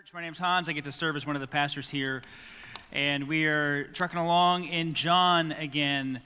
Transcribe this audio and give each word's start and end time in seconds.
Church. 0.00 0.14
My 0.14 0.22
name's 0.22 0.38
Hans. 0.38 0.66
I 0.70 0.72
get 0.72 0.84
to 0.84 0.92
serve 0.92 1.14
as 1.14 1.26
one 1.26 1.36
of 1.36 1.40
the 1.40 1.46
pastors 1.46 1.90
here. 1.90 2.22
And 2.90 3.28
we 3.28 3.44
are 3.44 3.84
trucking 3.88 4.18
along 4.18 4.64
in 4.64 4.94
John 4.94 5.52
again. 5.52 6.20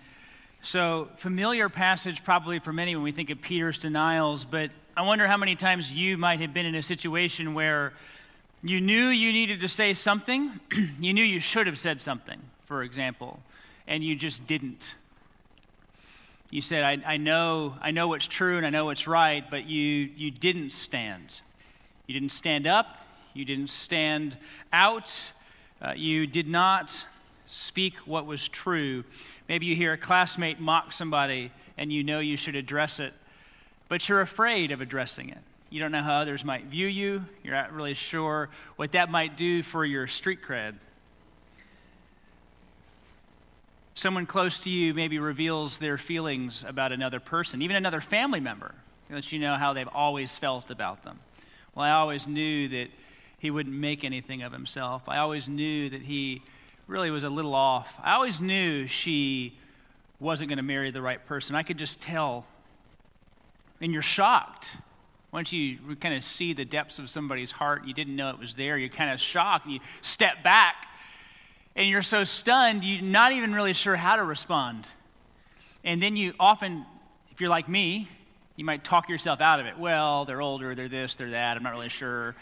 So, 0.63 1.09
familiar 1.17 1.69
passage 1.69 2.23
probably 2.23 2.61
for 2.61 2.73
many 2.73 2.95
when 2.95 3.03
we 3.03 3.11
think 3.11 3.31
of 3.31 3.41
Peter's 3.41 3.81
denials, 3.81 4.45
but 4.45 4.71
I 4.97 5.03
wonder 5.03 5.27
how 5.27 5.37
many 5.37 5.57
times 5.57 5.91
you 5.91 6.17
might 6.17 6.39
have 6.39 6.55
been 6.55 6.67
in 6.67 6.77
a 6.77 6.83
situation 6.83 7.53
where 7.53 7.95
you 8.63 8.81
knew 8.81 9.09
you 9.09 9.33
needed 9.33 9.61
to 9.63 9.69
say 9.69 9.93
something, 9.93 10.61
you 11.01 11.13
knew 11.13 11.25
you 11.25 11.41
should 11.41 11.67
have 11.67 11.79
said 11.79 12.01
something, 12.01 12.39
for 12.67 12.85
example, 12.85 13.41
and 13.89 14.05
you 14.05 14.15
just 14.15 14.47
didn't. 14.47 14.95
You 16.49 16.61
said, 16.61 16.85
I, 16.85 17.15
I, 17.15 17.17
know, 17.17 17.75
I 17.81 17.91
know 17.91 18.07
what's 18.07 18.29
true 18.29 18.57
and 18.57 18.65
I 18.65 18.71
know 18.71 18.85
what's 18.85 19.09
right, 19.09 19.45
but 19.51 19.65
you, 19.65 20.11
you 20.17 20.31
didn't 20.31 20.71
stand. 20.71 21.41
You 22.07 22.15
didn't 22.15 22.33
stand 22.33 22.69
up, 22.69 23.04
you 23.35 23.45
didn't 23.45 23.71
stand 23.71 24.37
out. 24.73 25.33
Uh, 25.83 25.93
you 25.95 26.27
did 26.27 26.49
not 26.49 27.05
speak 27.47 27.97
what 27.99 28.25
was 28.27 28.49
true. 28.49 29.05
Maybe 29.49 29.67
you 29.67 29.77
hear 29.77 29.93
a 29.93 29.99
classmate 29.99 30.61
mock 30.61 30.93
somebody 30.93 31.51
and 31.77 31.93
you 31.93 32.03
know 32.03 32.21
you 32.21 32.37
should 32.37 32.57
address 32.57 33.01
it, 33.01 33.13
but 33.89 34.09
you're 34.09 34.21
afraid 34.21 34.71
of 34.71 34.81
addressing 34.81 35.29
it. 35.29 35.39
You 35.71 35.81
don't 35.81 35.93
know 35.93 36.03
how 36.03 36.15
others 36.15 36.45
might 36.45 36.65
view 36.67 36.87
you. 36.87 37.25
You're 37.43 37.55
not 37.55 37.73
really 37.73 37.95
sure 37.95 38.49
what 38.77 38.93
that 38.93 39.11
might 39.11 39.37
do 39.37 39.63
for 39.63 39.85
your 39.85 40.07
street 40.07 40.41
cred. 40.41 40.75
Someone 43.97 44.27
close 44.27 44.59
to 44.61 44.71
you 44.71 44.95
maybe 44.95 45.19
reveals 45.19 45.79
their 45.79 45.99
feelings 45.99 46.65
about 46.67 46.93
another 46.93 47.21
person, 47.21 47.63
even 47.63 47.77
another 47.77 48.01
family 48.01 48.41
member, 48.41 48.75
lets 49.11 49.33
you 49.33 49.39
know 49.39 49.55
how 49.57 49.73
they've 49.73 49.89
always 49.89 50.39
felt 50.39 50.71
about 50.71 51.05
them. 51.05 51.21
Well, 51.75 51.85
I 51.85 51.93
always 51.93 52.27
knew 52.29 52.69
that 52.69 52.89
he 53.45 53.51
wouldn't 53.51 53.77
make 53.77 54.05
anything 54.05 54.43
of 54.43 54.53
himself. 54.53 55.07
I 55.07 55.19
always 55.19 55.49
knew 55.49 55.91
that 55.91 56.01
he 56.01 56.41
really 56.87 57.11
was 57.11 57.25
a 57.25 57.29
little 57.29 57.55
off. 57.55 57.95
I 58.03 58.15
always 58.15 58.41
knew 58.41 58.87
she 58.87 59.53
wasn't 60.19 60.49
going 60.49 60.57
to 60.57 60.63
marry 60.63 60.91
the 60.91 61.03
right 61.03 61.23
person. 61.27 61.55
I 61.55 61.63
could 61.63 61.77
just 61.77 62.01
tell. 62.01 62.47
And 63.83 63.93
you're 63.93 64.01
shocked. 64.01 64.79
Once 65.31 65.53
you 65.53 65.77
kind 66.01 66.15
of 66.15 66.25
see 66.25 66.55
the 66.55 66.65
depths 66.65 66.99
of 66.99 67.11
somebody's 67.11 67.51
heart, 67.51 67.85
you 67.85 67.93
didn't 67.93 68.17
know 68.17 68.31
it 68.31 68.39
was 68.39 68.55
there, 68.55 68.79
you're 68.79 68.89
kind 68.89 69.11
of 69.11 69.21
shocked. 69.21 69.67
You 69.67 69.81
step 70.01 70.43
back 70.43 70.87
and 71.77 71.87
you're 71.87 72.01
so 72.01 72.25
stunned, 72.25 72.83
you're 72.83 73.03
not 73.03 73.33
even 73.33 73.55
really 73.55 73.75
sure 73.75 73.97
how 73.97 74.17
to 74.17 74.25
respond. 74.25 74.89
And 75.85 76.03
then 76.03 76.17
you 76.17 76.33
often, 76.41 76.87
if 77.31 77.43
you're 77.43 77.51
like 77.51 77.69
me, 77.69 78.09
you 78.57 78.65
might 78.65 78.85
talk 78.85 79.11
yourself 79.11 79.43
out 79.43 79.61
of 79.61 79.67
it. 79.67 79.79
Well, 79.79 80.25
they're 80.25 80.41
older, 80.41 80.75
they're 80.75 80.89
this, 80.89 81.15
they're 81.15 81.33
that, 81.33 81.59
I'm 81.59 81.63
not 81.63 81.75
really 81.75 81.91
sure. 81.91 82.35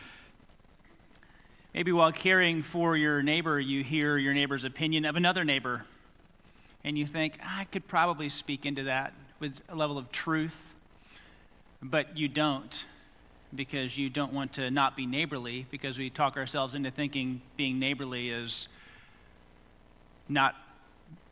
Maybe 1.74 1.90
while 1.90 2.12
caring 2.12 2.62
for 2.62 2.96
your 2.96 3.22
neighbor, 3.22 3.58
you 3.58 3.82
hear 3.82 4.18
your 4.18 4.34
neighbor's 4.34 4.66
opinion 4.66 5.06
of 5.06 5.16
another 5.16 5.42
neighbor, 5.42 5.86
and 6.84 6.98
you 6.98 7.06
think, 7.06 7.38
ah, 7.42 7.60
I 7.60 7.64
could 7.64 7.88
probably 7.88 8.28
speak 8.28 8.66
into 8.66 8.82
that 8.84 9.14
with 9.40 9.62
a 9.70 9.74
level 9.74 9.96
of 9.96 10.12
truth, 10.12 10.74
but 11.82 12.16
you 12.16 12.28
don't 12.28 12.84
because 13.54 13.98
you 13.98 14.08
don't 14.08 14.32
want 14.32 14.54
to 14.54 14.70
not 14.70 14.96
be 14.96 15.06
neighborly, 15.06 15.66
because 15.70 15.98
we 15.98 16.10
talk 16.10 16.36
ourselves 16.36 16.74
into 16.74 16.90
thinking 16.90 17.42
being 17.56 17.78
neighborly 17.78 18.30
is 18.30 18.68
not 20.28 20.54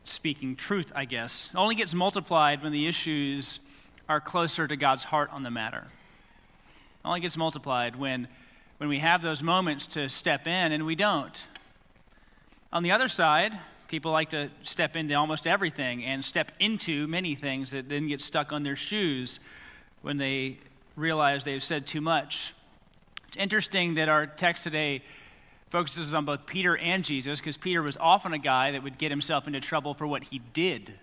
speaking 0.05 0.57
truth, 0.57 0.93
I 0.95 1.05
guess. 1.05 1.51
It 1.53 1.57
only 1.57 1.75
gets 1.75 1.95
multiplied 1.95 2.63
when 2.63 2.73
the 2.73 2.87
issues 2.87 3.61
are 4.09 4.21
closer 4.21 4.67
to 4.67 4.77
God's 4.77 5.05
heart 5.05 5.31
on 5.33 5.43
the 5.43 5.51
matter. 5.51 5.87
It 5.87 7.09
only 7.09 7.21
gets 7.21 7.37
multiplied 7.37 7.97
when 7.97 8.29
when 8.81 8.89
we 8.89 9.01
have 9.01 9.21
those 9.21 9.43
moments 9.43 9.87
to 9.87 10.09
step 10.09 10.47
in 10.47 10.73
and 10.73 10.87
we 10.87 10.95
don't. 10.95 11.47
On 12.73 12.83
the 12.83 12.93
other 12.93 13.09
side, 13.09 13.53
people 13.89 14.11
like 14.11 14.31
to 14.31 14.49
step 14.63 14.97
into 14.97 15.13
almost 15.13 15.47
everything 15.47 16.03
and 16.03 16.25
step 16.25 16.51
into 16.59 17.07
many 17.07 17.35
things 17.35 17.73
that 17.73 17.91
then 17.91 18.09
get 18.09 18.23
stuck 18.23 18.55
on 18.55 18.63
their 18.63 18.77
shoes 18.77 19.39
when 20.01 20.17
they 20.17 20.57
realize 20.97 21.45
they've 21.45 21.63
said 21.63 21.87
too 21.87 22.01
much. 22.01 22.55
It's 23.29 23.37
interesting 23.37 23.97
that 23.97 24.09
our 24.09 24.27
text 24.27 24.65
today 24.65 25.03
focuses 25.69 26.15
on 26.15 26.25
both 26.25 26.47
Peter 26.47 26.75
and 26.79 27.05
Jesus 27.05 27.39
because 27.39 27.59
Peter 27.59 27.83
was 27.83 27.99
often 27.99 28.33
a 28.33 28.39
guy 28.39 28.71
that 28.73 28.83
would 28.83 28.97
get 28.97 29.11
himself 29.11 29.47
into 29.47 29.61
trouble 29.61 29.93
for 29.93 30.07
what 30.07 30.25
he 30.25 30.39
did. 30.55 30.95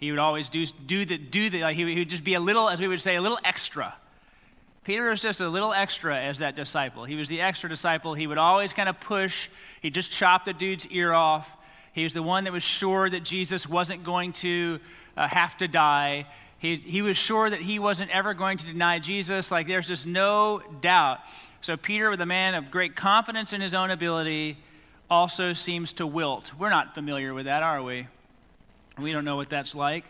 He 0.00 0.10
would 0.10 0.18
always 0.18 0.48
do, 0.48 0.64
do 0.64 1.04
the, 1.04 1.18
do 1.18 1.50
the, 1.50 1.60
like 1.60 1.76
he 1.76 1.84
would 1.84 2.08
just 2.08 2.24
be 2.24 2.32
a 2.32 2.40
little, 2.40 2.70
as 2.70 2.80
we 2.80 2.88
would 2.88 3.02
say, 3.02 3.14
a 3.14 3.20
little 3.20 3.38
extra 3.44 3.94
Peter 4.84 5.08
was 5.08 5.22
just 5.22 5.40
a 5.40 5.48
little 5.48 5.72
extra 5.72 6.18
as 6.18 6.38
that 6.38 6.54
disciple. 6.54 7.04
He 7.04 7.16
was 7.16 7.30
the 7.30 7.40
extra 7.40 7.70
disciple. 7.70 8.12
He 8.12 8.26
would 8.26 8.36
always 8.36 8.74
kind 8.74 8.88
of 8.88 9.00
push. 9.00 9.48
He 9.80 9.88
just 9.88 10.12
chopped 10.12 10.44
the 10.44 10.52
dude's 10.52 10.86
ear 10.88 11.14
off. 11.14 11.56
He 11.92 12.04
was 12.04 12.12
the 12.12 12.22
one 12.22 12.44
that 12.44 12.52
was 12.52 12.62
sure 12.62 13.08
that 13.08 13.24
Jesus 13.24 13.66
wasn't 13.66 14.04
going 14.04 14.34
to 14.34 14.80
uh, 15.16 15.26
have 15.26 15.56
to 15.58 15.68
die. 15.68 16.26
He, 16.58 16.76
he 16.76 17.00
was 17.00 17.16
sure 17.16 17.48
that 17.48 17.62
he 17.62 17.78
wasn't 17.78 18.10
ever 18.10 18.34
going 18.34 18.58
to 18.58 18.66
deny 18.66 18.98
Jesus. 18.98 19.50
Like 19.50 19.66
there's 19.66 19.88
just 19.88 20.06
no 20.06 20.62
doubt. 20.82 21.20
So 21.62 21.78
Peter, 21.78 22.10
with 22.10 22.20
a 22.20 22.26
man 22.26 22.54
of 22.54 22.70
great 22.70 22.94
confidence 22.94 23.54
in 23.54 23.62
his 23.62 23.72
own 23.72 23.90
ability, 23.90 24.58
also 25.08 25.54
seems 25.54 25.94
to 25.94 26.06
wilt. 26.06 26.52
We're 26.58 26.70
not 26.70 26.94
familiar 26.94 27.32
with 27.32 27.46
that, 27.46 27.62
are 27.62 27.82
we? 27.82 28.08
We 28.98 29.12
don't 29.12 29.24
know 29.24 29.36
what 29.36 29.48
that's 29.48 29.74
like. 29.74 30.04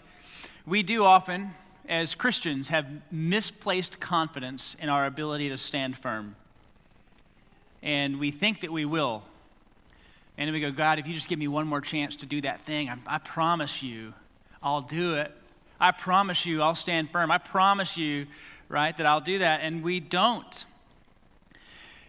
We 0.66 0.82
do 0.82 1.04
often 1.04 1.52
as 1.88 2.14
Christians, 2.14 2.68
have 2.70 2.86
misplaced 3.10 4.00
confidence 4.00 4.76
in 4.80 4.88
our 4.88 5.06
ability 5.06 5.48
to 5.50 5.58
stand 5.58 5.96
firm. 5.96 6.36
And 7.82 8.18
we 8.18 8.30
think 8.30 8.60
that 8.60 8.72
we 8.72 8.84
will. 8.84 9.22
And 10.38 10.50
we 10.52 10.60
go, 10.60 10.72
God, 10.72 10.98
if 10.98 11.06
you 11.06 11.14
just 11.14 11.28
give 11.28 11.38
me 11.38 11.48
one 11.48 11.66
more 11.66 11.80
chance 11.80 12.16
to 12.16 12.26
do 12.26 12.40
that 12.40 12.62
thing, 12.62 12.88
I, 12.88 12.96
I 13.06 13.18
promise 13.18 13.82
you, 13.82 14.14
I'll 14.62 14.80
do 14.80 15.14
it. 15.14 15.32
I 15.78 15.90
promise 15.90 16.46
you, 16.46 16.62
I'll 16.62 16.74
stand 16.74 17.10
firm. 17.10 17.30
I 17.30 17.38
promise 17.38 17.96
you, 17.96 18.26
right, 18.68 18.96
that 18.96 19.06
I'll 19.06 19.20
do 19.20 19.38
that. 19.40 19.60
And 19.62 19.82
we 19.82 20.00
don't. 20.00 20.64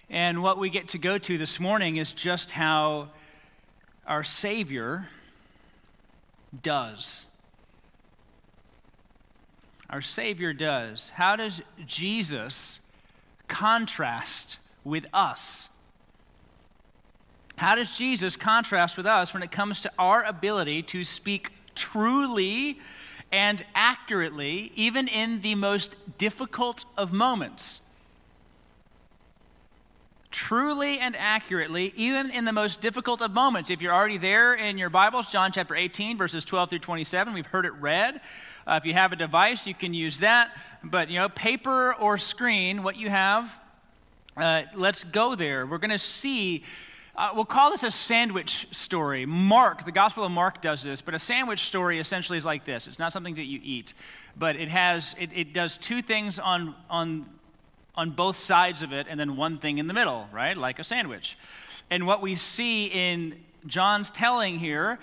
And 0.10 0.42
what 0.42 0.58
we 0.58 0.70
get 0.70 0.90
to 0.90 0.98
go 0.98 1.18
to 1.18 1.38
this 1.38 1.60
morning 1.60 1.98
is 1.98 2.14
just 2.14 2.52
how 2.52 3.10
our 4.08 4.24
Savior 4.24 5.08
does 6.64 7.26
our 9.90 10.02
Savior 10.02 10.54
does. 10.54 11.10
How 11.12 11.36
does 11.36 11.62
Jesus 11.86 12.80
contrast 13.48 14.58
with 14.84 15.06
us? 15.14 15.70
How 17.58 17.76
does 17.76 17.96
Jesus 17.96 18.36
contrast 18.36 18.98
with 18.98 19.06
us 19.06 19.34
when 19.34 19.42
it 19.42 19.52
comes 19.52 19.80
to 19.82 19.92
our 19.98 20.24
ability 20.24 20.84
to 20.84 21.04
speak 21.04 21.52
truly 21.74 22.80
and 23.32 23.66
accurately, 23.74 24.72
even 24.76 25.08
in 25.08 25.42
the 25.42 25.56
most 25.56 25.96
difficult 26.18 26.86
of 26.98 27.14
moments? 27.14 27.82
Truly 30.32 31.00
and 31.00 31.16
accurately, 31.16 31.94
even 31.96 32.30
in 32.30 32.44
the 32.44 32.52
most 32.52 32.82
difficult 32.82 33.22
of 33.22 33.32
moments. 33.32 33.70
If 33.70 33.82
you're 33.82 33.94
already 33.94 34.18
there 34.18 34.54
in 34.54 34.78
your 34.78 34.90
Bibles, 34.90 35.28
John 35.28 35.54
chapter 35.54 35.76
18, 35.76 36.18
verses 36.18 36.44
12 36.44 36.72
through 36.72 36.80
27, 36.80 37.34
we've 37.34 37.46
heard 37.46 37.66
it 37.66 37.74
read. 37.76 38.20
Uh, 38.68 38.80
if 38.82 38.86
you 38.86 38.94
have 38.94 39.14
a 39.14 39.16
device, 39.16 39.68
you 39.68 39.74
can 39.74 39.94
use 39.94 40.20
that. 40.20 40.52
But, 40.84 41.10
you 41.10 41.20
know, 41.20 41.30
paper 41.30 41.94
or 41.94 42.18
screen, 42.18 42.84
what 42.84 42.96
you 42.96 43.10
have, 43.10 43.56
uh, 44.38 44.64
let's 44.76 45.04
go 45.04 45.36
there. 45.36 45.66
We're 45.66 45.78
going 45.78 45.92
to 45.92 46.00
see. 46.00 46.64
Uh, 47.16 47.32
we'll 47.34 47.46
call 47.46 47.72
this 47.72 47.84
a 47.84 47.92
sandwich 47.92 48.68
story. 48.72 49.26
Mark, 49.26 49.86
the 49.86 49.92
Gospel 49.92 50.26
of 50.26 50.32
Mark 50.32 50.62
does 50.62 50.84
this, 50.84 51.02
but 51.02 51.14
a 51.14 51.20
sandwich 51.20 51.62
story 51.62 52.00
essentially 52.00 52.38
is 52.38 52.46
like 52.46 52.66
this. 52.66 52.88
It's 52.88 53.00
not 53.00 53.14
something 53.14 53.36
that 53.36 53.46
you 53.46 53.62
eat, 53.64 53.94
but 54.36 54.58
it 54.58 54.68
has 54.68 55.16
it, 55.18 55.30
it 55.34 55.54
does 55.54 55.78
two 55.78 56.02
things 56.02 56.40
on 56.40 56.76
on 56.90 57.26
on 57.96 58.10
both 58.12 58.36
sides 58.36 58.84
of 58.84 58.92
it, 58.92 59.08
and 59.10 59.18
then 59.18 59.38
one 59.38 59.58
thing 59.58 59.78
in 59.78 59.88
the 59.88 59.94
middle, 59.94 60.28
right? 60.34 60.58
Like 60.58 60.80
a 60.80 60.84
sandwich. 60.84 61.38
And 61.90 62.06
what 62.06 62.22
we 62.22 62.36
see 62.36 62.88
in 62.88 63.36
John's 63.66 64.12
telling 64.12 64.60
here 64.60 65.00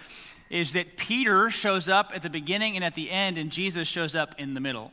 is 0.53 0.75
that 0.75 0.97
Peter 0.97 1.51
shows 1.51 1.89
up 1.89 2.13
at 2.15 2.23
the 2.23 2.31
beginning 2.31 2.77
and 2.77 2.85
at 2.85 2.95
the 2.95 3.11
end, 3.11 3.39
and 3.39 3.51
Jesus 3.51 3.89
shows 3.89 4.15
up 4.15 4.37
in 4.39 4.55
the 4.55 4.61
middle. 4.61 4.93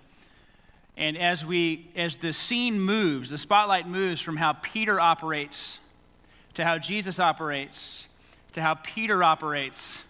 And 0.97 1.15
as 1.15 1.45
we 1.45 1.91
as 1.95 2.17
the 2.17 2.33
scene 2.33 2.81
moves, 2.81 3.29
the 3.29 3.37
spotlight 3.37 3.87
moves 3.87 4.19
from 4.19 4.37
how 4.37 4.53
Peter 4.53 4.99
operates 4.99 5.79
to 6.55 6.65
how 6.65 6.79
Jesus 6.79 7.19
operates 7.19 8.05
to 8.53 8.61
how 8.61 8.75
Peter 8.75 9.23
operates, 9.23 10.03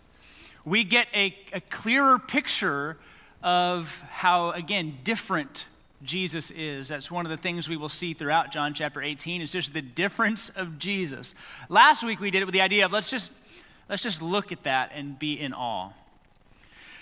we 0.65 0.83
get 0.83 1.07
a, 1.13 1.35
a 1.53 1.61
clearer 1.61 2.19
picture 2.19 2.97
of 3.41 4.01
how, 4.09 4.51
again, 4.51 4.97
different 5.03 5.65
Jesus 6.03 6.51
is. 6.51 6.87
That's 6.87 7.11
one 7.11 7.25
of 7.25 7.29
the 7.29 7.37
things 7.37 7.67
we 7.67 7.77
will 7.77 7.89
see 7.89 8.13
throughout 8.13 8.51
John 8.51 8.73
chapter 8.73 9.01
18. 9.01 9.41
is 9.41 9.51
just 9.51 9.73
the 9.73 9.81
difference 9.81 10.49
of 10.49 10.79
Jesus. 10.79 11.35
Last 11.67 12.03
week 12.03 12.19
we 12.19 12.31
did 12.31 12.41
it 12.41 12.45
with 12.45 12.53
the 12.53 12.61
idea 12.61 12.85
of 12.85 12.91
let's 12.91 13.09
just 13.09 13.31
Let's 13.89 14.03
just 14.03 14.21
look 14.21 14.51
at 14.51 14.63
that 14.63 14.91
and 14.93 15.17
be 15.17 15.39
in 15.39 15.51
awe. 15.51 15.89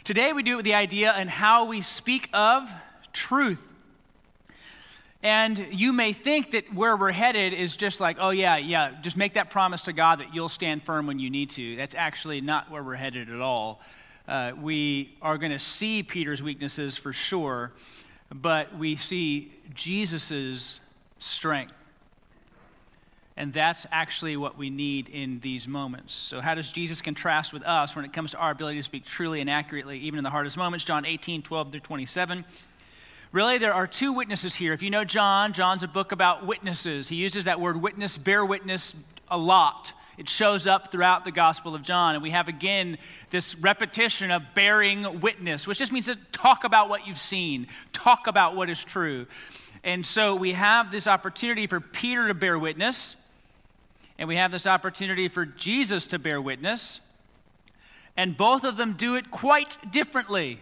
Today 0.06 0.32
we 0.32 0.42
do 0.42 0.54
it 0.54 0.56
with 0.56 0.66
the 0.66 0.74
idea 0.74 1.12
and 1.12 1.30
how 1.30 1.66
we 1.66 1.82
speak 1.82 2.30
of 2.32 2.72
truth. 3.12 3.68
And 5.22 5.68
you 5.72 5.92
may 5.92 6.14
think 6.14 6.52
that 6.52 6.74
where 6.74 6.96
we're 6.96 7.12
headed 7.12 7.54
is 7.54 7.76
just 7.76 8.00
like, 8.00 8.16
oh, 8.22 8.30
yeah, 8.30 8.56
yeah, 8.56 8.92
just 9.02 9.18
make 9.18 9.34
that 9.34 9.50
promise 9.50 9.82
to 9.84 9.94
God 9.94 10.20
that 10.20 10.34
you'll 10.34 10.48
stand 10.48 10.84
firm 10.84 11.08
when 11.08 11.20
you 11.20 11.30
need 11.30 11.50
to. 11.52 11.76
That's 11.76 11.96
actually 11.96 12.40
not 12.40 12.72
where 12.72 12.82
we're 12.82 12.96
headed 12.96 13.30
at 13.30 13.42
all. 13.42 13.82
Uh, 14.26 14.54
we 14.58 15.18
are 15.22 15.38
going 15.38 15.52
to 15.52 15.60
see 15.60 16.04
Peter's 16.04 16.42
weaknesses 16.42 16.96
for 16.96 17.12
sure, 17.12 17.74
but 18.34 18.78
we 18.78 18.96
see 18.96 19.52
Jesus' 19.74 20.80
strength. 21.20 21.74
And 23.38 23.54
that's 23.54 23.86
actually 23.92 24.36
what 24.36 24.58
we 24.58 24.72
need 24.72 25.10
in 25.10 25.40
these 25.42 25.68
moments. 25.68 26.16
So, 26.16 26.42
how 26.42 26.56
does 26.56 26.72
Jesus 26.72 27.02
contrast 27.02 27.54
with 27.54 27.62
us 27.64 27.96
when 27.96 28.04
it 28.04 28.12
comes 28.12 28.32
to 28.32 28.38
our 28.38 28.50
ability 28.50 28.78
to 28.78 28.84
speak 28.84 29.06
truly 29.06 29.42
and 29.42 29.50
accurately, 29.50 30.00
even 30.00 30.18
in 30.18 30.24
the 30.24 30.32
hardest 30.32 30.58
moments? 30.58 30.84
John 30.84 31.06
18, 31.06 31.44
12 31.44 31.72
through 31.72 31.82
27. 31.82 32.44
Really, 33.32 33.60
there 33.60 33.76
are 33.76 33.86
two 33.86 34.12
witnesses 34.12 34.56
here. 34.56 34.74
If 34.74 34.82
you 34.82 34.90
know 34.90 35.04
John, 35.04 35.54
John's 35.54 35.84
a 35.84 35.88
book 35.88 36.12
about 36.12 36.48
witnesses. 36.48 37.10
He 37.10 37.18
uses 37.18 37.46
that 37.46 37.62
word 37.62 37.80
witness, 37.80 38.18
bear 38.18 38.44
witness, 38.44 38.96
a 39.30 39.38
lot. 39.38 39.94
It 40.18 40.28
shows 40.28 40.66
up 40.66 40.92
throughout 40.92 41.24
the 41.24 41.32
Gospel 41.32 41.76
of 41.76 41.84
John. 41.84 42.16
And 42.16 42.24
we 42.24 42.32
have 42.32 42.48
again 42.48 42.98
this 43.30 43.56
repetition 43.56 44.32
of 44.32 44.42
bearing 44.56 45.20
witness, 45.20 45.68
which 45.68 45.78
just 45.78 45.92
means 45.92 46.08
to 46.08 46.16
talk 46.32 46.64
about 46.64 46.90
what 46.90 47.06
you've 47.06 47.20
seen, 47.20 47.68
talk 47.94 48.26
about 48.26 48.56
what 48.56 48.68
is 48.68 48.84
true. 48.84 49.28
And 49.84 50.06
so 50.06 50.34
we 50.34 50.54
have 50.54 50.90
this 50.90 51.06
opportunity 51.06 51.68
for 51.68 51.80
Peter 51.80 52.28
to 52.30 52.34
bear 52.34 52.58
witness, 52.58 53.16
and 54.18 54.28
we 54.28 54.36
have 54.36 54.52
this 54.52 54.66
opportunity 54.66 55.28
for 55.28 55.46
Jesus 55.46 56.08
to 56.08 56.20
bear 56.20 56.42
witness. 56.42 57.00
And 58.16 58.36
both 58.36 58.64
of 58.64 58.78
them 58.78 58.94
do 58.94 59.16
it 59.16 59.30
quite 59.30 59.78
differently. 59.92 60.60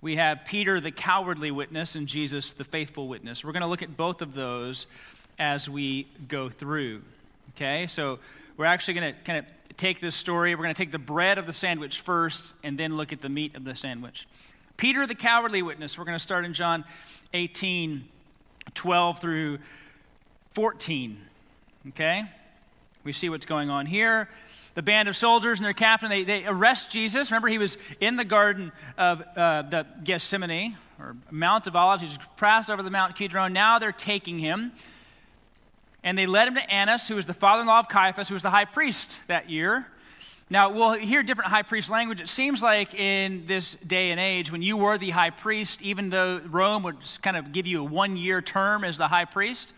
We 0.00 0.16
have 0.16 0.44
Peter, 0.46 0.80
the 0.80 0.92
cowardly 0.92 1.50
witness, 1.50 1.94
and 1.94 2.06
Jesus, 2.06 2.52
the 2.52 2.64
faithful 2.64 3.08
witness. 3.08 3.44
We're 3.44 3.52
going 3.52 3.62
to 3.62 3.68
look 3.68 3.82
at 3.82 3.96
both 3.96 4.22
of 4.22 4.34
those 4.34 4.86
as 5.38 5.68
we 5.68 6.06
go 6.28 6.48
through. 6.48 7.02
Okay, 7.56 7.86
so 7.86 8.18
we're 8.56 8.66
actually 8.66 8.94
going 8.94 9.14
to 9.14 9.20
kind 9.22 9.38
of 9.40 9.76
take 9.76 10.00
this 10.00 10.14
story. 10.14 10.54
We're 10.54 10.62
going 10.62 10.74
to 10.74 10.82
take 10.82 10.92
the 10.92 10.98
bread 10.98 11.38
of 11.38 11.46
the 11.46 11.52
sandwich 11.52 12.00
first 12.00 12.54
and 12.62 12.78
then 12.78 12.96
look 12.96 13.12
at 13.12 13.20
the 13.20 13.28
meat 13.28 13.56
of 13.56 13.64
the 13.64 13.74
sandwich. 13.74 14.28
Peter, 14.76 15.06
the 15.06 15.14
cowardly 15.14 15.60
witness. 15.60 15.98
We're 15.98 16.04
going 16.04 16.16
to 16.16 16.22
start 16.22 16.44
in 16.44 16.54
John 16.54 16.84
18, 17.34 18.08
12 18.74 19.20
through 19.20 19.58
14. 20.54 21.20
Okay? 21.88 22.24
We 23.04 23.12
see 23.12 23.28
what's 23.28 23.46
going 23.46 23.70
on 23.70 23.86
here. 23.86 24.28
The 24.74 24.82
band 24.82 25.08
of 25.08 25.16
soldiers 25.16 25.58
and 25.58 25.66
their 25.66 25.72
captain, 25.72 26.10
they, 26.10 26.22
they 26.22 26.46
arrest 26.46 26.90
Jesus. 26.90 27.30
Remember, 27.30 27.48
he 27.48 27.58
was 27.58 27.76
in 28.00 28.16
the 28.16 28.24
garden 28.24 28.72
of 28.96 29.22
uh, 29.36 29.62
the 29.62 29.86
Gethsemane, 30.04 30.76
or 30.98 31.16
Mount 31.30 31.66
of 31.66 31.74
Olives. 31.74 32.02
He 32.02 32.08
just 32.08 32.20
passed 32.36 32.70
over 32.70 32.82
the 32.82 32.90
Mount 32.90 33.16
Kidron. 33.16 33.52
Now 33.52 33.78
they're 33.78 33.92
taking 33.92 34.38
him. 34.38 34.72
And 36.02 36.16
they 36.16 36.26
led 36.26 36.48
him 36.48 36.54
to 36.54 36.72
Annas, 36.72 37.08
who 37.08 37.16
was 37.16 37.26
the 37.26 37.34
father 37.34 37.62
in 37.62 37.66
law 37.66 37.80
of 37.80 37.88
Caiaphas, 37.88 38.28
who 38.28 38.34
was 38.34 38.42
the 38.42 38.50
high 38.50 38.64
priest 38.64 39.20
that 39.26 39.50
year. 39.50 39.86
Now, 40.48 40.70
we'll 40.70 40.94
hear 40.94 41.22
different 41.22 41.50
high 41.50 41.62
priest 41.62 41.90
language. 41.90 42.20
It 42.20 42.28
seems 42.28 42.62
like 42.62 42.94
in 42.94 43.46
this 43.46 43.76
day 43.86 44.10
and 44.10 44.18
age, 44.18 44.50
when 44.50 44.62
you 44.62 44.76
were 44.76 44.98
the 44.98 45.10
high 45.10 45.30
priest, 45.30 45.80
even 45.80 46.10
though 46.10 46.40
Rome 46.44 46.82
would 46.82 46.96
kind 47.22 47.36
of 47.36 47.52
give 47.52 47.66
you 47.66 47.80
a 47.80 47.84
one 47.84 48.16
year 48.16 48.42
term 48.42 48.82
as 48.82 48.98
the 48.98 49.08
high 49.08 49.26
priest, 49.26 49.72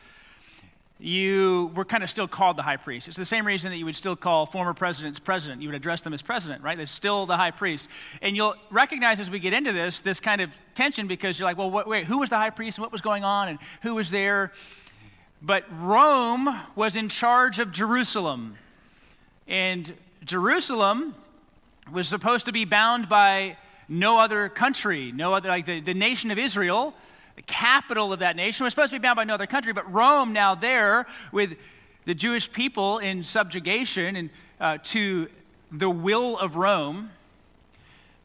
you 1.03 1.73
were 1.75 1.85
kind 1.85 2.05
of 2.05 2.11
still 2.11 2.29
called 2.29 2.57
the 2.57 2.63
high 2.63 2.77
priest. 2.77 3.09
It's 3.09 3.17
the 3.17 3.25
same 3.25 3.45
reason 3.45 3.73
that 3.73 3.77
you 3.77 3.85
would 3.85 3.97
still 3.97 4.15
call 4.15 4.47
former 4.47 4.73
presidents 4.73 5.19
president. 5.19 5.61
You 5.61 5.69
would 5.69 5.75
address 5.75 6.03
them 6.03 6.15
as 6.15 6.23
president, 6.23 6.63
right? 6.63 6.77
They're 6.77 6.87
still 6.87 7.27
the 7.27 7.37
high 7.37 7.51
priest. 7.51 7.89
And 8.21 8.37
you'll 8.37 8.55
recognize 8.71 9.19
as 9.19 9.29
we 9.29 9.41
get 9.41 9.53
into 9.53 9.73
this, 9.73 10.01
this 10.01 10.21
kind 10.21 10.41
of 10.41 10.51
tension 10.77 11.09
because 11.09 11.39
you're 11.41 11.49
like, 11.49 11.59
well, 11.59 11.71
wait, 11.71 12.05
who 12.05 12.19
was 12.19 12.31
the 12.31 12.37
high 12.37 12.51
priest 12.51 12.79
and 12.79 12.83
what 12.83 12.93
was 12.93 13.01
going 13.01 13.25
on 13.25 13.49
and 13.49 13.59
who 13.83 13.97
was 13.97 14.13
there? 14.13 14.53
But 15.43 15.65
Rome 15.81 16.49
was 16.77 16.95
in 16.95 17.09
charge 17.09 17.59
of 17.59 17.73
Jerusalem. 17.73 18.57
And 19.49 19.95
Jerusalem 20.25 21.17
was 21.91 22.07
supposed 22.07 22.47
to 22.47 22.53
be 22.53 22.65
bound 22.65 23.09
by 23.09 23.57
no 23.89 24.21
other 24.21 24.49
country, 24.49 25.11
no 25.11 25.35
other, 25.35 25.49
like 25.49 25.67
the, 25.67 25.81
the 25.81 25.95
nation 25.95 26.31
of 26.31 26.39
Israel, 26.39 26.95
the 27.37 27.43
capital 27.43 28.12
of 28.12 28.20
that 28.20 28.37
nation, 28.37 28.64
was 28.64 28.73
supposed 28.73 28.93
to 28.93 28.99
be 28.99 29.02
bound 29.02 29.17
by 29.17 29.25
no 29.25 29.34
other 29.34 29.46
country. 29.46 29.73
But 29.73 29.90
Rome, 29.93 30.32
now 30.32 30.55
there, 30.55 31.06
with 31.31 31.56
the 32.05 32.14
Jewish 32.14 32.50
people 32.52 32.99
in 32.99 33.25
subjugation 33.25 34.17
and 34.17 34.31
uh, 34.61 34.79
to 34.84 35.29
the 35.70 35.90
will 35.90 36.38
of 36.38 36.56
Rome, 36.56 37.11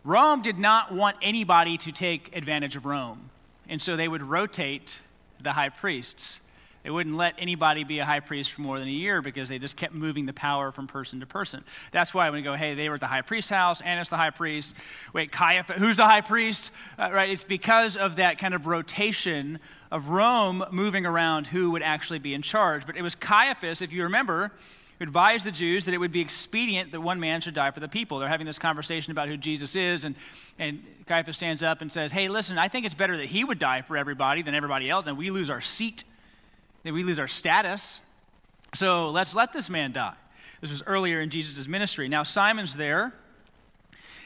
Rome 0.03 0.41
did 0.41 0.57
not 0.57 0.93
want 0.93 1.17
anybody 1.21 1.77
to 1.79 1.91
take 1.91 2.35
advantage 2.35 2.75
of 2.75 2.85
Rome. 2.85 3.29
And 3.67 3.81
so 3.81 3.95
they 3.95 4.07
would 4.07 4.23
rotate 4.23 4.99
the 5.41 5.53
high 5.53 5.69
priests. 5.69 6.39
They 6.87 6.91
wouldn't 6.91 7.17
let 7.17 7.35
anybody 7.37 7.83
be 7.83 7.99
a 7.99 8.05
high 8.05 8.21
priest 8.21 8.53
for 8.53 8.61
more 8.61 8.79
than 8.79 8.87
a 8.87 8.91
year 8.91 9.21
because 9.21 9.49
they 9.49 9.59
just 9.59 9.75
kept 9.75 9.93
moving 9.93 10.25
the 10.25 10.31
power 10.31 10.71
from 10.71 10.87
person 10.87 11.19
to 11.19 11.25
person. 11.25 11.65
That's 11.91 12.13
why 12.13 12.29
when 12.29 12.37
we 12.39 12.43
go, 12.43 12.53
hey, 12.53 12.75
they 12.75 12.87
were 12.87 12.95
at 12.95 13.01
the 13.01 13.07
high 13.07 13.23
priest's 13.23 13.49
house, 13.49 13.81
Annas 13.81 14.07
the 14.07 14.15
high 14.15 14.29
priest. 14.29 14.73
Wait, 15.11 15.29
Caiaphas, 15.29 15.81
who's 15.81 15.97
the 15.97 16.05
high 16.05 16.21
priest? 16.21 16.71
Uh, 16.97 17.09
right? 17.11 17.29
It's 17.29 17.43
because 17.43 17.97
of 17.97 18.15
that 18.15 18.37
kind 18.37 18.53
of 18.53 18.67
rotation 18.67 19.59
of 19.91 20.07
Rome 20.07 20.63
moving 20.71 21.05
around 21.05 21.47
who 21.47 21.71
would 21.71 21.81
actually 21.81 22.19
be 22.19 22.33
in 22.33 22.41
charge. 22.41 22.85
But 22.85 22.95
it 22.95 23.01
was 23.01 23.15
Caiaphas, 23.15 23.81
if 23.81 23.91
you 23.91 24.03
remember, 24.03 24.53
who 24.97 25.03
advised 25.03 25.45
the 25.45 25.51
Jews 25.51 25.83
that 25.87 25.93
it 25.93 25.97
would 25.97 26.13
be 26.13 26.21
expedient 26.21 26.93
that 26.93 27.01
one 27.01 27.19
man 27.19 27.41
should 27.41 27.53
die 27.53 27.71
for 27.71 27.81
the 27.81 27.89
people. 27.89 28.19
They're 28.19 28.29
having 28.29 28.47
this 28.47 28.59
conversation 28.59 29.11
about 29.11 29.27
who 29.27 29.35
Jesus 29.35 29.75
is, 29.75 30.05
and, 30.05 30.15
and 30.57 30.81
Caiaphas 31.05 31.35
stands 31.35 31.61
up 31.61 31.81
and 31.81 31.91
says, 31.91 32.13
Hey, 32.13 32.29
listen, 32.29 32.57
I 32.57 32.69
think 32.69 32.85
it's 32.85 32.95
better 32.95 33.17
that 33.17 33.25
he 33.25 33.43
would 33.43 33.59
die 33.59 33.81
for 33.81 33.97
everybody 33.97 34.41
than 34.41 34.55
everybody 34.55 34.89
else, 34.89 35.05
and 35.05 35.17
we 35.17 35.31
lose 35.31 35.49
our 35.49 35.59
seat 35.59 36.05
we 36.93 37.03
lose 37.03 37.19
our 37.19 37.27
status. 37.27 38.01
So 38.73 39.09
let's 39.09 39.35
let 39.35 39.53
this 39.53 39.69
man 39.69 39.91
die. 39.91 40.15
This 40.61 40.69
was 40.69 40.83
earlier 40.85 41.21
in 41.21 41.29
Jesus' 41.29 41.67
ministry. 41.67 42.07
Now 42.07 42.23
Simon's 42.23 42.77
there, 42.77 43.13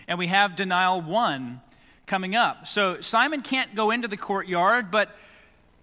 and 0.07 0.17
we 0.17 0.27
have 0.27 0.55
denial 0.55 1.01
one 1.01 1.61
coming 2.05 2.35
up. 2.35 2.67
So 2.67 3.01
Simon 3.01 3.41
can't 3.41 3.75
go 3.75 3.91
into 3.91 4.07
the 4.07 4.17
courtyard, 4.17 4.91
but 4.91 5.15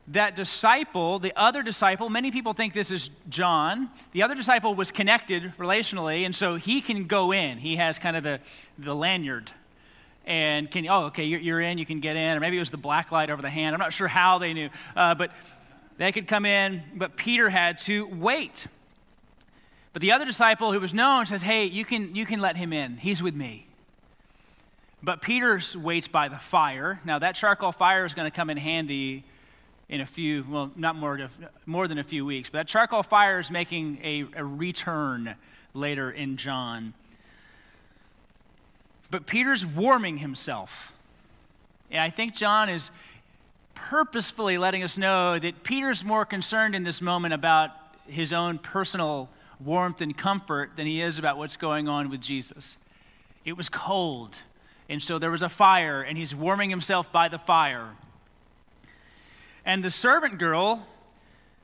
that 0.08 0.34
disciple, 0.36 1.18
the 1.18 1.34
other 1.36 1.62
disciple, 1.62 2.08
many 2.08 2.30
people 2.30 2.54
think 2.54 2.72
this 2.72 2.90
is 2.90 3.10
John. 3.28 3.90
The 4.12 4.22
other 4.22 4.34
disciple 4.34 4.74
was 4.74 4.90
connected 4.90 5.52
relationally, 5.58 6.24
and 6.24 6.34
so 6.34 6.56
he 6.56 6.80
can 6.80 7.06
go 7.06 7.32
in. 7.32 7.58
He 7.58 7.76
has 7.76 7.98
kind 7.98 8.16
of 8.16 8.22
the, 8.22 8.40
the 8.78 8.94
lanyard. 8.94 9.50
And 10.24 10.70
can, 10.70 10.86
oh, 10.88 11.04
okay, 11.04 11.24
you're, 11.24 11.40
you're 11.40 11.60
in, 11.60 11.78
you 11.78 11.86
can 11.86 12.00
get 12.00 12.16
in. 12.16 12.36
Or 12.36 12.40
maybe 12.40 12.56
it 12.56 12.60
was 12.60 12.70
the 12.70 12.76
black 12.76 13.12
light 13.12 13.30
over 13.30 13.40
the 13.40 13.48
hand. 13.48 13.74
I'm 13.74 13.80
not 13.80 13.94
sure 13.94 14.08
how 14.08 14.38
they 14.38 14.52
knew. 14.52 14.68
Uh, 14.94 15.14
but 15.14 15.30
they 15.98 16.12
could 16.12 16.26
come 16.26 16.46
in, 16.46 16.82
but 16.94 17.16
Peter 17.16 17.50
had 17.50 17.78
to 17.80 18.06
wait. 18.06 18.66
But 19.92 20.00
the 20.00 20.12
other 20.12 20.24
disciple 20.24 20.72
who 20.72 20.80
was 20.80 20.94
known 20.94 21.26
says, 21.26 21.42
Hey, 21.42 21.64
you 21.64 21.84
can, 21.84 22.14
you 22.14 22.24
can 22.24 22.40
let 22.40 22.56
him 22.56 22.72
in. 22.72 22.96
He's 22.96 23.22
with 23.22 23.34
me. 23.34 23.66
But 25.02 25.22
Peter 25.22 25.60
waits 25.76 26.08
by 26.08 26.28
the 26.28 26.38
fire. 26.38 27.00
Now, 27.04 27.18
that 27.18 27.34
charcoal 27.34 27.72
fire 27.72 28.04
is 28.04 28.14
going 28.14 28.30
to 28.30 28.34
come 28.34 28.48
in 28.48 28.56
handy 28.56 29.24
in 29.88 30.00
a 30.00 30.06
few, 30.06 30.44
well, 30.48 30.70
not 30.76 30.96
more, 30.96 31.16
to, 31.16 31.30
more 31.66 31.88
than 31.88 31.98
a 31.98 32.04
few 32.04 32.24
weeks. 32.24 32.48
But 32.48 32.58
that 32.58 32.68
charcoal 32.68 33.02
fire 33.02 33.38
is 33.38 33.50
making 33.50 33.98
a, 34.02 34.26
a 34.36 34.44
return 34.44 35.34
later 35.74 36.10
in 36.10 36.36
John. 36.36 36.94
But 39.10 39.26
Peter's 39.26 39.64
warming 39.64 40.18
himself. 40.18 40.92
And 41.90 42.00
I 42.02 42.10
think 42.10 42.34
John 42.34 42.68
is, 42.68 42.90
purposefully 43.78 44.58
letting 44.58 44.82
us 44.82 44.98
know 44.98 45.38
that 45.38 45.62
Peter's 45.62 46.04
more 46.04 46.24
concerned 46.24 46.74
in 46.74 46.82
this 46.82 47.00
moment 47.00 47.32
about 47.32 47.70
his 48.06 48.32
own 48.32 48.58
personal 48.58 49.28
warmth 49.60 50.00
and 50.00 50.16
comfort 50.16 50.72
than 50.76 50.86
he 50.86 51.00
is 51.00 51.18
about 51.18 51.38
what's 51.38 51.56
going 51.56 51.88
on 51.88 52.10
with 52.10 52.20
Jesus. 52.20 52.76
It 53.44 53.56
was 53.56 53.68
cold, 53.68 54.42
and 54.88 55.00
so 55.00 55.18
there 55.18 55.30
was 55.30 55.42
a 55.42 55.48
fire, 55.48 56.02
and 56.02 56.18
he's 56.18 56.34
warming 56.34 56.70
himself 56.70 57.10
by 57.12 57.28
the 57.28 57.38
fire. 57.38 57.90
And 59.64 59.84
the 59.84 59.90
servant 59.90 60.38
girl 60.38 60.86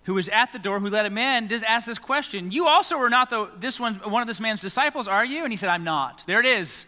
who 0.04 0.14
was 0.14 0.28
at 0.28 0.52
the 0.52 0.58
door, 0.58 0.78
who 0.78 0.88
let 0.88 1.06
him 1.06 1.18
in, 1.18 1.48
just 1.48 1.64
asked 1.64 1.86
this 1.86 1.98
question 1.98 2.52
You 2.52 2.68
also 2.68 2.96
are 2.98 3.10
not 3.10 3.28
the, 3.28 3.50
this 3.58 3.80
one, 3.80 3.96
one 3.96 4.22
of 4.22 4.28
this 4.28 4.40
man's 4.40 4.60
disciples, 4.60 5.08
are 5.08 5.24
you? 5.24 5.42
And 5.42 5.52
he 5.52 5.56
said, 5.56 5.68
I'm 5.68 5.84
not. 5.84 6.22
There 6.26 6.38
it 6.38 6.46
is. 6.46 6.86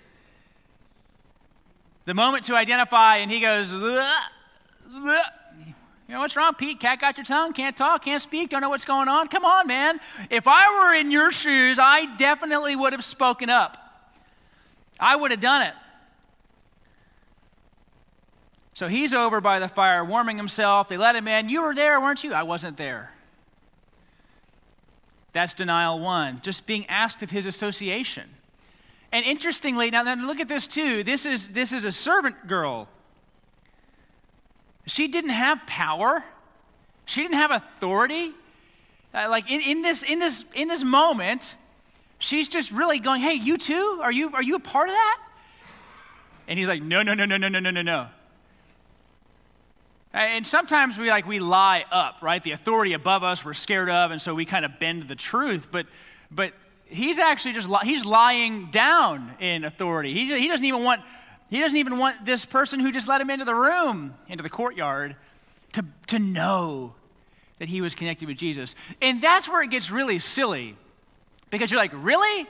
The 2.04 2.14
moment 2.14 2.45
to 2.45 2.54
identify, 2.54 3.16
and 3.16 3.30
he 3.30 3.40
goes, 3.40 3.73
you 4.88 6.14
know 6.14 6.20
what's 6.20 6.36
wrong, 6.36 6.54
Pete? 6.54 6.78
Cat 6.78 7.00
got 7.00 7.16
your 7.16 7.24
tongue, 7.24 7.52
can't 7.52 7.76
talk, 7.76 8.04
can't 8.04 8.22
speak, 8.22 8.50
don't 8.50 8.60
know 8.60 8.68
what's 8.68 8.84
going 8.84 9.08
on. 9.08 9.28
Come 9.28 9.44
on, 9.44 9.66
man. 9.66 9.98
If 10.30 10.44
I 10.46 10.72
were 10.78 10.94
in 10.94 11.10
your 11.10 11.32
shoes, 11.32 11.78
I 11.80 12.16
definitely 12.16 12.76
would 12.76 12.92
have 12.92 13.04
spoken 13.04 13.50
up. 13.50 13.76
I 15.00 15.16
would 15.16 15.30
have 15.30 15.40
done 15.40 15.62
it. 15.62 15.74
So 18.74 18.88
he's 18.88 19.14
over 19.14 19.40
by 19.40 19.58
the 19.58 19.68
fire 19.68 20.04
warming 20.04 20.36
himself. 20.36 20.88
They 20.88 20.96
let 20.96 21.16
him 21.16 21.26
in. 21.26 21.48
You 21.48 21.62
were 21.62 21.74
there, 21.74 22.00
weren't 22.00 22.22
you? 22.22 22.34
I 22.34 22.42
wasn't 22.42 22.76
there. 22.76 23.10
That's 25.32 25.54
denial 25.54 25.98
one, 25.98 26.40
just 26.40 26.66
being 26.66 26.86
asked 26.86 27.22
of 27.22 27.30
his 27.30 27.46
association. 27.46 28.28
And 29.12 29.24
interestingly, 29.24 29.90
now, 29.90 30.02
now 30.02 30.14
look 30.14 30.40
at 30.40 30.48
this 30.48 30.66
too. 30.66 31.02
This 31.02 31.26
is, 31.26 31.52
this 31.52 31.72
is 31.72 31.84
a 31.84 31.92
servant 31.92 32.46
girl 32.46 32.88
she 34.86 35.08
didn't 35.08 35.30
have 35.30 35.66
power, 35.66 36.24
she 37.04 37.22
didn't 37.22 37.36
have 37.36 37.50
authority. 37.50 38.32
Uh, 39.12 39.28
like 39.30 39.50
in, 39.50 39.60
in, 39.60 39.82
this, 39.82 40.02
in, 40.02 40.18
this, 40.18 40.44
in 40.54 40.68
this 40.68 40.84
moment, 40.84 41.54
she's 42.18 42.48
just 42.48 42.70
really 42.70 42.98
going, 42.98 43.20
Hey, 43.20 43.34
you 43.34 43.58
too? 43.58 44.00
Are 44.02 44.12
you, 44.12 44.32
are 44.32 44.42
you 44.42 44.56
a 44.56 44.60
part 44.60 44.88
of 44.88 44.94
that? 44.94 45.18
And 46.48 46.58
he's 46.58 46.68
like, 46.68 46.82
No, 46.82 47.02
no, 47.02 47.14
no, 47.14 47.24
no, 47.24 47.36
no, 47.36 47.48
no, 47.48 47.58
no, 47.58 47.70
no, 47.70 47.82
no. 47.82 48.06
And 50.12 50.46
sometimes 50.46 50.96
we 50.96 51.10
like 51.10 51.26
we 51.26 51.40
lie 51.40 51.84
up, 51.90 52.22
right? 52.22 52.42
The 52.42 52.52
authority 52.52 52.94
above 52.94 53.22
us 53.22 53.44
we're 53.44 53.52
scared 53.52 53.90
of, 53.90 54.10
and 54.10 54.22
so 54.22 54.34
we 54.34 54.46
kind 54.46 54.64
of 54.64 54.78
bend 54.78 55.08
the 55.08 55.14
truth. 55.14 55.68
But 55.70 55.86
but 56.30 56.54
he's 56.86 57.18
actually 57.18 57.52
just 57.52 57.68
he's 57.84 58.06
lying 58.06 58.70
down 58.70 59.34
in 59.40 59.62
authority. 59.62 60.14
He, 60.14 60.38
he 60.38 60.48
doesn't 60.48 60.64
even 60.64 60.84
want 60.84 61.02
he 61.50 61.60
doesn't 61.60 61.78
even 61.78 61.98
want 61.98 62.24
this 62.24 62.44
person 62.44 62.80
who 62.80 62.90
just 62.90 63.08
let 63.08 63.20
him 63.20 63.30
into 63.30 63.44
the 63.44 63.54
room, 63.54 64.14
into 64.28 64.42
the 64.42 64.50
courtyard, 64.50 65.16
to, 65.72 65.84
to 66.08 66.18
know 66.18 66.94
that 67.58 67.68
he 67.68 67.80
was 67.80 67.94
connected 67.94 68.28
with 68.28 68.36
Jesus. 68.36 68.74
And 69.00 69.22
that's 69.22 69.48
where 69.48 69.62
it 69.62 69.70
gets 69.70 69.90
really 69.90 70.18
silly. 70.18 70.76
Because 71.50 71.70
you're 71.70 71.80
like, 71.80 71.92
really? 71.94 72.46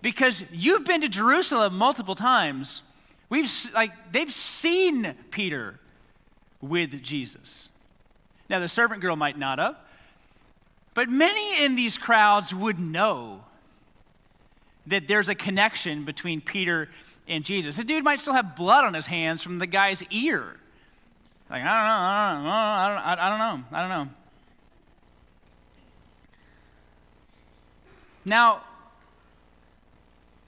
Because 0.00 0.44
you've 0.50 0.84
been 0.84 1.00
to 1.02 1.08
Jerusalem 1.08 1.76
multiple 1.76 2.14
times. 2.14 2.82
We've 3.28 3.50
like 3.74 3.92
they've 4.10 4.32
seen 4.32 5.14
Peter 5.30 5.78
with 6.60 7.02
Jesus. 7.02 7.68
Now, 8.48 8.58
the 8.58 8.68
servant 8.68 9.02
girl 9.02 9.16
might 9.16 9.38
not 9.38 9.58
have, 9.58 9.76
but 10.94 11.10
many 11.10 11.62
in 11.62 11.76
these 11.76 11.98
crowds 11.98 12.54
would 12.54 12.80
know 12.80 13.44
that 14.86 15.06
there's 15.06 15.28
a 15.28 15.34
connection 15.34 16.04
between 16.04 16.40
Peter 16.40 16.88
and 17.28 17.44
Jesus. 17.44 17.76
The 17.76 17.84
dude 17.84 18.04
might 18.04 18.20
still 18.20 18.34
have 18.34 18.56
blood 18.56 18.84
on 18.84 18.94
his 18.94 19.06
hands 19.06 19.42
from 19.42 19.58
the 19.58 19.66
guy's 19.66 20.02
ear. 20.10 20.56
Like, 21.50 21.62
I 21.62 22.34
don't 22.34 22.44
know, 22.44 22.50
I 22.50 22.88
don't 22.88 22.98
know, 22.98 23.10
I 23.10 23.14
don't, 23.14 23.20
I 23.20 23.28
don't 23.30 23.38
know, 23.38 23.64
I 23.72 23.80
don't 23.80 23.90
know. 23.90 24.12
Now, 28.24 28.62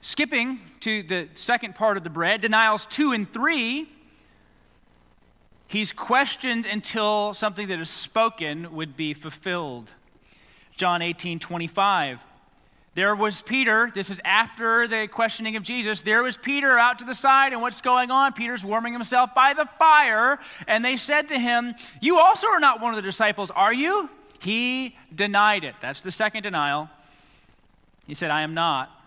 skipping 0.01 0.59
to 0.81 1.03
the 1.03 1.29
second 1.33 1.75
part 1.75 1.97
of 1.97 2.03
the 2.03 2.09
bread, 2.09 2.41
denials 2.41 2.85
two 2.85 3.11
and 3.11 3.31
three 3.31 3.87
He's 5.71 5.93
questioned 5.93 6.65
until 6.65 7.33
something 7.33 7.69
that 7.69 7.79
is 7.79 7.89
spoken 7.89 8.75
would 8.75 8.97
be 8.97 9.13
fulfilled. 9.13 9.93
John 10.75 11.01
18, 11.01 11.39
25. 11.39 12.19
There 12.93 13.15
was 13.15 13.41
Peter. 13.41 13.89
This 13.93 14.09
is 14.09 14.19
after 14.25 14.87
the 14.87 15.07
questioning 15.07 15.55
of 15.55 15.63
Jesus. 15.63 16.01
There 16.01 16.23
was 16.23 16.35
Peter 16.35 16.77
out 16.77 16.99
to 16.99 17.05
the 17.05 17.15
side, 17.15 17.53
and 17.53 17.61
what's 17.61 17.79
going 17.79 18.11
on? 18.11 18.33
Peter's 18.33 18.65
warming 18.65 18.93
himself 18.93 19.33
by 19.33 19.53
the 19.53 19.65
fire, 19.79 20.39
and 20.67 20.83
they 20.83 20.97
said 20.97 21.29
to 21.29 21.39
him, 21.39 21.73
You 22.01 22.19
also 22.19 22.47
are 22.47 22.59
not 22.59 22.81
one 22.81 22.91
of 22.91 22.97
the 22.97 23.01
disciples, 23.01 23.49
are 23.51 23.73
you? 23.73 24.09
He 24.41 24.97
denied 25.13 25.63
it. 25.63 25.75
That's 25.79 26.01
the 26.01 26.11
second 26.11 26.43
denial. 26.43 26.89
He 28.07 28.13
said, 28.13 28.29
I 28.29 28.41
am 28.41 28.53
not 28.53 29.01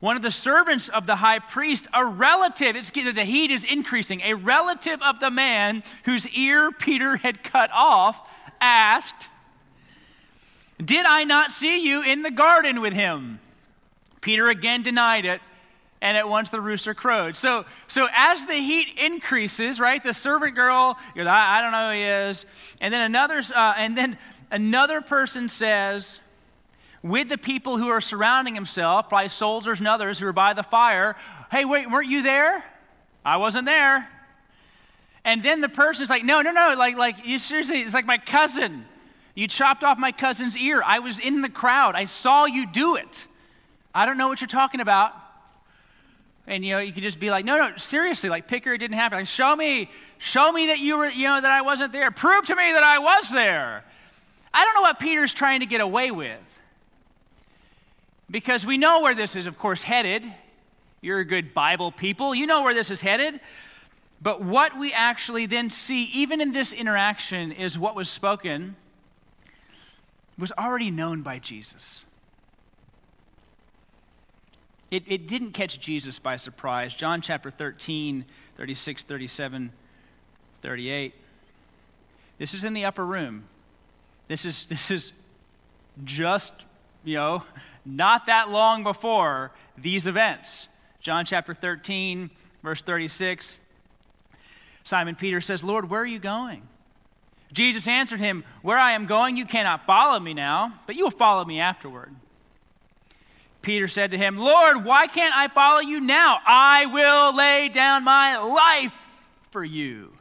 one 0.00 0.16
of 0.16 0.22
the 0.22 0.30
servants 0.30 0.88
of 0.88 1.06
the 1.06 1.16
high 1.16 1.40
priest, 1.40 1.88
a 1.92 2.04
relative, 2.04 2.76
it's, 2.76 2.90
the 2.90 3.24
heat 3.24 3.50
is 3.50 3.64
increasing, 3.64 4.20
a 4.20 4.34
relative 4.34 5.02
of 5.02 5.18
the 5.20 5.30
man 5.30 5.82
whose 6.04 6.28
ear 6.28 6.70
Peter 6.70 7.16
had 7.16 7.42
cut 7.42 7.70
off, 7.72 8.28
asked, 8.60 9.28
Did 10.84 11.06
I 11.06 11.24
not 11.24 11.50
see 11.50 11.84
you 11.84 12.02
in 12.02 12.22
the 12.22 12.30
garden 12.30 12.80
with 12.80 12.92
him? 12.92 13.40
Peter 14.20 14.48
again 14.48 14.82
denied 14.82 15.24
it, 15.24 15.40
and 16.00 16.16
at 16.16 16.28
once 16.28 16.50
the 16.50 16.60
rooster 16.60 16.94
crowed. 16.94 17.36
So, 17.36 17.64
so 17.88 18.08
as 18.14 18.46
the 18.46 18.54
heat 18.54 18.88
increases, 18.96 19.80
right, 19.80 20.02
the 20.02 20.14
servant 20.14 20.54
girl 20.54 20.96
goes, 21.14 21.26
I, 21.26 21.58
I 21.58 21.62
don't 21.62 21.72
know 21.72 21.88
who 21.88 21.96
he 21.96 22.02
is. 22.02 22.46
And 22.80 22.94
then 22.94 23.02
another, 23.02 23.42
uh, 23.54 23.74
and 23.76 23.96
then 23.96 24.18
another 24.50 25.00
person 25.00 25.48
says, 25.48 26.20
with 27.02 27.28
the 27.28 27.38
people 27.38 27.78
who 27.78 27.88
are 27.88 28.00
surrounding 28.00 28.54
himself, 28.54 29.08
probably 29.08 29.28
soldiers 29.28 29.78
and 29.78 29.88
others 29.88 30.18
who 30.18 30.26
are 30.26 30.32
by 30.32 30.52
the 30.52 30.62
fire. 30.62 31.16
Hey, 31.50 31.64
wait, 31.64 31.90
weren't 31.90 32.08
you 32.08 32.22
there? 32.22 32.64
I 33.24 33.36
wasn't 33.36 33.66
there. 33.66 34.08
And 35.24 35.42
then 35.42 35.60
the 35.60 35.68
person's 35.68 36.10
like, 36.10 36.24
no, 36.24 36.42
no, 36.42 36.50
no, 36.50 36.74
like, 36.76 36.96
like 36.96 37.24
you 37.24 37.38
seriously, 37.38 37.80
it's 37.80 37.94
like 37.94 38.06
my 38.06 38.18
cousin. 38.18 38.86
You 39.38 39.46
chopped 39.46 39.84
off 39.84 39.98
my 40.00 40.10
cousin's 40.10 40.58
ear. 40.58 40.82
I 40.84 40.98
was 40.98 41.20
in 41.20 41.42
the 41.42 41.48
crowd. 41.48 41.94
I 41.94 42.06
saw 42.06 42.46
you 42.46 42.66
do 42.66 42.96
it. 42.96 43.24
I 43.94 44.04
don't 44.04 44.18
know 44.18 44.26
what 44.26 44.40
you're 44.40 44.48
talking 44.48 44.80
about. 44.80 45.12
And 46.48 46.64
you 46.64 46.72
know, 46.72 46.80
you 46.80 46.92
could 46.92 47.04
just 47.04 47.20
be 47.20 47.30
like, 47.30 47.44
no, 47.44 47.56
no, 47.56 47.76
seriously, 47.76 48.28
like 48.28 48.48
pick 48.48 48.64
her, 48.64 48.74
it 48.74 48.78
didn't 48.78 48.96
happen. 48.96 49.16
Like, 49.16 49.28
show 49.28 49.54
me, 49.54 49.90
show 50.18 50.50
me 50.50 50.66
that 50.66 50.80
you 50.80 50.98
were, 50.98 51.06
you 51.06 51.28
know, 51.28 51.40
that 51.40 51.52
I 51.52 51.60
wasn't 51.60 51.92
there. 51.92 52.10
Prove 52.10 52.46
to 52.46 52.56
me 52.56 52.72
that 52.72 52.82
I 52.82 52.98
was 52.98 53.30
there. 53.30 53.84
I 54.52 54.64
don't 54.64 54.74
know 54.74 54.80
what 54.80 54.98
Peter's 54.98 55.32
trying 55.32 55.60
to 55.60 55.66
get 55.66 55.80
away 55.80 56.10
with. 56.10 56.58
Because 58.28 58.66
we 58.66 58.76
know 58.76 59.02
where 59.02 59.14
this 59.14 59.36
is, 59.36 59.46
of 59.46 59.56
course, 59.56 59.84
headed. 59.84 60.26
You're 61.00 61.20
a 61.20 61.24
good 61.24 61.54
Bible 61.54 61.92
people. 61.92 62.34
You 62.34 62.48
know 62.48 62.64
where 62.64 62.74
this 62.74 62.90
is 62.90 63.02
headed. 63.02 63.38
But 64.20 64.42
what 64.42 64.76
we 64.76 64.92
actually 64.92 65.46
then 65.46 65.70
see, 65.70 66.06
even 66.06 66.40
in 66.40 66.50
this 66.50 66.72
interaction, 66.72 67.52
is 67.52 67.78
what 67.78 67.94
was 67.94 68.08
spoken 68.08 68.74
was 70.38 70.52
already 70.52 70.90
known 70.90 71.22
by 71.22 71.38
Jesus. 71.38 72.04
It, 74.90 75.02
it 75.06 75.26
didn't 75.26 75.52
catch 75.52 75.78
Jesus 75.80 76.18
by 76.18 76.36
surprise. 76.36 76.94
John 76.94 77.20
chapter 77.20 77.50
13, 77.50 78.24
36, 78.56 79.04
37, 79.04 79.72
38. 80.62 81.14
This 82.38 82.54
is 82.54 82.64
in 82.64 82.72
the 82.72 82.84
upper 82.84 83.04
room. 83.04 83.44
This 84.28 84.44
is, 84.44 84.66
this 84.66 84.90
is 84.90 85.12
just, 86.04 86.64
you 87.04 87.16
know, 87.16 87.42
not 87.84 88.26
that 88.26 88.50
long 88.50 88.82
before 88.82 89.52
these 89.76 90.06
events. 90.06 90.68
John 91.00 91.24
chapter 91.24 91.54
13, 91.54 92.30
verse 92.62 92.82
36. 92.82 93.58
Simon 94.84 95.14
Peter 95.16 95.40
says, 95.40 95.62
Lord, 95.62 95.90
where 95.90 96.00
are 96.00 96.06
you 96.06 96.18
going? 96.18 96.62
Jesus 97.52 97.88
answered 97.88 98.20
him, 98.20 98.44
Where 98.62 98.78
I 98.78 98.92
am 98.92 99.06
going, 99.06 99.36
you 99.36 99.46
cannot 99.46 99.86
follow 99.86 100.20
me 100.20 100.34
now, 100.34 100.74
but 100.86 100.96
you 100.96 101.04
will 101.04 101.10
follow 101.10 101.44
me 101.44 101.60
afterward. 101.60 102.14
Peter 103.62 103.88
said 103.88 104.10
to 104.12 104.18
him, 104.18 104.36
Lord, 104.38 104.84
why 104.84 105.06
can't 105.06 105.34
I 105.34 105.48
follow 105.48 105.80
you 105.80 106.00
now? 106.00 106.38
I 106.46 106.86
will 106.86 107.34
lay 107.34 107.68
down 107.68 108.04
my 108.04 108.38
life 108.38 108.94
for 109.50 109.64
you. 109.64 110.12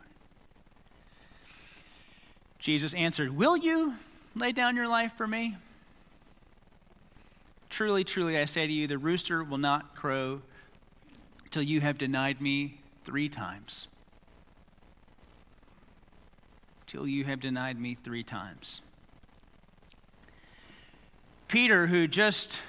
Jesus 2.60 2.93
answered, 2.93 3.36
Will 3.36 3.55
you 3.55 3.93
lay 4.36 4.51
down 4.51 4.75
your 4.75 4.88
life 4.88 5.13
for 5.15 5.27
me? 5.27 5.57
Truly, 7.69 8.03
truly, 8.03 8.38
I 8.38 8.46
say 8.46 8.65
to 8.65 8.74
you, 8.74 8.88
the 8.88 8.98
rooster 8.98 9.43
will 9.43 9.57
not 9.57 9.96
crow 9.96 10.41
till 11.51 11.63
you 11.63 11.81
have 11.81 11.98
denied 11.98 12.41
me 12.41 12.79
three 13.03 13.29
times. 13.29 13.88
Till 16.88 17.06
you 17.06 17.25
have 17.25 17.41
denied 17.41 17.77
me 17.77 17.96
three 17.96 18.24
times. 18.24 18.82
Peter, 21.50 21.88
who 21.88 22.08
just 22.08 22.62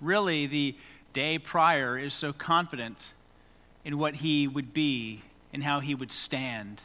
really 0.00 0.46
the 0.46 0.76
day 1.12 1.38
prior 1.38 1.96
is 1.96 2.14
so 2.14 2.32
confident 2.32 3.12
in 3.84 3.96
what 3.96 4.16
he 4.16 4.48
would 4.48 4.74
be 4.74 5.22
and 5.52 5.62
how 5.62 5.78
he 5.78 5.94
would 5.94 6.10
stand. 6.10 6.82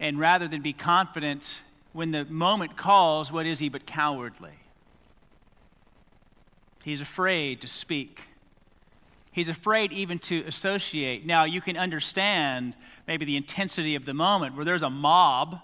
And 0.00 0.18
rather 0.18 0.48
than 0.48 0.62
be 0.62 0.72
confident 0.72 1.60
when 1.92 2.10
the 2.10 2.24
moment 2.24 2.76
calls, 2.76 3.30
what 3.30 3.44
is 3.44 3.58
he 3.58 3.68
but 3.68 3.86
cowardly? 3.86 4.58
He's 6.84 7.00
afraid 7.00 7.60
to 7.60 7.68
speak. 7.68 8.22
He's 9.34 9.48
afraid 9.48 9.92
even 9.92 10.20
to 10.20 10.44
associate. 10.46 11.26
Now, 11.26 11.42
you 11.42 11.60
can 11.60 11.76
understand 11.76 12.74
maybe 13.08 13.24
the 13.24 13.36
intensity 13.36 13.96
of 13.96 14.04
the 14.04 14.14
moment 14.14 14.54
where 14.54 14.64
there's 14.64 14.84
a 14.84 14.90
mob, 14.90 15.58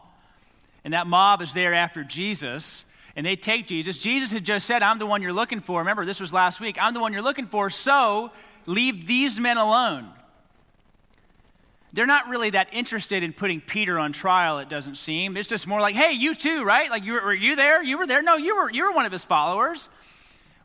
and 0.85 0.93
that 0.93 1.07
mob 1.07 1.41
is 1.41 1.55
there 1.55 1.73
after 1.73 2.03
Jesus, 2.03 2.85
and 3.15 3.25
they 3.25 3.37
take 3.37 3.69
Jesus. 3.69 3.97
Jesus 3.97 4.33
had 4.33 4.43
just 4.43 4.67
said, 4.67 4.83
I'm 4.83 4.99
the 4.99 5.07
one 5.07 5.23
you're 5.23 5.33
looking 5.33 5.61
for. 5.61 5.79
Remember, 5.79 6.05
this 6.05 6.19
was 6.19 6.33
last 6.33 6.61
week. 6.61 6.79
I'm 6.81 6.95
the 6.95 7.01
one 7.01 7.13
you're 7.13 7.23
looking 7.23 7.47
for, 7.47 7.71
so 7.71 8.33
leave 8.67 9.07
these 9.07 9.39
men 9.39 9.57
alone. 9.57 10.09
They're 11.93 12.07
not 12.07 12.29
really 12.29 12.51
that 12.51 12.67
interested 12.73 13.23
in 13.23 13.33
putting 13.33 13.61
Peter 13.61 14.01
on 14.01 14.13
trial, 14.13 14.59
it 14.59 14.69
doesn't 14.69 14.97
seem. 14.97 15.37
It's 15.37 15.49
just 15.49 15.69
more 15.69 15.81
like, 15.81 15.95
hey, 15.95 16.11
you 16.11 16.35
too, 16.35 16.65
right? 16.65 16.91
Like, 16.91 17.05
you, 17.05 17.13
were 17.13 17.33
you 17.33 17.55
there? 17.55 17.85
You 17.85 17.99
were 17.99 18.07
there? 18.09 18.21
No, 18.21 18.35
you 18.35 18.57
were, 18.57 18.69
you 18.69 18.83
were 18.83 18.93
one 18.93 19.07
of 19.07 19.13
his 19.13 19.23
followers. 19.23 19.91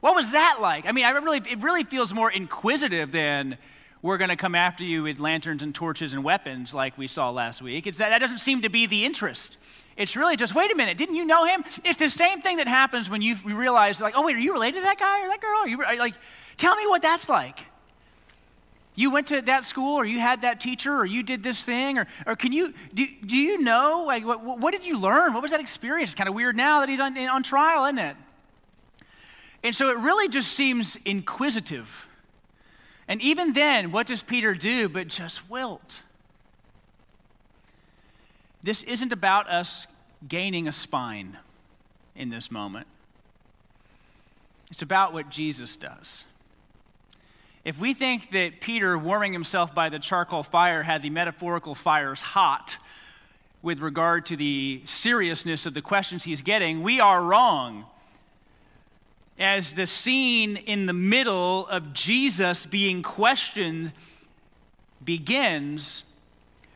What 0.02 0.16
was 0.16 0.32
that 0.32 0.58
like? 0.62 0.86
I 0.88 0.92
mean, 0.92 1.06
I 1.06 1.12
really, 1.12 1.42
it 1.50 1.62
really 1.64 1.84
feels 1.84 2.14
more 2.14 2.32
inquisitive 2.32 3.12
than 3.12 3.58
we're 4.02 4.18
going 4.18 4.30
to 4.30 4.36
come 4.36 4.54
after 4.54 4.84
you 4.84 5.04
with 5.04 5.20
lanterns 5.20 5.64
and 5.64 5.74
torches 5.74 6.14
and 6.14 6.24
weapons 6.24 6.76
like 6.76 6.96
we 6.98 7.08
saw 7.08 7.32
last 7.32 7.62
week. 7.62 7.88
It's 7.88 7.98
that, 7.98 8.10
that 8.10 8.20
doesn't 8.20 8.38
seem 8.38 8.62
to 8.62 8.70
be 8.70 8.86
the 8.86 9.04
interest. 9.04 9.58
It's 9.98 10.16
really 10.16 10.36
just, 10.36 10.54
wait 10.54 10.72
a 10.72 10.76
minute, 10.76 10.98
didn't 10.98 11.16
you 11.16 11.26
know 11.26 11.46
him? 11.46 11.64
It's 11.84 11.98
the 11.98 12.10
same 12.10 12.42
thing 12.42 12.58
that 12.58 12.68
happens 12.68 13.10
when 13.10 13.22
you 13.22 13.36
realize, 13.46 14.02
like, 14.02 14.14
oh, 14.16 14.24
wait, 14.24 14.36
are 14.36 14.40
you 14.40 14.54
related 14.54 14.80
to 14.80 14.84
that 14.84 15.00
guy 15.00 15.24
or 15.24 15.30
that 15.30 15.42
girl? 15.42 15.58
Are 15.58 15.68
you, 15.68 15.82
are, 15.82 15.96
like, 15.96 16.14
tell 16.58 16.76
me 16.76 16.86
what 16.86 17.02
that's 17.02 17.30
like. 17.30 17.66
You 18.94 19.10
went 19.10 19.28
to 19.28 19.42
that 19.42 19.64
school, 19.64 19.96
or 19.96 20.06
you 20.06 20.20
had 20.20 20.42
that 20.42 20.62
teacher, 20.62 20.94
or 20.94 21.06
you 21.06 21.24
did 21.24 21.44
this 21.44 21.64
thing, 21.64 21.98
or, 21.98 22.08
or 22.28 22.36
can 22.36 22.54
you, 22.54 22.74
do, 22.94 23.08
do 23.26 23.38
you 23.38 23.58
know, 23.58 24.04
like, 24.06 24.26
what, 24.26 24.60
what 24.60 24.72
did 24.72 24.84
you 24.84 25.00
learn? 25.00 25.34
What 25.34 25.42
was 25.42 25.52
that 25.52 25.62
experience? 25.62 26.12
It's 26.12 26.18
kind 26.18 26.30
of 26.30 26.36
weird 26.36 26.56
now 26.56 26.82
that 26.82 26.90
he's 26.90 27.00
on, 27.00 27.18
on 27.18 27.42
trial, 27.42 27.86
isn't 27.86 27.98
it? 27.98 28.18
And 29.66 29.76
so 29.76 29.90
it 29.90 29.98
really 29.98 30.28
just 30.28 30.52
seems 30.52 30.96
inquisitive. 31.06 32.08
And 33.08 33.20
even 33.20 33.54
then, 33.54 33.92
what 33.92 34.06
does 34.06 34.22
Peter 34.22 34.54
do 34.54 34.88
but 34.88 35.08
just 35.08 35.50
wilt? 35.50 36.04
This 38.62 38.84
isn't 38.84 39.12
about 39.12 39.50
us 39.50 39.88
gaining 40.28 40.68
a 40.68 40.72
spine 40.72 41.40
in 42.16 42.30
this 42.30 42.52
moment, 42.52 42.86
it's 44.70 44.84
about 44.84 45.14
what 45.14 45.30
Jesus 45.32 45.76
does. 45.76 46.26
If 47.64 47.80
we 47.80 47.96
think 47.96 48.30
that 48.30 48.62
Peter 48.62 48.96
warming 49.00 49.34
himself 49.34 49.74
by 49.74 49.90
the 49.90 49.98
charcoal 49.98 50.44
fire 50.44 50.84
had 50.84 51.02
the 51.02 51.10
metaphorical 51.10 51.74
fires 51.74 52.22
hot 52.22 52.78
with 53.64 53.80
regard 53.80 54.28
to 54.28 54.38
the 54.38 54.84
seriousness 54.86 55.66
of 55.66 55.74
the 55.74 55.82
questions 55.82 56.24
he's 56.24 56.44
getting, 56.44 56.84
we 56.84 57.00
are 57.00 57.24
wrong. 57.24 57.86
As 59.38 59.76
the 59.76 59.86
scene 59.86 60.56
in 60.56 60.86
the 60.86 60.94
middle 60.94 61.68
of 61.68 61.94
Jesus 61.94 62.66
being 62.66 63.04
questioned 63.04 63.92
begins, 65.04 66.04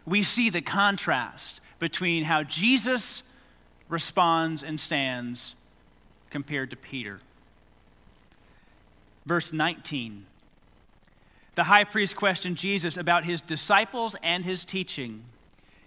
we 0.05 0.23
see 0.23 0.49
the 0.49 0.61
contrast 0.61 1.61
between 1.79 2.25
how 2.25 2.43
Jesus 2.43 3.23
responds 3.87 4.61
and 4.61 4.79
stands 4.79 5.55
compared 6.29 6.69
to 6.69 6.75
Peter. 6.75 7.19
Verse 9.25 9.53
19 9.53 10.25
the 11.59 11.65
high 11.65 11.83
priest 11.83 12.15
questioned 12.15 12.55
Jesus 12.55 12.95
about 12.95 13.25
his 13.25 13.41
disciples 13.41 14.15
and 14.23 14.45
his 14.45 14.63
teaching. 14.63 15.25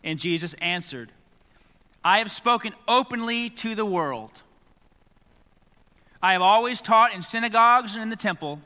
And 0.04 0.18
Jesus 0.18 0.52
answered, 0.60 1.12
I 2.04 2.18
have 2.18 2.30
spoken 2.30 2.74
openly 2.86 3.48
to 3.48 3.74
the 3.74 3.86
world. 3.86 4.42
I 6.22 6.34
have 6.34 6.42
always 6.42 6.80
taught 6.80 7.12
in 7.12 7.22
synagogues 7.22 7.94
and 7.94 8.02
in 8.02 8.10
the 8.10 8.16
temple 8.16 8.60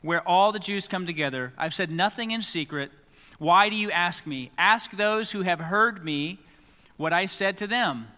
where 0.00 0.26
all 0.26 0.52
the 0.52 0.58
Jews 0.58 0.88
come 0.88 1.06
together. 1.06 1.52
I've 1.58 1.74
said 1.74 1.90
nothing 1.90 2.30
in 2.30 2.40
secret. 2.40 2.90
Why 3.38 3.68
do 3.68 3.76
you 3.76 3.90
ask 3.90 4.26
me? 4.26 4.50
Ask 4.56 4.92
those 4.92 5.32
who 5.32 5.42
have 5.42 5.60
heard 5.60 6.04
me 6.04 6.38
what 6.96 7.12
I 7.12 7.26
said 7.26 7.58
to 7.58 7.66
them. 7.66 8.08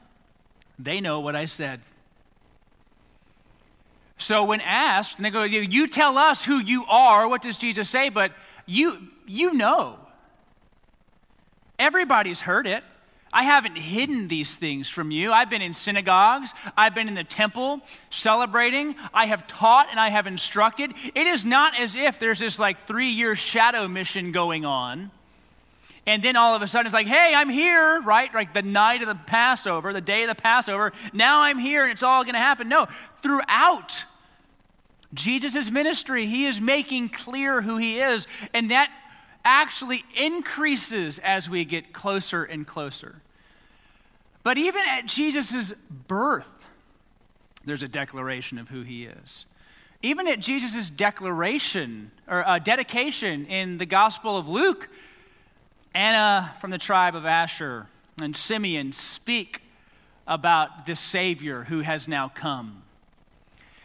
They 0.78 1.00
know 1.00 1.20
what 1.20 1.34
I 1.34 1.46
said. 1.46 1.80
So 4.16 4.44
when 4.44 4.60
asked, 4.60 5.16
and 5.16 5.24
they 5.24 5.30
go, 5.30 5.42
You 5.42 5.88
tell 5.88 6.18
us 6.18 6.44
who 6.44 6.58
you 6.58 6.84
are, 6.86 7.26
what 7.26 7.42
does 7.42 7.58
Jesus 7.58 7.88
say? 7.88 8.10
But 8.10 8.32
you, 8.66 9.08
you 9.26 9.54
know. 9.54 9.98
Everybody's 11.78 12.42
heard 12.42 12.66
it. 12.66 12.84
I 13.32 13.44
haven't 13.44 13.76
hidden 13.76 14.28
these 14.28 14.56
things 14.56 14.88
from 14.88 15.10
you. 15.10 15.32
I've 15.32 15.50
been 15.50 15.62
in 15.62 15.74
synagogues, 15.74 16.52
I've 16.76 16.94
been 16.94 17.08
in 17.08 17.14
the 17.14 17.24
temple 17.24 17.80
celebrating, 18.10 18.96
I 19.14 19.26
have 19.26 19.46
taught 19.46 19.86
and 19.90 20.00
I 20.00 20.08
have 20.08 20.26
instructed. 20.26 20.92
It 21.14 21.26
is 21.26 21.44
not 21.44 21.78
as 21.78 21.94
if 21.94 22.18
there's 22.18 22.40
this 22.40 22.58
like 22.58 22.86
three 22.86 23.10
year 23.10 23.36
shadow 23.36 23.86
mission 23.86 24.32
going 24.32 24.64
on. 24.64 25.10
And 26.06 26.22
then 26.22 26.34
all 26.34 26.56
of 26.56 26.62
a 26.62 26.66
sudden 26.66 26.86
it's 26.86 26.94
like, 26.94 27.06
hey, 27.06 27.34
I'm 27.36 27.50
here, 27.50 28.00
right? 28.00 28.32
Like 28.34 28.52
the 28.52 28.62
night 28.62 29.02
of 29.02 29.08
the 29.08 29.14
Passover, 29.14 29.92
the 29.92 30.00
day 30.00 30.22
of 30.22 30.28
the 30.28 30.34
Passover. 30.34 30.92
Now 31.12 31.42
I'm 31.42 31.58
here 31.58 31.84
and 31.84 31.92
it's 31.92 32.02
all 32.02 32.24
going 32.24 32.34
to 32.34 32.40
happen. 32.40 32.68
No, 32.68 32.88
throughout 33.22 34.06
Jesus' 35.12 35.70
ministry, 35.70 36.26
he 36.26 36.46
is 36.46 36.60
making 36.60 37.10
clear 37.10 37.62
who 37.62 37.76
he 37.78 37.98
is, 37.98 38.26
and 38.54 38.70
that 38.70 38.90
actually 39.44 40.04
increases 40.16 41.18
as 41.20 41.48
we 41.48 41.64
get 41.64 41.92
closer 41.92 42.44
and 42.44 42.66
closer. 42.66 43.22
But 44.42 44.58
even 44.58 44.82
at 44.88 45.06
Jesus' 45.06 45.72
birth, 46.08 46.66
there's 47.64 47.82
a 47.82 47.88
declaration 47.88 48.58
of 48.58 48.68
who 48.68 48.82
he 48.82 49.04
is. 49.04 49.44
Even 50.02 50.26
at 50.26 50.40
Jesus' 50.40 50.88
declaration 50.88 52.10
or 52.26 52.46
uh, 52.46 52.58
dedication 52.58 53.44
in 53.46 53.78
the 53.78 53.86
Gospel 53.86 54.38
of 54.38 54.48
Luke, 54.48 54.88
Anna 55.94 56.54
from 56.60 56.70
the 56.70 56.78
tribe 56.78 57.14
of 57.14 57.26
Asher 57.26 57.86
and 58.20 58.34
Simeon 58.34 58.92
speak 58.92 59.62
about 60.26 60.86
the 60.86 60.96
Savior 60.96 61.64
who 61.64 61.80
has 61.80 62.08
now 62.08 62.28
come. 62.28 62.82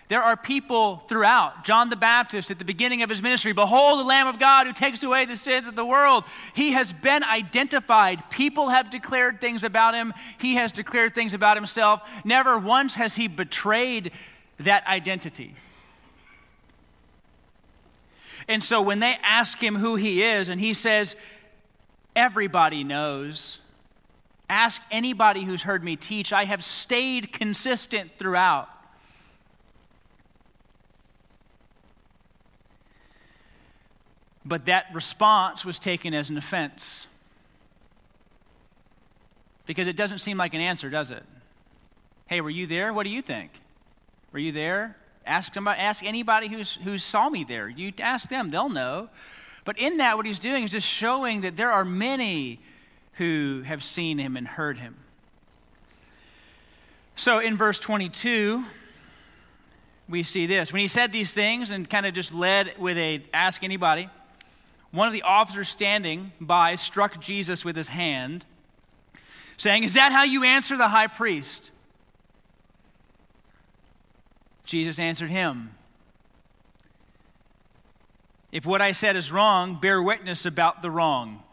There 0.07 0.21
are 0.21 0.37
people 0.37 0.97
throughout. 1.07 1.63
John 1.65 1.89
the 1.89 1.95
Baptist 1.95 2.51
at 2.51 2.59
the 2.59 2.65
beginning 2.65 3.01
of 3.01 3.09
his 3.09 3.23
ministry, 3.23 3.53
behold 3.53 3.99
the 3.99 4.03
Lamb 4.03 4.27
of 4.27 4.37
God 4.37 4.67
who 4.67 4.73
takes 4.73 5.01
away 5.03 5.25
the 5.25 5.35
sins 5.35 5.67
of 5.67 5.75
the 5.75 5.85
world. 5.85 6.25
He 6.53 6.73
has 6.73 6.93
been 6.93 7.23
identified. 7.23 8.29
People 8.29 8.69
have 8.69 8.91
declared 8.91 9.41
things 9.41 9.63
about 9.63 9.95
him. 9.95 10.13
He 10.37 10.55
has 10.55 10.71
declared 10.71 11.15
things 11.15 11.33
about 11.33 11.57
himself. 11.57 12.07
Never 12.23 12.57
once 12.59 12.95
has 12.95 13.15
he 13.15 13.27
betrayed 13.27 14.11
that 14.59 14.85
identity. 14.85 15.55
And 18.47 18.63
so 18.63 18.81
when 18.81 18.99
they 18.99 19.17
ask 19.23 19.61
him 19.61 19.75
who 19.77 19.95
he 19.95 20.21
is, 20.21 20.49
and 20.49 20.61
he 20.61 20.75
says, 20.75 21.15
Everybody 22.15 22.83
knows. 22.83 23.59
Ask 24.49 24.81
anybody 24.89 25.43
who's 25.43 25.63
heard 25.63 25.83
me 25.83 25.95
teach. 25.95 26.31
I 26.31 26.45
have 26.45 26.63
stayed 26.63 27.33
consistent 27.33 28.11
throughout. 28.17 28.69
But 34.45 34.65
that 34.65 34.85
response 34.93 35.65
was 35.65 35.79
taken 35.79 36.13
as 36.13 36.29
an 36.29 36.37
offense. 36.37 37.07
Because 39.65 39.87
it 39.87 39.97
doesn't 39.97 40.19
seem 40.19 40.37
like 40.37 40.53
an 40.53 40.61
answer, 40.61 40.89
does 40.89 41.09
it? 41.09 41.23
Hey, 42.27 42.41
were 42.41 42.51
you 42.51 42.67
there? 42.67 42.93
What 42.93 43.03
do 43.03 43.09
you 43.09 43.21
think? 43.21 43.51
Were 44.31 44.39
you 44.39 44.51
there? 44.51 44.95
Ask 45.25 45.53
somebody, 45.53 45.79
ask 45.79 46.05
anybody 46.05 46.47
who's 46.47 46.75
who 46.75 46.99
saw 46.99 47.29
me 47.29 47.43
there. 47.43 47.67
You 47.67 47.91
ask 47.99 48.29
them, 48.29 48.51
they'll 48.51 48.69
know. 48.69 49.09
But 49.63 49.79
in 49.79 49.97
that, 49.97 50.17
what 50.17 50.27
he's 50.27 50.37
doing 50.37 50.63
is 50.63 50.71
just 50.71 50.87
showing 50.87 51.41
that 51.41 51.57
there 51.57 51.71
are 51.71 51.83
many 51.83 52.59
who 53.13 53.63
have 53.65 53.83
seen 53.83 54.19
him 54.19 54.37
and 54.37 54.47
heard 54.47 54.77
him. 54.77 54.97
So 57.15 57.39
in 57.39 57.57
verse 57.57 57.79
22, 57.79 58.63
we 60.07 60.21
see 60.21 60.45
this. 60.45 60.71
When 60.71 60.81
he 60.81 60.87
said 60.87 61.11
these 61.11 61.33
things 61.33 61.71
and 61.71 61.89
kind 61.89 62.05
of 62.05 62.13
just 62.13 62.33
led 62.33 62.77
with 62.77 62.97
a 62.97 63.23
ask 63.33 63.63
anybody, 63.63 64.09
one 64.95 65.07
of 65.07 65.13
the 65.13 65.23
officers 65.23 65.67
standing 65.67 66.31
by 66.39 66.75
struck 66.75 67.19
Jesus 67.19 67.65
with 67.65 67.75
his 67.75 67.89
hand, 67.89 68.45
saying, 69.57 69.83
Is 69.83 69.93
that 69.93 70.11
how 70.11 70.23
you 70.23 70.43
answer 70.43 70.77
the 70.77 70.87
high 70.87 71.07
priest? 71.07 71.71
Jesus 74.63 74.97
answered 74.97 75.29
him, 75.29 75.75
If 78.51 78.65
what 78.65 78.81
I 78.81 78.93
said 78.93 79.15
is 79.15 79.31
wrong, 79.31 79.79
bear 79.79 80.01
witness 80.01 80.45
about 80.45 80.81
the 80.81 80.89
wrong. 80.89 81.43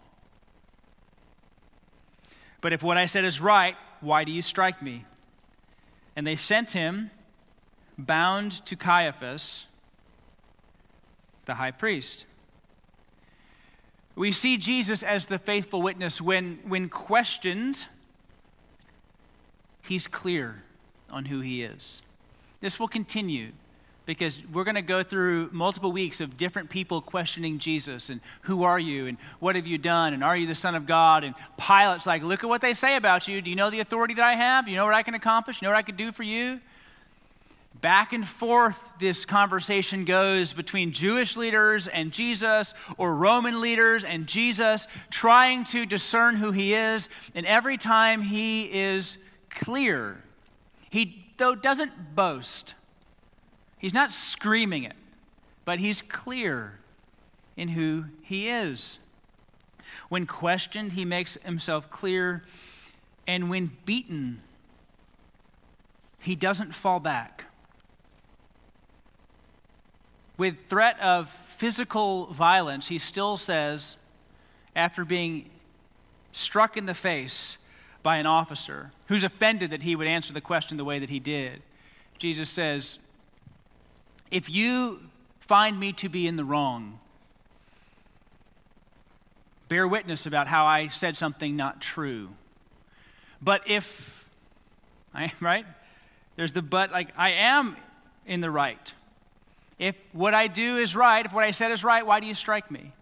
But 2.61 2.73
if 2.73 2.83
what 2.83 2.97
I 2.97 3.07
said 3.07 3.25
is 3.25 3.41
right, 3.41 3.77
why 4.01 4.23
do 4.23 4.31
you 4.31 4.41
strike 4.41 4.81
me? 4.81 5.05
And 6.15 6.27
they 6.27 6.37
sent 6.37 6.71
him 6.71 7.11
bound 7.99 8.65
to 8.67 8.77
Caiaphas, 8.77 9.67
the 11.45 11.55
high 11.57 11.73
priest. 11.73 12.25
We 14.15 14.33
see 14.33 14.57
Jesus 14.59 15.03
as 15.03 15.27
the 15.27 15.39
faithful 15.39 15.81
witness 15.81 16.21
when, 16.21 16.59
when 16.67 16.89
questioned, 16.89 17.87
he's 19.83 20.07
clear 20.07 20.63
on 21.11 21.27
who 21.27 21.41
he 21.41 21.63
is. 21.63 22.03
This 22.61 22.79
will 22.79 22.89
continue 22.89 23.53
because 24.05 24.41
we're 24.53 24.65
going 24.65 24.75
to 24.75 24.83
go 24.83 25.03
through 25.03 25.49
multiple 25.53 25.93
weeks 25.93 26.21
of 26.21 26.37
different 26.37 26.71
people 26.71 27.01
questioning 27.01 27.59
Jesus 27.59 28.11
and 28.11 28.21
who 28.43 28.65
are 28.65 28.79
you 28.79 29.07
and 29.07 29.17
what 29.39 29.55
have 29.55 29.67
you 29.67 29.79
done 29.79 30.13
and 30.13 30.25
are 30.25 30.37
you 30.37 30.47
the 30.47 30.55
Son 30.55 30.75
of 30.75 30.87
God? 30.87 31.25
And 31.25 31.35
Pilate's 31.57 32.07
like, 32.07 32.23
look 32.23 32.43
at 32.43 32.49
what 32.49 32.61
they 32.61 32.73
say 32.75 32.97
about 32.97 33.29
you. 33.29 33.41
Do 33.41 33.49
you 33.49 33.57
know 33.57 33.71
the 33.71 33.81
authority 33.81 34.15
that 34.15 34.25
I 34.25 34.35
have? 34.35 34.65
Do 34.65 34.71
you 34.71 34.77
know 34.77 34.85
what 34.85 34.95
I 34.95 35.03
can 35.03 35.15
accomplish? 35.15 35.61
Do 35.61 35.65
you 35.65 35.69
know 35.69 35.75
what 35.75 35.79
I 35.79 35.83
can 35.83 35.97
do 35.97 36.13
for 36.13 36.25
you? 36.25 36.61
Back 37.83 38.13
and 38.13 38.27
forth 38.27 38.89
this 38.99 39.27
conversation 39.27 40.07
goes 40.07 40.55
between 40.55 40.93
Jewish 40.93 41.37
leaders 41.37 41.89
and 41.89 42.13
Jesus 42.13 42.73
or 42.97 43.15
Roman 43.15 43.61
leaders 43.61 44.05
and 44.05 44.27
Jesus, 44.27 44.87
trying 45.11 45.65
to 45.65 45.85
discern 45.85 46.37
who 46.37 46.53
he 46.53 46.73
is. 46.73 47.11
And 47.35 47.45
every 47.45 47.77
time 47.77 48.23
he 48.23 48.73
is 48.73 49.19
clear, 49.51 50.23
he 50.89 51.27
though 51.37 51.55
doesn't 51.55 52.15
boast. 52.15 52.75
He's 53.79 53.93
not 53.93 54.13
screaming 54.13 54.85
it, 54.85 54.97
but 55.65 55.81
he's 55.81 56.01
clear 56.03 56.79
in 57.57 57.69
who 57.69 58.05
he 58.23 58.49
is. 58.49 59.01
When 60.09 60.25
questioned, 60.25 60.93
he 60.93 61.05
makes 61.05 61.35
himself 61.45 61.91
clear, 61.91 62.45
and 63.27 63.51
when 63.51 63.77
beaten, 63.85 64.41
he 66.21 66.37
doesn't 66.37 66.75
fall 66.75 67.01
back. 67.01 67.47
With 70.43 70.57
threat 70.69 70.99
of 70.99 71.31
physical 71.57 72.27
violence, 72.33 72.89
he 72.89 72.99
still 72.99 73.37
says, 73.37 73.97
after 74.75 75.05
being 75.05 75.49
struck 76.33 76.77
in 76.77 76.87
the 76.87 76.95
face 76.95 77.59
by 78.03 78.17
an 78.17 78.27
officer 78.27 78.91
who's 79.07 79.23
offended 79.23 79.71
that 79.71 79.85
he 79.85 79.95
would 79.95 80.09
answer 80.09 80.33
the 80.33 80.41
question 80.41 80.79
the 80.79 80.85
way 80.85 80.99
that 80.99 81.11
he 81.11 81.21
did, 81.21 81.63
Jesus 82.19 82.51
says, 82.51 82.99
If 84.33 84.51
you 84.51 85.03
find 85.39 85.79
me 85.79 85.93
to 85.93 86.09
be 86.09 86.27
in 86.27 86.35
the 86.35 86.45
wrong, 86.45 86.99
bear 89.69 89.87
witness 89.87 90.27
about 90.27 90.49
how 90.49 90.67
I 90.67 90.89
said 90.89 91.17
something 91.17 91.55
not 91.55 91.81
true. 91.81 92.31
But 93.41 93.63
if, 93.71 94.25
I 95.15 95.23
am 95.27 95.31
right? 95.39 95.67
There's 96.35 96.53
the 96.53 96.63
but, 96.63 96.91
like, 96.91 97.11
I 97.17 97.31
am 97.31 97.77
in 98.27 98.41
the 98.41 98.51
right. 98.51 98.93
If 99.79 99.97
what 100.13 100.35
I 100.35 100.47
do 100.47 100.79
is 100.79 100.95
right, 100.95 101.25
if 101.25 101.33
what 101.33 101.45
I 101.45 101.51
said 101.51 101.73
is 101.73 101.83
right, 101.83 102.07
why 102.07 102.21
do 102.21 102.27
you 102.27 102.35
strike 102.35 102.71
me? 102.71 102.93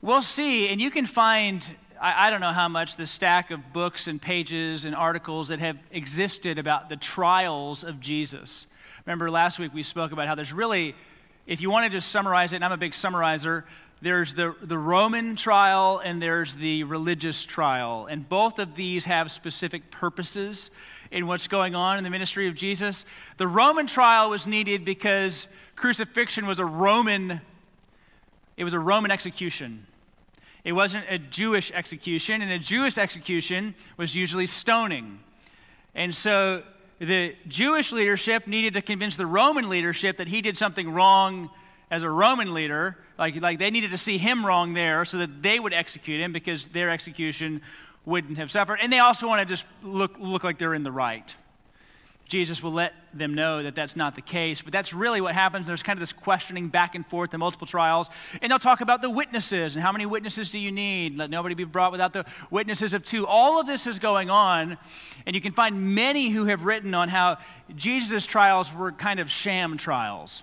We'll 0.00 0.22
see, 0.22 0.68
and 0.68 0.80
you 0.80 0.90
can 0.90 1.06
find, 1.06 1.64
I, 2.00 2.26
I, 2.26 2.30
don't 2.30 2.42
know 2.42 2.52
how 2.52 2.68
much, 2.68 2.96
the 2.96 3.06
stack 3.06 3.50
of 3.50 3.72
books 3.72 4.06
and 4.06 4.20
pages 4.20 4.84
and 4.84 4.94
articles 4.94 5.48
that 5.48 5.60
have 5.60 5.78
existed 5.90 6.58
about 6.58 6.90
the 6.90 6.96
trials 6.96 7.84
of 7.84 8.00
Jesus. 8.00 8.66
Remember 9.06 9.30
last 9.30 9.58
week 9.58 9.72
we 9.72 9.82
spoke 9.82 10.12
about 10.12 10.28
how 10.28 10.34
there's 10.34 10.52
really, 10.52 10.94
if 11.46 11.62
you 11.62 11.70
want 11.70 11.90
to 11.90 11.96
just 11.96 12.10
summarize 12.10 12.52
it, 12.52 12.56
and 12.56 12.64
I'm 12.66 12.72
a 12.72 12.76
big 12.76 12.92
summarizer, 12.92 13.64
there's 14.04 14.34
the, 14.34 14.54
the 14.60 14.78
Roman 14.78 15.34
trial 15.34 16.00
and 16.04 16.20
there's 16.20 16.56
the 16.56 16.84
religious 16.84 17.44
trial. 17.44 18.06
And 18.08 18.28
both 18.28 18.58
of 18.58 18.74
these 18.74 19.06
have 19.06 19.30
specific 19.32 19.90
purposes 19.90 20.70
in 21.10 21.26
what's 21.26 21.48
going 21.48 21.74
on 21.74 21.96
in 21.96 22.04
the 22.04 22.10
ministry 22.10 22.46
of 22.46 22.54
Jesus. 22.54 23.06
The 23.38 23.48
Roman 23.48 23.86
trial 23.86 24.30
was 24.30 24.46
needed 24.46 24.84
because 24.84 25.48
crucifixion 25.74 26.46
was 26.46 26.58
a 26.58 26.64
Roman 26.64 27.40
it 28.56 28.62
was 28.62 28.72
a 28.72 28.78
Roman 28.78 29.10
execution. 29.10 29.86
It 30.62 30.72
wasn't 30.72 31.06
a 31.08 31.18
Jewish 31.18 31.72
execution, 31.72 32.40
and 32.40 32.52
a 32.52 32.58
Jewish 32.58 32.98
execution 32.98 33.74
was 33.96 34.14
usually 34.14 34.46
stoning. 34.46 35.18
And 35.94 36.14
so 36.14 36.62
the 37.00 37.34
Jewish 37.48 37.90
leadership 37.90 38.46
needed 38.46 38.74
to 38.74 38.82
convince 38.82 39.16
the 39.16 39.26
Roman 39.26 39.68
leadership 39.68 40.16
that 40.18 40.28
he 40.28 40.40
did 40.40 40.56
something 40.56 40.92
wrong 40.92 41.50
as 41.90 42.02
a 42.02 42.10
Roman 42.10 42.54
leader. 42.54 42.96
Like, 43.18 43.40
like 43.40 43.58
they 43.58 43.70
needed 43.70 43.90
to 43.90 43.98
see 43.98 44.18
him 44.18 44.44
wrong 44.44 44.74
there 44.74 45.04
so 45.04 45.18
that 45.18 45.42
they 45.42 45.60
would 45.60 45.72
execute 45.72 46.20
him 46.20 46.32
because 46.32 46.68
their 46.68 46.90
execution 46.90 47.62
wouldn't 48.04 48.38
have 48.38 48.50
suffered. 48.50 48.78
And 48.82 48.92
they 48.92 48.98
also 48.98 49.26
want 49.26 49.40
to 49.40 49.46
just 49.46 49.66
look, 49.82 50.18
look 50.18 50.44
like 50.44 50.58
they're 50.58 50.74
in 50.74 50.82
the 50.82 50.92
right. 50.92 51.34
Jesus 52.26 52.62
will 52.62 52.72
let 52.72 52.94
them 53.12 53.34
know 53.34 53.62
that 53.62 53.74
that's 53.74 53.96
not 53.96 54.14
the 54.14 54.22
case. 54.22 54.62
But 54.62 54.72
that's 54.72 54.94
really 54.94 55.20
what 55.20 55.34
happens. 55.34 55.66
There's 55.66 55.82
kind 55.82 55.96
of 55.96 56.00
this 56.00 56.12
questioning 56.12 56.68
back 56.68 56.94
and 56.94 57.06
forth 57.06 57.34
in 57.34 57.40
multiple 57.40 57.66
trials. 57.66 58.08
And 58.40 58.50
they'll 58.50 58.58
talk 58.58 58.80
about 58.80 59.02
the 59.02 59.10
witnesses 59.10 59.76
and 59.76 59.82
how 59.82 59.92
many 59.92 60.06
witnesses 60.06 60.50
do 60.50 60.58
you 60.58 60.72
need? 60.72 61.16
Let 61.16 61.28
nobody 61.28 61.54
be 61.54 61.64
brought 61.64 61.92
without 61.92 62.12
the 62.12 62.24
witnesses 62.50 62.94
of 62.94 63.04
two. 63.04 63.26
All 63.26 63.60
of 63.60 63.66
this 63.66 63.86
is 63.86 63.98
going 63.98 64.30
on. 64.30 64.78
And 65.26 65.34
you 65.34 65.42
can 65.42 65.52
find 65.52 65.94
many 65.94 66.30
who 66.30 66.46
have 66.46 66.64
written 66.64 66.94
on 66.94 67.10
how 67.10 67.38
Jesus' 67.76 68.24
trials 68.24 68.72
were 68.72 68.90
kind 68.90 69.20
of 69.20 69.30
sham 69.30 69.76
trials 69.76 70.42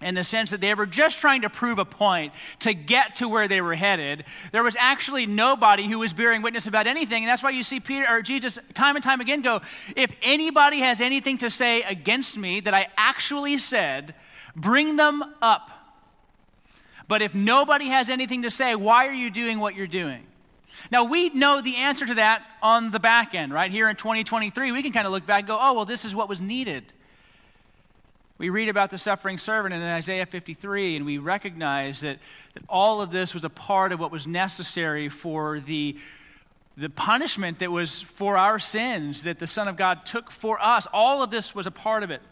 in 0.00 0.14
the 0.14 0.24
sense 0.24 0.50
that 0.50 0.60
they 0.60 0.74
were 0.74 0.86
just 0.86 1.18
trying 1.18 1.42
to 1.42 1.50
prove 1.50 1.78
a 1.78 1.84
point 1.84 2.32
to 2.60 2.74
get 2.74 3.16
to 3.16 3.28
where 3.28 3.48
they 3.48 3.60
were 3.60 3.74
headed. 3.74 4.24
There 4.52 4.62
was 4.62 4.76
actually 4.78 5.24
nobody 5.26 5.86
who 5.88 6.00
was 6.00 6.12
bearing 6.12 6.42
witness 6.42 6.66
about 6.66 6.86
anything, 6.86 7.22
and 7.22 7.30
that's 7.30 7.42
why 7.42 7.50
you 7.50 7.62
see 7.62 7.80
Peter 7.80 8.06
or 8.08 8.20
Jesus 8.20 8.58
time 8.74 8.96
and 8.96 9.02
time 9.02 9.20
again 9.20 9.40
go, 9.40 9.60
"If 9.96 10.12
anybody 10.22 10.80
has 10.80 11.00
anything 11.00 11.38
to 11.38 11.50
say 11.50 11.82
against 11.82 12.36
me 12.36 12.60
that 12.60 12.74
I 12.74 12.88
actually 12.96 13.56
said, 13.56 14.14
bring 14.56 14.96
them 14.96 15.22
up." 15.40 15.70
But 17.06 17.22
if 17.22 17.34
nobody 17.34 17.88
has 17.88 18.08
anything 18.08 18.42
to 18.42 18.50
say, 18.50 18.74
why 18.74 19.06
are 19.06 19.12
you 19.12 19.30
doing 19.30 19.60
what 19.60 19.74
you're 19.74 19.86
doing? 19.86 20.26
Now, 20.90 21.04
we 21.04 21.28
know 21.28 21.60
the 21.60 21.76
answer 21.76 22.06
to 22.06 22.14
that 22.14 22.42
on 22.62 22.90
the 22.90 22.98
back 22.98 23.34
end, 23.34 23.52
right? 23.52 23.70
Here 23.70 23.88
in 23.88 23.96
2023, 23.96 24.72
we 24.72 24.82
can 24.82 24.92
kind 24.92 25.06
of 25.06 25.12
look 25.12 25.26
back 25.26 25.40
and 25.40 25.48
go, 25.48 25.58
oh, 25.60 25.74
well, 25.74 25.84
this 25.84 26.04
is 26.04 26.14
what 26.14 26.28
was 26.28 26.40
needed. 26.40 26.93
We 28.36 28.50
read 28.50 28.68
about 28.68 28.90
the 28.90 28.98
suffering 28.98 29.38
servant 29.38 29.74
in 29.74 29.82
Isaiah 29.82 30.26
53, 30.26 30.96
and 30.96 31.06
we 31.06 31.18
recognize 31.18 32.00
that, 32.00 32.18
that 32.54 32.64
all 32.68 33.00
of 33.00 33.12
this 33.12 33.32
was 33.32 33.44
a 33.44 33.50
part 33.50 33.92
of 33.92 34.00
what 34.00 34.10
was 34.10 34.26
necessary 34.26 35.08
for 35.08 35.60
the, 35.60 35.96
the 36.76 36.90
punishment 36.90 37.60
that 37.60 37.70
was 37.70 38.02
for 38.02 38.36
our 38.36 38.58
sins 38.58 39.22
that 39.22 39.38
the 39.38 39.46
Son 39.46 39.68
of 39.68 39.76
God 39.76 40.04
took 40.04 40.32
for 40.32 40.60
us. 40.60 40.88
All 40.92 41.22
of 41.22 41.30
this 41.30 41.54
was 41.54 41.68
a 41.68 41.70
part 41.70 42.02
of 42.02 42.10
it. 42.10 42.22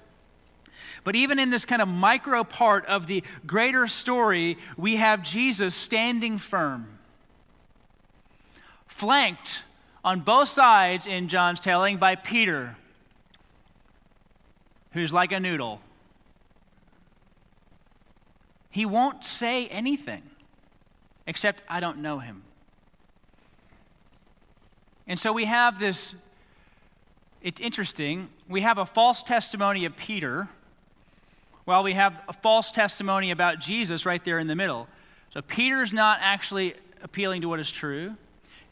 But 1.05 1.15
even 1.15 1.39
in 1.39 1.51
this 1.51 1.65
kind 1.65 1.81
of 1.81 1.87
micro 1.87 2.43
part 2.43 2.85
of 2.87 3.07
the 3.07 3.23
greater 3.47 3.87
story, 3.87 4.59
we 4.77 4.97
have 4.97 5.23
Jesus 5.23 5.73
standing 5.73 6.39
firm, 6.39 6.99
flanked 8.89 9.63
on 10.05 10.19
both 10.19 10.49
sides 10.49 11.07
in 11.07 11.29
John's 11.29 11.61
telling 11.61 11.97
by 11.97 12.17
Peter, 12.17 12.77
who's 14.95 15.13
like 15.13 15.31
a 15.31 15.39
noodle 15.39 15.81
he 18.73 18.85
won't 18.85 19.25
say 19.25 19.69
anything 19.69 20.23
except, 21.27 21.63
I 21.69 21.79
don't 21.79 21.99
know 21.99 22.19
him. 22.19 22.43
And 25.07 25.19
so 25.19 25.33
we 25.33 25.45
have 25.45 25.79
this, 25.79 26.15
it's 27.43 27.61
interesting. 27.61 28.29
We 28.49 28.63
have 28.63 28.79
a 28.79 28.87
false 28.87 29.23
testimony 29.23 29.85
of 29.85 29.97
Peter, 29.97 30.49
while 31.65 31.83
we 31.85 31.93
have 31.93 32.21
a 32.29 32.33
false 32.33 32.73
testimony 32.73 33.31
about 33.31 33.61
Jesus 33.61 34.05
right 34.05 34.25
there 34.25 34.39
in 34.39 34.47
the 34.49 34.57
middle. 34.57 34.89
So 35.33 35.43
Peter's 35.43 35.93
not 35.93 36.19
actually 36.21 36.75
appealing 37.03 37.43
to 37.43 37.49
what 37.49 37.61
is 37.61 37.71
true. 37.71 38.17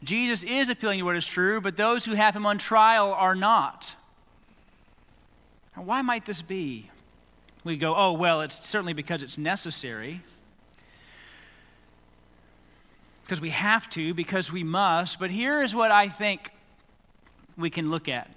Jesus 0.03 0.43
is 0.43 0.69
appealing 0.69 0.99
to 0.99 1.05
what 1.05 1.15
is 1.15 1.25
true, 1.25 1.61
but 1.61 1.77
those 1.77 2.05
who 2.05 2.13
have 2.13 2.35
him 2.35 2.45
on 2.45 2.57
trial 2.57 3.13
are 3.13 3.35
not. 3.35 3.95
Now, 5.77 5.83
why 5.83 6.01
might 6.01 6.25
this 6.25 6.41
be? 6.41 6.90
We 7.63 7.77
go, 7.77 7.95
oh, 7.95 8.13
well, 8.13 8.41
it's 8.41 8.67
certainly 8.67 8.93
because 8.93 9.21
it's 9.21 9.37
necessary. 9.37 10.21
Because 13.23 13.39
we 13.39 13.51
have 13.51 13.89
to, 13.91 14.13
because 14.13 14.51
we 14.51 14.63
must. 14.63 15.19
But 15.19 15.29
here 15.29 15.61
is 15.61 15.75
what 15.75 15.91
I 15.91 16.09
think 16.09 16.51
we 17.57 17.69
can 17.69 17.89
look 17.89 18.09
at. 18.09 18.29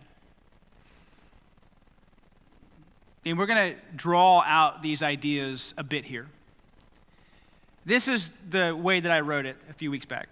And 3.25 3.39
we're 3.39 3.47
going 3.47 3.75
to 3.75 3.81
draw 3.97 4.43
out 4.43 4.83
these 4.83 5.03
ideas 5.03 5.73
a 5.79 5.83
bit 5.83 6.05
here. 6.05 6.27
This 7.87 8.09
is 8.09 8.31
the 8.49 8.75
way 8.75 9.01
that 9.01 9.11
I 9.11 9.21
wrote 9.21 9.47
it 9.47 9.57
a 9.69 9.73
few 9.73 9.91
weeks 9.91 10.07
back 10.07 10.29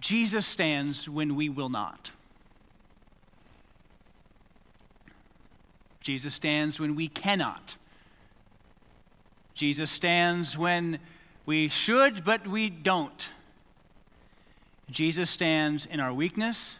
Jesus 0.00 0.46
stands 0.46 1.08
when 1.08 1.34
we 1.34 1.48
will 1.48 1.68
not. 1.68 2.12
Jesus 6.00 6.34
stands 6.34 6.78
when 6.78 6.94
we 6.94 7.08
cannot. 7.08 7.76
Jesus 9.56 9.90
stands 9.90 10.58
when 10.58 10.98
we 11.46 11.68
should, 11.68 12.24
but 12.24 12.46
we 12.46 12.68
don't. 12.68 13.30
Jesus 14.90 15.30
stands 15.30 15.86
in 15.86 15.98
our 15.98 16.12
weakness. 16.12 16.76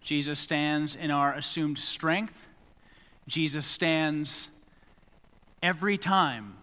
Jesus 0.00 0.38
stands 0.38 0.96
in 0.96 1.10
our 1.10 1.34
assumed 1.34 1.78
strength. 1.78 2.46
Jesus 3.28 3.66
stands 3.66 4.48
every 5.62 5.98
time. 5.98 6.56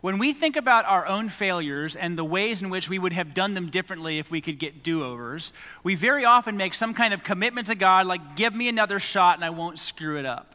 When 0.00 0.16
we 0.16 0.32
think 0.32 0.56
about 0.56 0.86
our 0.86 1.06
own 1.06 1.28
failures 1.28 1.96
and 1.96 2.16
the 2.16 2.24
ways 2.24 2.62
in 2.62 2.70
which 2.70 2.88
we 2.88 2.98
would 2.98 3.12
have 3.12 3.34
done 3.34 3.52
them 3.52 3.68
differently 3.68 4.18
if 4.18 4.30
we 4.30 4.40
could 4.40 4.58
get 4.58 4.82
do 4.82 5.04
overs, 5.04 5.52
we 5.82 5.96
very 5.96 6.24
often 6.24 6.56
make 6.56 6.72
some 6.72 6.94
kind 6.94 7.12
of 7.12 7.22
commitment 7.22 7.66
to 7.66 7.74
God, 7.74 8.06
like, 8.06 8.36
give 8.36 8.54
me 8.54 8.68
another 8.68 8.98
shot 8.98 9.34
and 9.36 9.44
I 9.44 9.50
won't 9.50 9.78
screw 9.78 10.18
it 10.18 10.24
up. 10.24 10.54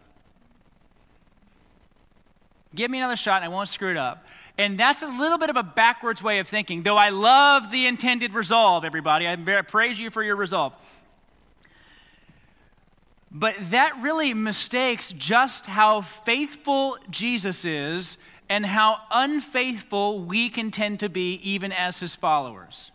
Give 2.76 2.90
me 2.90 2.98
another 2.98 3.16
shot 3.16 3.44
and 3.44 3.46
I 3.46 3.48
won't 3.50 3.70
screw 3.70 3.92
it 3.92 3.98
up. 3.98 4.26
And 4.58 4.80
that's 4.80 5.02
a 5.02 5.08
little 5.08 5.38
bit 5.38 5.50
of 5.50 5.58
a 5.58 5.64
backwards 5.64 6.24
way 6.24 6.40
of 6.40 6.48
thinking, 6.48 6.84
though 6.84 6.98
I 6.98 7.10
love 7.10 7.72
the 7.72 7.86
intended 7.86 8.34
resolve, 8.34 8.84
everybody. 8.84 9.28
I 9.28 9.36
praise 9.62 10.00
you 10.00 10.10
for 10.10 10.24
your 10.24 10.36
resolve. 10.36 10.74
But 13.32 13.56
that 13.72 13.98
really 14.02 14.34
mistakes 14.34 15.12
just 15.12 15.66
how 15.66 16.02
faithful 16.02 16.98
Jesus 17.10 17.66
is 17.66 18.18
and 18.48 18.66
how 18.66 19.00
unfaithful 19.12 20.20
we 20.20 20.50
can 20.50 20.70
tend 20.70 21.00
to 21.00 21.10
be 21.10 21.36
even 21.44 21.72
as 21.72 22.00
his 22.00 22.14
followers. 22.14 22.92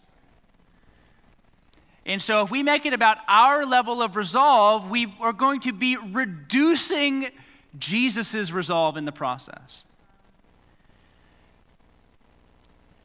And 2.07 2.23
so, 2.23 2.43
if 2.43 2.51
we 2.51 2.63
make 2.63 2.87
it 2.87 2.95
about 2.95 3.19
our 3.29 3.67
level 3.67 4.01
of 4.01 4.17
resolve, 4.17 4.89
we 4.89 5.13
are 5.21 5.33
going 5.33 5.61
to 5.61 5.73
be 5.73 5.97
reducing 5.97 7.29
Jesus' 7.79 8.51
resolve 8.51 8.97
in 8.97 9.05
the 9.05 9.13
process. 9.13 9.85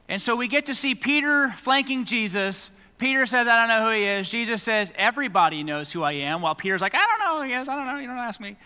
And 0.08 0.20
so 0.20 0.36
we 0.36 0.48
get 0.48 0.66
to 0.66 0.74
see 0.74 0.94
Peter 0.94 1.50
flanking 1.56 2.04
Jesus. 2.04 2.70
Peter 2.98 3.26
says, 3.26 3.48
I 3.48 3.58
don't 3.58 3.68
know 3.68 3.86
who 3.86 3.96
he 3.96 4.04
is. 4.04 4.28
Jesus 4.28 4.62
says, 4.62 4.92
Everybody 4.96 5.62
knows 5.62 5.92
who 5.92 6.02
I 6.02 6.12
am. 6.12 6.42
While 6.42 6.54
Peter's 6.54 6.80
like, 6.80 6.94
I 6.94 7.06
don't 7.06 7.18
know 7.18 7.40
who 7.40 7.48
he 7.48 7.54
is. 7.54 7.68
I 7.68 7.74
don't 7.74 7.86
know. 7.86 7.98
You 7.98 8.06
don't 8.06 8.18
ask 8.18 8.40
me. 8.40 8.56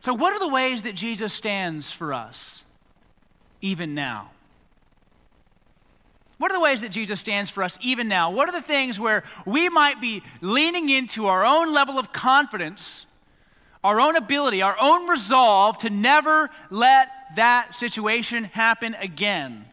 So, 0.00 0.14
what 0.14 0.32
are 0.32 0.38
the 0.38 0.48
ways 0.48 0.82
that 0.82 0.94
Jesus 0.94 1.32
stands 1.32 1.90
for 1.90 2.14
us 2.14 2.64
even 3.60 3.94
now? 3.94 4.30
What 6.38 6.52
are 6.52 6.54
the 6.54 6.60
ways 6.60 6.80
that 6.80 6.90
Jesus 6.90 7.18
stands 7.18 7.50
for 7.50 7.62
us 7.64 7.78
even 7.82 8.08
now? 8.08 8.30
What 8.30 8.48
are 8.48 8.52
the 8.52 8.62
things 8.62 8.98
where 8.98 9.24
we 9.44 9.68
might 9.68 10.00
be 10.00 10.22
leaning 10.40 10.88
into 10.88 11.26
our 11.26 11.44
own 11.44 11.74
level 11.74 11.98
of 11.98 12.12
confidence, 12.12 13.06
our 13.82 14.00
own 14.00 14.14
ability, 14.16 14.62
our 14.62 14.76
own 14.80 15.08
resolve 15.08 15.78
to 15.78 15.90
never 15.90 16.48
let 16.70 17.08
that 17.34 17.74
situation 17.74 18.44
happen 18.44 18.94
again? 18.94 19.66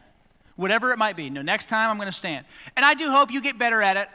Whatever 0.56 0.90
it 0.90 0.98
might 0.98 1.16
be. 1.16 1.30
No, 1.30 1.40
next 1.40 1.66
time 1.66 1.88
I'm 1.88 1.96
going 1.96 2.06
to 2.06 2.12
stand. 2.12 2.44
And 2.74 2.84
I 2.84 2.94
do 2.94 3.10
hope 3.12 3.30
you 3.30 3.40
get 3.40 3.58
better 3.58 3.80
at 3.80 3.96
it, 3.96 4.08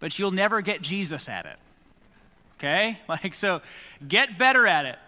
but 0.00 0.18
you'll 0.18 0.30
never 0.30 0.62
get 0.62 0.80
Jesus 0.80 1.28
at 1.28 1.44
it. 1.44 1.56
Okay? 2.58 2.98
Like, 3.08 3.34
so 3.34 3.60
get 4.06 4.38
better 4.38 4.66
at 4.66 4.86
it. 4.86 4.98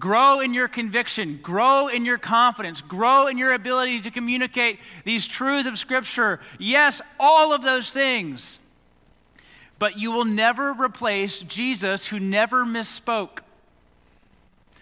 Grow 0.00 0.40
in 0.40 0.54
your 0.54 0.66
conviction, 0.66 1.38
grow 1.42 1.86
in 1.86 2.06
your 2.06 2.16
confidence, 2.16 2.80
grow 2.80 3.26
in 3.26 3.36
your 3.36 3.52
ability 3.52 4.00
to 4.00 4.10
communicate 4.10 4.80
these 5.04 5.26
truths 5.26 5.68
of 5.68 5.78
Scripture. 5.78 6.40
Yes, 6.58 7.02
all 7.20 7.52
of 7.52 7.60
those 7.60 7.92
things. 7.92 8.58
But 9.78 9.98
you 9.98 10.10
will 10.10 10.24
never 10.24 10.72
replace 10.72 11.40
Jesus 11.40 12.06
who 12.06 12.18
never 12.18 12.64
misspoke, 12.64 13.40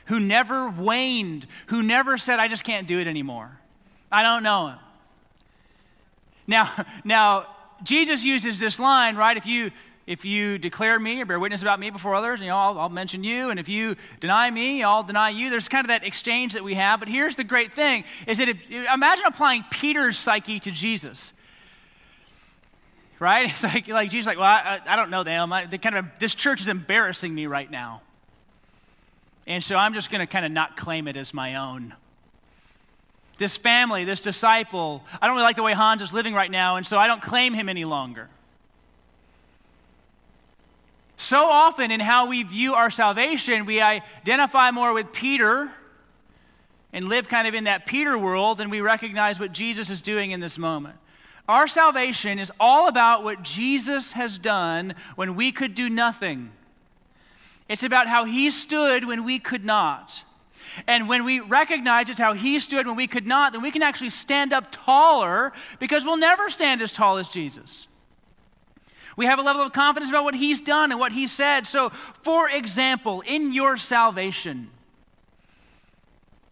who 0.07 0.21
never 0.21 0.71
waned, 0.71 1.49
who 1.67 1.83
never 1.83 2.17
said, 2.17 2.39
I 2.39 2.47
just 2.47 2.63
can't 2.63 2.87
do 2.87 3.01
it 3.01 3.09
anymore. 3.09 3.59
I 4.13 4.23
don't 4.23 4.45
know 4.45 4.69
him. 4.69 4.79
Now, 6.47 6.71
now 7.05 7.47
Jesus 7.83 8.25
uses 8.25 8.61
this 8.61 8.79
line, 8.79 9.17
right? 9.17 9.37
If 9.37 9.47
you 9.47 9.73
if 10.09 10.25
you 10.25 10.57
declare 10.57 10.99
me 10.99 11.21
or 11.21 11.27
bear 11.27 11.39
witness 11.39 11.61
about 11.61 11.79
me 11.79 11.91
before 11.91 12.15
others, 12.15 12.41
you 12.41 12.47
know, 12.47 12.57
I'll, 12.57 12.79
I'll, 12.79 12.89
mention 12.89 13.23
you. 13.25 13.51
And 13.51 13.61
if 13.61 13.69
you 13.69 13.95
deny 14.21 14.51
me, 14.51 14.83
I'll 14.83 15.03
deny 15.03 15.29
you. 15.29 15.51
There's 15.51 15.69
kind 15.69 15.85
of 15.85 15.89
that 15.89 16.03
exchange 16.03 16.55
that 16.55 16.65
we 16.65 16.77
have. 16.77 16.99
But 16.99 17.11
here's 17.11 17.37
the 17.37 17.45
great 17.45 17.75
thing 17.75 18.05
is 18.27 18.39
that 18.39 18.49
if, 18.49 18.57
imagine 18.71 19.27
applying 19.27 19.67
Peter's 19.71 20.19
psyche 20.19 20.61
to 20.61 20.71
Jesus. 20.71 21.35
Right? 23.21 23.51
It's 23.51 23.63
like, 23.63 23.87
like 23.87 24.11
Jesus 24.11 24.27
like, 24.27 24.39
well, 24.39 24.47
I, 24.47 24.81
I 24.87 24.97
don't 24.97 25.11
know 25.11 25.25
them. 25.25 25.53
I, 25.53 25.67
they 25.67 25.77
kind 25.77 25.97
of, 25.97 26.07
this 26.19 26.35
church 26.35 26.63
is 26.63 26.69
embarrassing 26.69 27.35
me 27.35 27.47
right 27.47 27.71
now. 27.71 28.01
And 29.47 29.63
so 29.63 29.77
I'm 29.77 29.93
just 29.93 30.11
going 30.11 30.21
to 30.21 30.27
kind 30.27 30.47
of 30.47 30.53
not 30.53 30.79
claim 30.79 31.07
it 31.07 31.19
as 31.19 31.35
my 31.35 31.57
own 31.57 31.95
this 33.37 33.57
family, 33.57 34.03
this 34.03 34.21
disciple, 34.21 35.05
I 35.23 35.29
don't 35.29 35.37
really 35.37 35.45
like 35.45 35.55
the 35.55 35.63
way 35.63 35.73
Hans 35.73 36.03
is 36.03 36.13
living 36.13 36.35
right 36.35 36.51
now, 36.51 36.75
and 36.75 36.85
so 36.85 36.99
I 36.99 37.07
don't 37.07 37.23
claim 37.23 37.55
him 37.55 37.69
any 37.69 37.85
longer. 37.85 38.29
So 41.19 41.51
often 41.51 41.91
in 41.91 41.99
how 41.99 42.27
we 42.27 42.45
view 42.45 42.75
our 42.75 42.91
salvation, 42.91 43.67
we 43.67 43.81
identify 43.81 44.71
more 44.71 44.93
with 44.93 45.13
Peter 45.13 45.69
and 46.93 47.09
live 47.09 47.29
kind 47.29 47.49
of 47.49 47.55
in 47.55 47.65
that 47.65 47.87
Peter 47.87 48.17
world 48.17 48.59
than 48.59 48.71
we 48.71 48.81
recognize 48.81 49.41
what 49.41 49.53
Jesus 49.53 49.91
is 49.91 50.01
doing 50.01 50.31
in 50.31 50.39
this 50.39 50.57
moment. 50.57 50.95
Our 51.49 51.67
salvation 51.67 52.39
is 52.39 52.53
all 52.61 52.87
about 52.87 53.25
what 53.25 53.43
Jesus 53.43 54.13
has 54.13 54.39
done 54.39 54.95
when 55.17 55.35
we 55.35 55.51
could 55.51 55.75
do 55.75 55.89
nothing. 55.89 56.53
It's 57.69 57.83
about 57.83 58.07
how 58.07 58.25
he 58.25 58.49
stood 58.49 59.05
when 59.05 59.25
we 59.25 59.41
could 59.41 59.65
not. 59.65 60.25
And 60.87 61.09
when 61.09 61.25
we 61.25 61.41
recognize 61.41 62.09
it's 62.11 62.21
how 62.21 62.35
he 62.35 62.61
stood 62.61 62.87
when 62.87 62.95
we 62.95 63.09
could 63.09 63.27
not, 63.27 63.53
then 63.53 63.61
we 63.61 63.73
can 63.73 63.83
actually 63.83 64.11
stand 64.11 64.53
up 64.53 64.69
taller 64.71 65.53
because 65.81 66.05
we'll 66.05 66.17
never 66.17 66.49
stand 66.49 66.81
as 66.81 66.93
tall 66.93 67.19
as 67.19 67.29
Jesus. 67.29 67.89
We 69.19 69.27
have 69.27 69.41
a 69.41 69.43
level 69.43 69.63
of 69.63 69.73
confidence 69.73 70.13
about 70.13 70.23
what 70.23 70.37
He's 70.37 70.61
done 70.61 70.93
and 70.93 71.01
what 71.01 71.11
He 71.11 71.27
said. 71.27 71.67
So, 71.67 71.89
for 72.23 72.49
example, 72.49 73.21
in 73.27 73.53
your 73.53 73.77
salvation, 73.77 74.71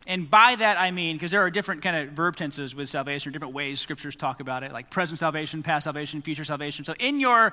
and 0.04 0.28
by 0.28 0.56
that 0.56 0.76
I 0.76 0.90
mean, 0.90 1.14
because 1.14 1.30
there 1.30 1.42
are 1.42 1.50
different 1.50 1.82
kind 1.82 1.96
of 1.96 2.14
verb 2.14 2.34
tenses 2.34 2.74
with 2.74 2.88
salvation, 2.88 3.28
or 3.28 3.32
different 3.32 3.54
ways 3.54 3.80
scriptures 3.80 4.16
talk 4.16 4.40
about 4.40 4.64
it, 4.64 4.72
like 4.72 4.90
present 4.90 5.20
salvation, 5.20 5.62
past 5.62 5.84
salvation, 5.84 6.22
future 6.22 6.44
salvation. 6.44 6.84
So 6.84 6.94
in 6.98 7.20
your 7.20 7.52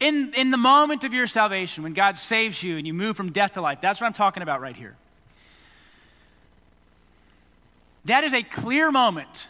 in 0.00 0.32
in 0.34 0.50
the 0.50 0.56
moment 0.56 1.04
of 1.04 1.12
your 1.12 1.26
salvation, 1.26 1.82
when 1.82 1.92
God 1.92 2.18
saves 2.18 2.62
you 2.62 2.78
and 2.78 2.86
you 2.86 2.94
move 2.94 3.14
from 3.14 3.32
death 3.32 3.52
to 3.52 3.60
life, 3.60 3.82
that's 3.82 4.00
what 4.00 4.06
I'm 4.06 4.14
talking 4.14 4.42
about 4.42 4.62
right 4.62 4.74
here. 4.74 4.96
That 8.06 8.24
is 8.24 8.32
a 8.32 8.42
clear 8.42 8.90
moment 8.90 9.48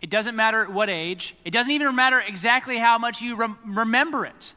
it 0.00 0.10
doesn't 0.10 0.36
matter 0.36 0.62
at 0.62 0.72
what 0.72 0.88
age. 0.88 1.34
It 1.44 1.50
doesn't 1.50 1.72
even 1.72 1.94
matter 1.94 2.20
exactly 2.20 2.78
how 2.78 2.98
much 2.98 3.20
you 3.20 3.36
rem- 3.36 3.58
remember 3.66 4.24
it. 4.24 4.52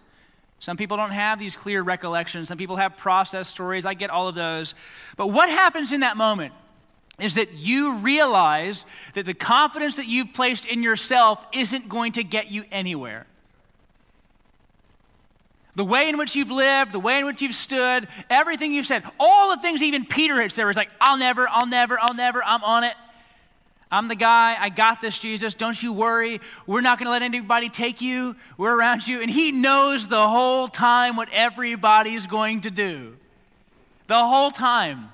Some 0.59 0.77
people 0.77 0.97
don't 0.97 1.11
have 1.11 1.39
these 1.39 1.55
clear 1.55 1.81
recollections. 1.81 2.47
Some 2.47 2.57
people 2.57 2.75
have 2.75 2.95
process 2.95 3.47
stories. 3.47 3.83
I 3.83 3.95
get 3.95 4.11
all 4.11 4.27
of 4.27 4.35
those. 4.35 4.75
But 5.17 5.27
what 5.27 5.49
happens 5.49 5.91
in 5.91 6.01
that 6.01 6.17
moment 6.17 6.53
is 7.19 7.33
that 7.33 7.53
you 7.53 7.95
realize 7.95 8.85
that 9.13 9.25
the 9.25 9.33
confidence 9.33 9.95
that 9.95 10.05
you've 10.05 10.33
placed 10.33 10.65
in 10.65 10.83
yourself 10.83 11.43
isn't 11.51 11.89
going 11.89 12.11
to 12.13 12.23
get 12.23 12.51
you 12.51 12.65
anywhere. 12.71 13.25
The 15.75 15.85
way 15.85 16.09
in 16.09 16.17
which 16.17 16.35
you've 16.35 16.51
lived, 16.51 16.91
the 16.91 16.99
way 16.99 17.17
in 17.17 17.25
which 17.25 17.41
you've 17.41 17.55
stood, 17.55 18.07
everything 18.29 18.73
you've 18.73 18.85
said, 18.85 19.03
all 19.19 19.55
the 19.55 19.61
things 19.61 19.81
even 19.81 20.05
Peter 20.05 20.39
had 20.41 20.51
said 20.51 20.65
was 20.65 20.77
like, 20.77 20.91
I'll 20.99 21.17
never, 21.17 21.47
I'll 21.49 21.67
never, 21.67 21.97
I'll 21.99 22.13
never, 22.13 22.43
I'm 22.43 22.63
on 22.63 22.83
it. 22.83 22.93
I'm 23.91 24.07
the 24.07 24.15
guy. 24.15 24.55
I 24.57 24.69
got 24.69 25.01
this, 25.01 25.19
Jesus. 25.19 25.53
Don't 25.53 25.81
you 25.83 25.91
worry. 25.91 26.39
We're 26.65 26.81
not 26.81 26.97
going 26.97 27.07
to 27.07 27.11
let 27.11 27.21
anybody 27.21 27.67
take 27.67 27.99
you. 27.99 28.37
We're 28.57 28.73
around 28.73 29.05
you. 29.05 29.21
And 29.21 29.29
he 29.29 29.51
knows 29.51 30.07
the 30.07 30.29
whole 30.29 30.69
time 30.69 31.17
what 31.17 31.27
everybody's 31.33 32.25
going 32.25 32.61
to 32.61 32.71
do. 32.71 33.17
The 34.07 34.25
whole 34.25 34.49
time. 34.49 35.09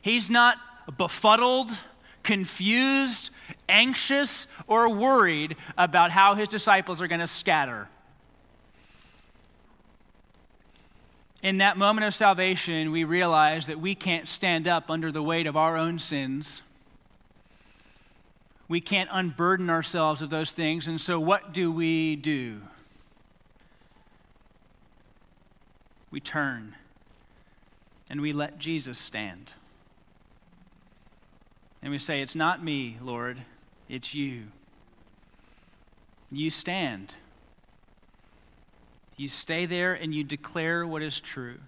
He's 0.00 0.30
not 0.30 0.56
befuddled, 0.96 1.70
confused, 2.22 3.28
anxious, 3.68 4.46
or 4.66 4.88
worried 4.88 5.56
about 5.76 6.10
how 6.10 6.34
his 6.34 6.48
disciples 6.48 7.02
are 7.02 7.08
going 7.08 7.20
to 7.20 7.26
scatter. 7.26 7.88
In 11.42 11.58
that 11.58 11.76
moment 11.76 12.06
of 12.06 12.14
salvation, 12.14 12.90
we 12.90 13.04
realize 13.04 13.66
that 13.66 13.78
we 13.78 13.94
can't 13.94 14.26
stand 14.26 14.66
up 14.66 14.90
under 14.90 15.12
the 15.12 15.22
weight 15.22 15.46
of 15.46 15.58
our 15.58 15.76
own 15.76 15.98
sins 15.98 16.62
we 18.68 18.80
can't 18.80 19.08
unburden 19.10 19.70
ourselves 19.70 20.20
of 20.20 20.30
those 20.30 20.52
things. 20.52 20.86
And 20.86 21.00
so, 21.00 21.18
what 21.18 21.52
do 21.52 21.72
we 21.72 22.16
do? 22.16 22.60
We 26.10 26.20
turn 26.20 26.74
and 28.10 28.20
we 28.20 28.32
let 28.32 28.58
Jesus 28.58 28.98
stand. 28.98 29.54
And 31.82 31.92
we 31.92 31.98
say, 31.98 32.20
It's 32.20 32.34
not 32.34 32.62
me, 32.62 32.98
Lord, 33.02 33.38
it's 33.88 34.14
you. 34.14 34.44
You 36.30 36.50
stand. 36.50 37.14
You 39.16 39.28
stay 39.28 39.66
there 39.66 39.94
and 39.94 40.14
you 40.14 40.22
declare 40.22 40.86
what 40.86 41.02
is 41.02 41.18
true. 41.18 41.58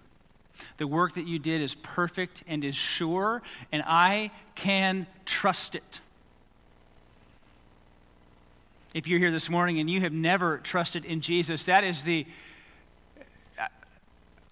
The 0.77 0.87
work 0.87 1.15
that 1.15 1.27
you 1.27 1.39
did 1.39 1.61
is 1.61 1.73
perfect 1.75 2.43
and 2.47 2.63
is 2.63 2.75
sure, 2.75 3.41
and 3.71 3.83
I 3.85 4.31
can 4.53 5.07
trust 5.25 5.75
it. 5.75 6.01
If 8.93 9.07
you're 9.07 9.19
here 9.19 9.31
this 9.31 9.49
morning 9.49 9.79
and 9.79 9.89
you 9.89 10.01
have 10.01 10.11
never 10.11 10.57
trusted 10.57 11.05
in 11.05 11.21
Jesus, 11.21 11.65
that 11.65 11.83
is 11.83 12.03
the, 12.03 12.25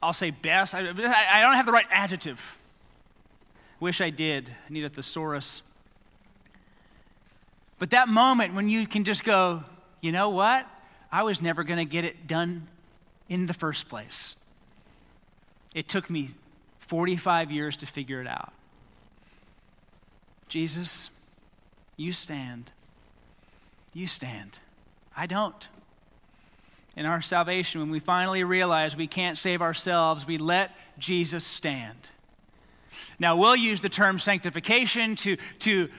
I'll 0.02 0.14
say 0.14 0.32
best. 0.32 0.74
I, 0.74 0.80
I 0.80 1.42
don't 1.42 1.56
have 1.56 1.66
the 1.66 1.74
right 1.74 1.88
adjective. 1.92 2.58
Wish 3.80 4.00
I 4.00 4.10
did. 4.10 4.50
I 4.70 4.74
need 4.74 4.86
a 4.86 4.90
thesaurus. 4.90 5.62
But 7.80 7.90
that 7.90 8.08
moment 8.08 8.54
when 8.54 8.70
you 8.70 8.88
can 8.88 9.04
just 9.04 9.24
go, 9.24 9.64
you 10.02 10.12
know 10.12 10.30
what? 10.30 10.66
I 11.12 11.24
was 11.24 11.42
never 11.42 11.64
going 11.64 11.80
to 11.80 11.86
get 11.86 12.06
it 12.06 12.28
done 12.28 12.68
in 13.28 13.46
the 13.46 13.54
first 13.54 13.90
place. 13.90 14.36
It 15.76 15.88
took 15.88 16.10
me 16.10 16.32
45 16.80 17.52
years 17.52 17.78
to 17.78 17.86
figure 17.86 18.22
it 18.22 18.28
out. 18.28 18.54
Jesus, 20.48 21.10
you 21.96 22.12
stand 22.12 22.72
you 23.94 24.08
stand. 24.08 24.60
I 25.16 25.26
don't. 25.26 25.68
In 26.96 27.06
our 27.06 27.22
salvation, 27.22 27.82
when 27.82 27.92
we 27.92 28.00
finally 28.00 28.44
realize 28.44 28.96
we 28.96 29.08
can't 29.08 29.38
save 29.38 29.62
ourselves, 29.62 30.28
we 30.28 30.38
let 30.38 30.72
Jesus 31.00 31.44
stand. 31.44 32.10
Now, 33.20 33.36
we'll 33.36 33.56
use 33.56 33.82
the 33.82 33.90
term 33.90 34.20
sanctification 34.20 35.16
to, 35.18 35.38
to, 35.60 35.90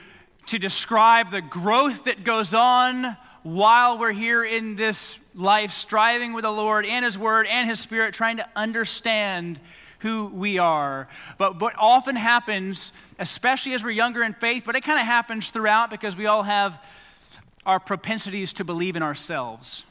to 0.47 0.59
describe 0.59 1.31
the 1.31 1.41
growth 1.41 2.05
that 2.05 2.23
goes 2.23 2.53
on 2.53 3.17
while 3.43 3.97
we're 3.97 4.11
here 4.11 4.43
in 4.43 4.75
this 4.75 5.17
life, 5.33 5.71
striving 5.71 6.33
with 6.33 6.43
the 6.43 6.51
Lord 6.51 6.85
and 6.85 7.03
His 7.03 7.17
Word 7.17 7.47
and 7.47 7.69
His 7.69 7.79
Spirit, 7.79 8.13
trying 8.13 8.37
to 8.37 8.47
understand 8.55 9.59
who 9.99 10.25
we 10.27 10.57
are. 10.57 11.07
But 11.37 11.59
what 11.59 11.73
often 11.77 12.15
happens, 12.15 12.91
especially 13.19 13.73
as 13.73 13.83
we're 13.83 13.91
younger 13.91 14.23
in 14.23 14.33
faith, 14.33 14.63
but 14.65 14.75
it 14.75 14.81
kind 14.81 14.99
of 14.99 15.05
happens 15.05 15.51
throughout 15.51 15.89
because 15.89 16.15
we 16.15 16.25
all 16.25 16.43
have 16.43 16.83
our 17.65 17.79
propensities 17.79 18.53
to 18.53 18.63
believe 18.63 18.95
in 18.95 19.03
ourselves. 19.03 19.85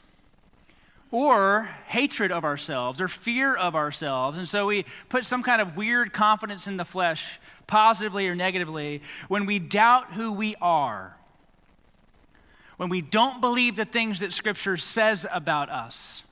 or 1.11 1.69
hatred 1.87 2.31
of 2.31 2.45
ourselves 2.45 3.01
or 3.01 3.07
fear 3.07 3.53
of 3.53 3.75
ourselves. 3.75 4.37
And 4.37 4.47
so 4.47 4.65
we 4.65 4.85
put 5.09 5.25
some 5.25 5.43
kind 5.43 5.61
of 5.61 5.75
weird 5.75 6.13
confidence 6.13 6.67
in 6.67 6.77
the 6.77 6.85
flesh, 6.85 7.39
positively 7.67 8.27
or 8.27 8.35
negatively, 8.35 9.01
when 9.27 9.45
we 9.45 9.59
doubt 9.59 10.13
who 10.13 10.31
we 10.31 10.55
are, 10.61 11.17
when 12.77 12.89
we 12.89 13.01
don't 13.01 13.41
believe 13.41 13.75
the 13.75 13.85
things 13.85 14.21
that 14.21 14.31
Scripture 14.31 14.77
says 14.77 15.27
about 15.31 15.69
us, 15.69 16.23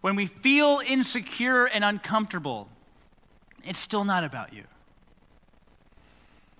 when 0.00 0.16
we 0.16 0.26
feel 0.26 0.80
insecure 0.86 1.66
and 1.66 1.84
uncomfortable. 1.84 2.68
It's 3.64 3.78
still 3.78 4.04
not 4.04 4.24
about 4.24 4.54
you. 4.54 4.64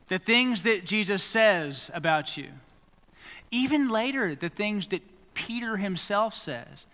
The 0.08 0.18
things 0.18 0.62
that 0.64 0.84
Jesus 0.84 1.22
says 1.22 1.90
about 1.94 2.36
you, 2.36 2.48
even 3.50 3.88
later, 3.88 4.34
the 4.34 4.48
things 4.48 4.88
that 4.88 5.02
Peter 5.34 5.76
himself 5.76 6.34
says 6.34 6.86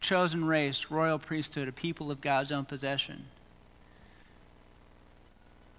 chosen 0.00 0.44
race, 0.44 0.90
royal 0.90 1.18
priesthood, 1.18 1.68
a 1.68 1.72
people 1.72 2.10
of 2.10 2.20
God's 2.20 2.52
own 2.52 2.64
possession. 2.64 3.24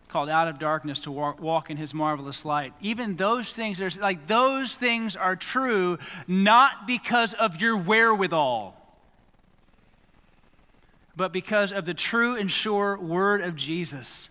Called 0.10 0.30
out 0.30 0.48
of 0.48 0.58
darkness 0.58 1.00
to 1.00 1.12
walk, 1.12 1.42
walk 1.42 1.70
in 1.70 1.78
his 1.78 1.94
marvelous 1.94 2.46
light. 2.46 2.74
Even 2.82 3.16
those 3.18 3.56
things, 3.56 3.82
are, 3.82 3.90
like 4.02 4.28
those 4.28 4.76
things 4.76 5.16
are 5.16 5.36
true 5.36 5.98
not 6.28 6.88
because 6.88 7.34
of 7.36 7.62
your 7.62 7.78
wherewithal, 7.78 8.76
but 11.16 11.32
because 11.32 11.72
of 11.72 11.86
the 11.86 11.94
true 11.94 12.38
and 12.38 12.50
sure 12.50 12.98
word 12.98 13.42
of 13.42 13.56
Jesus 13.56 14.30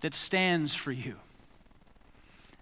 that 0.00 0.14
stands 0.14 0.74
for 0.74 0.92
you. 0.92 1.16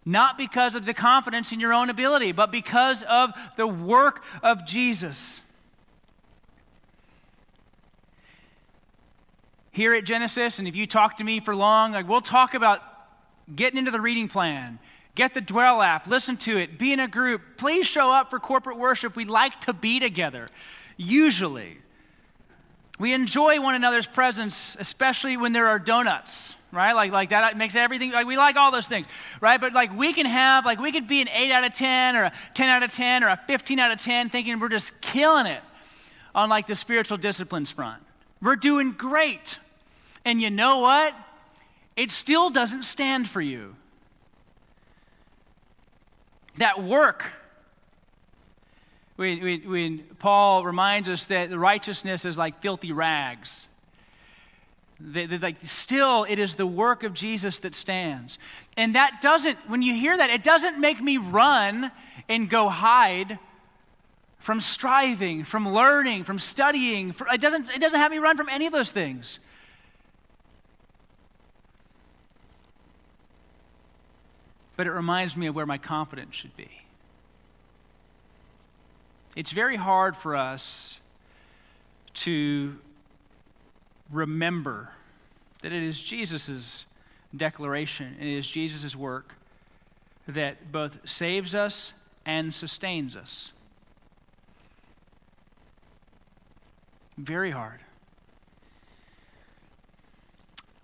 Not 0.05 0.39
because 0.39 0.75
of 0.75 0.87
the 0.87 0.95
confidence 0.95 1.53
in 1.53 1.61
your 1.61 1.73
own 1.73 1.91
ability, 1.91 2.33
but 2.33 2.51
because 2.51 3.03
of 3.03 3.33
the 3.57 3.67
work 3.67 4.25
of 4.43 4.67
Jesus. 4.67 5.41
here 9.73 9.95
at 9.95 10.05
Genesis, 10.05 10.59
and 10.59 10.67
if 10.67 10.75
you 10.75 10.87
talk 10.87 11.17
to 11.17 11.25
me 11.25 11.41
for 11.41 11.55
long, 11.55 11.93
like 11.93 12.09
we'll 12.09 12.21
talk 12.21 12.55
about 12.55 12.83
getting 13.55 13.79
into 13.79 13.91
the 13.91 14.01
reading 14.01 14.29
plan. 14.29 14.79
Get 15.15 15.35
the 15.35 15.41
Dwell 15.41 15.83
app, 15.83 16.07
listen 16.07 16.37
to 16.39 16.57
it, 16.57 16.79
be 16.79 16.93
in 16.93 17.01
a 17.01 17.09
group. 17.09 17.43
Please 17.57 17.87
show 17.87 18.13
up 18.13 18.31
for 18.31 18.39
corporate 18.39 18.79
worship. 18.79 19.17
We 19.17 19.25
like 19.25 19.61
to 19.63 19.73
be 19.73 19.99
together, 19.99 20.49
usually. 20.97 21.79
We 23.01 23.15
enjoy 23.15 23.63
one 23.63 23.75
another's 23.75 24.07
presence, 24.07 24.77
especially 24.79 25.39
when 25.39 25.55
there 25.55 25.69
are 25.69 25.79
donuts, 25.79 26.55
right? 26.71 26.93
Like, 26.93 27.13
like 27.13 27.31
that 27.31 27.57
makes 27.57 27.75
everything, 27.75 28.13
like 28.13 28.27
we 28.27 28.37
like 28.37 28.57
all 28.57 28.71
those 28.71 28.87
things, 28.87 29.07
right? 29.41 29.59
But 29.59 29.73
like 29.73 29.97
we 29.97 30.13
can 30.13 30.27
have, 30.27 30.67
like 30.67 30.79
we 30.79 30.93
could 30.93 31.09
be 31.09 31.23
an 31.23 31.29
8 31.31 31.51
out 31.51 31.65
of 31.65 31.73
10 31.73 32.15
or 32.15 32.25
a 32.25 32.33
10 32.53 32.69
out 32.69 32.83
of 32.83 32.93
10 32.93 33.25
or 33.25 33.29
a 33.29 33.41
15 33.47 33.79
out 33.79 33.91
of 33.91 33.99
10 33.99 34.29
thinking 34.29 34.61
we're 34.61 34.69
just 34.69 35.01
killing 35.01 35.47
it 35.47 35.63
on 36.35 36.51
like 36.51 36.67
the 36.67 36.75
spiritual 36.75 37.17
disciplines 37.17 37.71
front. 37.71 38.03
We're 38.43 38.57
doing 38.57 38.93
great. 38.93 39.57
And 40.27 40.43
you 40.43 40.51
know 40.51 40.81
what? 40.81 41.15
It 41.97 42.11
still 42.11 42.51
doesn't 42.51 42.83
stand 42.83 43.31
for 43.31 43.41
you. 43.41 43.77
That 46.59 46.83
work, 46.83 47.33
when, 49.21 49.43
when, 49.43 49.71
when, 49.71 49.99
Paul 50.19 50.65
reminds 50.65 51.11
us 51.11 51.27
that 51.27 51.55
righteousness 51.55 52.25
is 52.25 52.39
like 52.39 52.63
filthy 52.63 52.91
rags, 52.91 53.69
that, 54.99 55.43
like 55.43 55.57
still 55.63 56.25
it 56.27 56.39
is 56.39 56.55
the 56.57 56.67
work 56.67 57.03
of 57.03 57.13
Jesus 57.13 57.59
that 57.59 57.75
stands. 57.75 58.39
And 58.79 58.95
that 58.95 59.21
doesn't, 59.21 59.59
when 59.69 59.83
you 59.83 59.95
hear 59.95 60.17
that, 60.17 60.31
it 60.31 60.43
doesn't 60.43 60.81
make 60.81 61.03
me 61.03 61.19
run 61.19 61.93
and 62.31 62.49
go 62.49 62.71
hide 62.71 63.39
from 64.39 64.59
striving, 64.59 65.45
from 65.45 65.69
learning, 65.71 66.25
from 66.25 66.39
studying. 66.39 67.13
For, 67.13 67.29
it, 67.29 67.43
doesn't, 67.43 67.69
it 67.69 67.79
doesn't 67.79 68.01
have 68.01 68.11
me 68.11 68.17
run 68.17 68.39
from 68.39 68.49
any 68.49 68.65
of 68.65 68.73
those 68.73 68.91
things. 68.91 69.39
but 74.79 74.87
it 74.87 74.93
reminds 74.93 75.37
me 75.37 75.47
of 75.47 75.55
where 75.55 75.67
my 75.67 75.77
confidence 75.77 76.35
should 76.35 76.57
be. 76.57 76.71
It's 79.37 79.53
very 79.53 79.77
hard 79.77 80.17
for 80.17 80.35
us 80.35 80.99
to 82.15 82.79
remember 84.11 84.91
that 85.63 85.73
it 85.73 85.83
is 85.83 86.03
Jesus' 86.03 86.87
declaration, 87.37 88.17
and 88.19 88.29
it 88.29 88.37
is 88.37 88.51
Jesus' 88.51 88.97
work 88.97 89.35
that 90.27 90.73
both 90.73 91.09
saves 91.09 91.55
us 91.55 91.93
and 92.27 92.55
sustains 92.55 93.17
us. 93.17 93.53
Very 97.17 97.51
hard. 97.51 97.81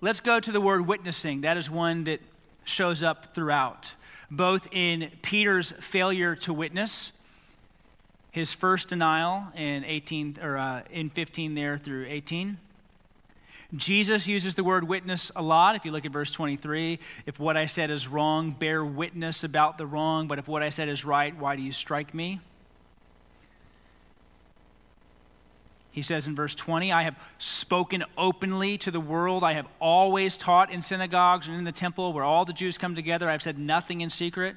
Let's 0.00 0.20
go 0.20 0.38
to 0.38 0.52
the 0.52 0.61
word 0.61 0.87
witnessing. 0.87 1.40
That 1.40 1.56
is 1.56 1.70
one 1.70 2.04
that 2.04 2.20
shows 2.64 3.02
up 3.02 3.35
throughout, 3.35 3.94
both 4.30 4.68
in 4.70 5.11
Peter's 5.22 5.72
failure 5.72 6.37
to 6.37 6.52
witness, 6.52 7.12
his 8.37 8.53
first 8.53 8.88
denial 8.88 9.46
in 9.57 9.83
18 9.83 10.37
or 10.42 10.59
uh, 10.59 10.83
in 10.90 11.09
15 11.09 11.55
there 11.55 11.79
through 11.79 12.05
18. 12.07 12.59
Jesus 13.75 14.29
uses 14.29 14.55
the 14.55 14.62
word 14.62 14.87
witness 14.87 15.33
a 15.35 15.40
lot. 15.40 15.75
If 15.75 15.87
you 15.87 15.90
look 15.90 16.05
at 16.05 16.12
verse 16.12 16.31
23, 16.31 16.99
if 17.25 17.40
what 17.40 17.57
I 17.57 17.64
said 17.64 17.90
is 17.90 18.07
wrong, 18.07 18.51
bear 18.51 18.85
witness 18.85 19.42
about 19.42 19.79
the 19.79 19.87
wrong, 19.87 20.29
but 20.29 20.38
if 20.38 20.49
what 20.49 20.62
I 20.62 20.68
said 20.68 20.90
is 20.90 21.03
right, 21.03 21.35
why 21.35 21.57
do 21.57 21.62
you 21.62 21.72
strike 21.72 22.12
me? 22.12 22.40
He 25.90 26.03
says 26.03 26.27
in 26.27 26.37
verse 26.37 26.55
20, 26.55 26.92
I 26.92 27.05
have 27.05 27.16
spoken 27.38 28.05
openly 28.18 28.77
to 28.79 28.90
the 28.90 29.01
world. 29.01 29.44
I 29.44 29.55
have 29.55 29.66
always 29.81 30.37
taught 30.37 30.70
in 30.70 30.83
synagogues 30.83 31.46
and 31.46 31.57
in 31.57 31.64
the 31.64 31.72
temple 31.72 32.12
where 32.12 32.22
all 32.22 32.44
the 32.44 32.53
Jews 32.53 32.77
come 32.77 32.94
together. 32.94 33.31
I've 33.31 33.42
said 33.42 33.59
nothing 33.59 34.03
in 34.03 34.11
secret. 34.11 34.57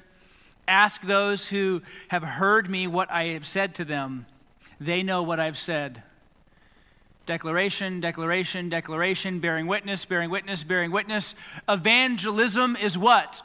Ask 0.70 1.02
those 1.02 1.48
who 1.48 1.82
have 2.08 2.22
heard 2.22 2.70
me 2.70 2.86
what 2.86 3.10
I 3.10 3.24
have 3.30 3.44
said 3.44 3.74
to 3.74 3.84
them. 3.84 4.26
They 4.80 5.02
know 5.02 5.20
what 5.20 5.40
I've 5.40 5.58
said. 5.58 6.04
Declaration, 7.26 8.00
declaration, 8.00 8.68
declaration, 8.68 9.40
bearing 9.40 9.66
witness, 9.66 10.04
bearing 10.04 10.30
witness, 10.30 10.62
bearing 10.62 10.92
witness. 10.92 11.34
Evangelism 11.68 12.76
is 12.76 12.96
what? 12.96 13.42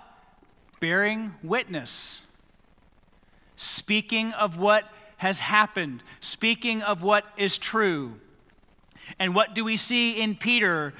Bearing 0.79 1.33
witness. 1.41 2.21
Speaking 3.55 4.31
of 4.33 4.59
what 4.59 4.87
has 5.17 5.39
happened, 5.39 6.03
speaking 6.19 6.83
of 6.83 7.01
what 7.01 7.25
is 7.37 7.57
true. 7.57 8.19
And 9.17 9.33
what 9.33 9.55
do 9.55 9.63
we 9.63 9.77
see 9.77 10.11
in 10.11 10.35
Peter? 10.35 10.93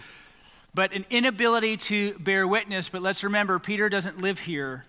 But 0.73 0.91
an 0.91 1.05
inability 1.11 1.77
to 1.77 2.17
bear 2.17 2.47
witness. 2.47 2.89
But 2.89 3.03
let's 3.03 3.23
remember, 3.23 3.59
Peter 3.59 3.89
doesn't 3.89 4.23
live 4.23 4.39
here. 4.39 4.85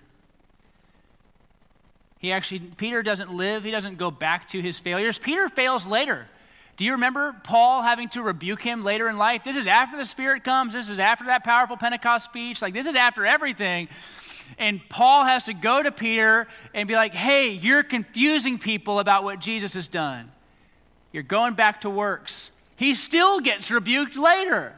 He 2.27 2.33
actually, 2.33 2.59
Peter 2.59 3.05
doesn't 3.05 3.33
live, 3.33 3.62
he 3.62 3.71
doesn't 3.71 3.99
go 3.99 4.11
back 4.11 4.49
to 4.49 4.61
his 4.61 4.81
failures. 4.81 5.17
Peter 5.17 5.49
fails 5.49 5.87
later. 5.87 6.27
Do 6.77 6.85
you 6.85 6.91
remember 6.91 7.37
Paul 7.45 7.83
having 7.83 8.09
to 8.09 8.23
rebuke 8.23 8.62
him 8.62 8.83
later 8.83 9.09
in 9.09 9.17
life? 9.17 9.45
This 9.45 9.57
is 9.57 9.69
after 9.69 9.97
the 9.97 10.05
Spirit 10.05 10.43
comes. 10.43 10.73
This 10.75 10.89
is 10.89 10.99
after 10.99 11.27
that 11.27 11.45
powerful 11.45 11.77
Pentecost 11.77 12.25
speech. 12.25 12.61
Like, 12.61 12.75
this 12.75 12.89
is 12.89 12.97
after 12.97 13.25
everything. 13.25 13.89
And 14.59 14.81
Paul 14.89 15.25
has 15.25 15.45
to 15.45 15.55
go 15.55 15.85
to 15.85 15.93
Peter 15.93 16.49
and 16.75 16.89
be 16.89 16.97
like, 16.97 17.15
hey, 17.15 17.51
you're 17.51 17.85
confusing 17.85 18.59
people 18.59 18.99
about 18.99 19.23
what 19.23 19.39
Jesus 19.39 19.75
has 19.75 19.87
done. 19.87 20.33
You're 21.12 21.23
going 21.23 21.55
back 21.55 21.83
to 21.83 21.91
works. 21.91 22.51
He 22.75 22.95
still 22.95 23.39
gets 23.39 23.71
rebuked 23.71 24.17
later, 24.17 24.75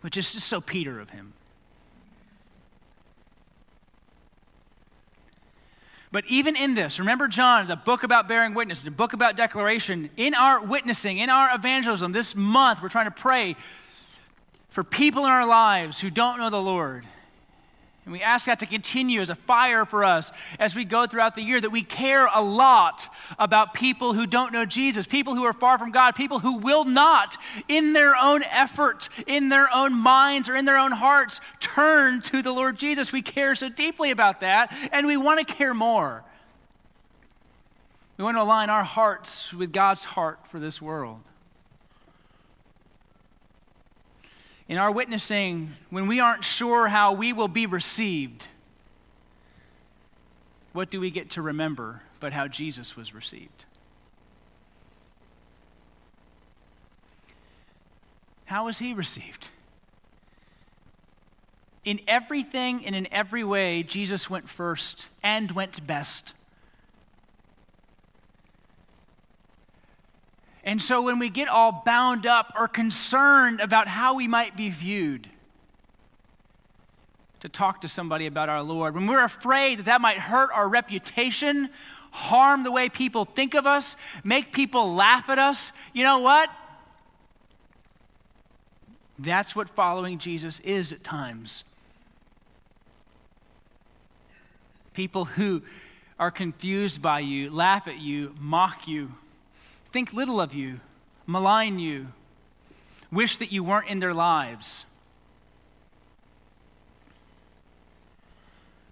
which 0.00 0.16
is 0.16 0.32
just 0.32 0.48
so 0.48 0.62
Peter 0.62 0.98
of 0.98 1.10
him. 1.10 1.34
But 6.12 6.24
even 6.26 6.56
in 6.56 6.74
this, 6.74 6.98
remember 6.98 7.28
John, 7.28 7.66
the 7.68 7.76
book 7.76 8.02
about 8.02 8.26
bearing 8.26 8.54
witness, 8.54 8.80
the 8.82 8.90
book 8.90 9.12
about 9.12 9.36
declaration. 9.36 10.10
In 10.16 10.34
our 10.34 10.60
witnessing, 10.60 11.18
in 11.18 11.30
our 11.30 11.54
evangelism, 11.54 12.10
this 12.10 12.34
month, 12.34 12.82
we're 12.82 12.88
trying 12.88 13.04
to 13.06 13.12
pray 13.12 13.54
for 14.70 14.82
people 14.82 15.24
in 15.24 15.30
our 15.30 15.46
lives 15.46 16.00
who 16.00 16.10
don't 16.10 16.38
know 16.38 16.50
the 16.50 16.60
Lord. 16.60 17.04
And 18.10 18.18
we 18.18 18.24
ask 18.24 18.46
that 18.46 18.58
to 18.58 18.66
continue 18.66 19.20
as 19.20 19.30
a 19.30 19.36
fire 19.36 19.84
for 19.84 20.02
us 20.02 20.32
as 20.58 20.74
we 20.74 20.84
go 20.84 21.06
throughout 21.06 21.36
the 21.36 21.42
year, 21.42 21.60
that 21.60 21.70
we 21.70 21.84
care 21.84 22.26
a 22.26 22.42
lot 22.42 23.06
about 23.38 23.72
people 23.72 24.14
who 24.14 24.26
don't 24.26 24.52
know 24.52 24.64
Jesus, 24.64 25.06
people 25.06 25.36
who 25.36 25.44
are 25.44 25.52
far 25.52 25.78
from 25.78 25.92
God, 25.92 26.16
people 26.16 26.40
who 26.40 26.56
will 26.56 26.84
not, 26.84 27.36
in 27.68 27.92
their 27.92 28.16
own 28.16 28.42
effort, 28.42 29.08
in 29.28 29.48
their 29.48 29.72
own 29.72 29.96
minds, 29.96 30.48
or 30.48 30.56
in 30.56 30.64
their 30.64 30.76
own 30.76 30.90
hearts, 30.90 31.40
turn 31.60 32.20
to 32.22 32.42
the 32.42 32.50
Lord 32.50 32.80
Jesus. 32.80 33.12
We 33.12 33.22
care 33.22 33.54
so 33.54 33.68
deeply 33.68 34.10
about 34.10 34.40
that, 34.40 34.76
and 34.90 35.06
we 35.06 35.16
want 35.16 35.46
to 35.46 35.54
care 35.54 35.72
more. 35.72 36.24
We 38.16 38.24
want 38.24 38.36
to 38.36 38.42
align 38.42 38.70
our 38.70 38.82
hearts 38.82 39.54
with 39.54 39.72
God's 39.72 40.02
heart 40.02 40.40
for 40.48 40.58
this 40.58 40.82
world. 40.82 41.20
in 44.70 44.78
our 44.78 44.92
witnessing 44.92 45.72
when 45.90 46.06
we 46.06 46.20
aren't 46.20 46.44
sure 46.44 46.86
how 46.86 47.12
we 47.12 47.32
will 47.32 47.48
be 47.48 47.66
received, 47.66 48.46
what 50.72 50.88
do 50.90 51.00
we 51.00 51.10
get 51.10 51.28
to 51.28 51.42
remember 51.42 52.02
but 52.20 52.32
how 52.32 52.46
Jesus 52.46 52.96
was 52.96 53.12
received? 53.12 53.64
How 58.44 58.66
was 58.66 58.78
he 58.78 58.94
received? 58.94 59.50
In 61.84 61.98
everything 62.06 62.86
and 62.86 62.94
in 62.94 63.12
every 63.12 63.42
way, 63.42 63.82
Jesus 63.82 64.30
went 64.30 64.48
first 64.48 65.08
and 65.20 65.50
went 65.50 65.84
best. 65.84 66.32
And 70.62 70.80
so 70.80 71.00
when 71.00 71.18
we 71.18 71.30
get 71.30 71.48
all 71.48 71.82
bound 71.84 72.26
up 72.26 72.52
or 72.58 72.68
concerned 72.68 73.60
about 73.60 73.88
how 73.88 74.14
we 74.14 74.28
might 74.28 74.56
be 74.56 74.70
viewed, 74.70 75.28
to 77.40 77.48
talk 77.48 77.80
to 77.80 77.88
somebody 77.88 78.26
about 78.26 78.48
our 78.48 78.62
Lord, 78.62 78.94
when 78.94 79.06
we're 79.06 79.24
afraid 79.24 79.78
that 79.78 79.84
that 79.86 80.00
might 80.00 80.18
hurt 80.18 80.50
our 80.52 80.68
reputation, 80.68 81.70
harm 82.12 82.64
the 82.64 82.70
way 82.70 82.88
people 82.88 83.24
think 83.24 83.54
of 83.54 83.66
us, 83.66 83.96
make 84.22 84.52
people 84.52 84.94
laugh 84.94 85.28
at 85.30 85.38
us, 85.38 85.72
you 85.94 86.04
know 86.04 86.18
what? 86.18 86.50
That's 89.18 89.56
what 89.56 89.68
following 89.70 90.18
Jesus 90.18 90.60
is 90.60 90.92
at 90.92 91.02
times. 91.04 91.64
People 94.92 95.24
who 95.24 95.62
are 96.18 96.30
confused 96.30 97.00
by 97.00 97.20
you, 97.20 97.50
laugh 97.50 97.88
at 97.88 97.98
you, 97.98 98.34
mock 98.38 98.86
you, 98.86 99.12
think 99.92 100.12
little 100.12 100.40
of 100.40 100.54
you, 100.54 100.80
malign 101.26 101.78
you, 101.78 102.08
wish 103.10 103.38
that 103.38 103.52
you 103.52 103.64
weren't 103.64 103.88
in 103.88 103.98
their 103.98 104.14
lives. 104.14 104.84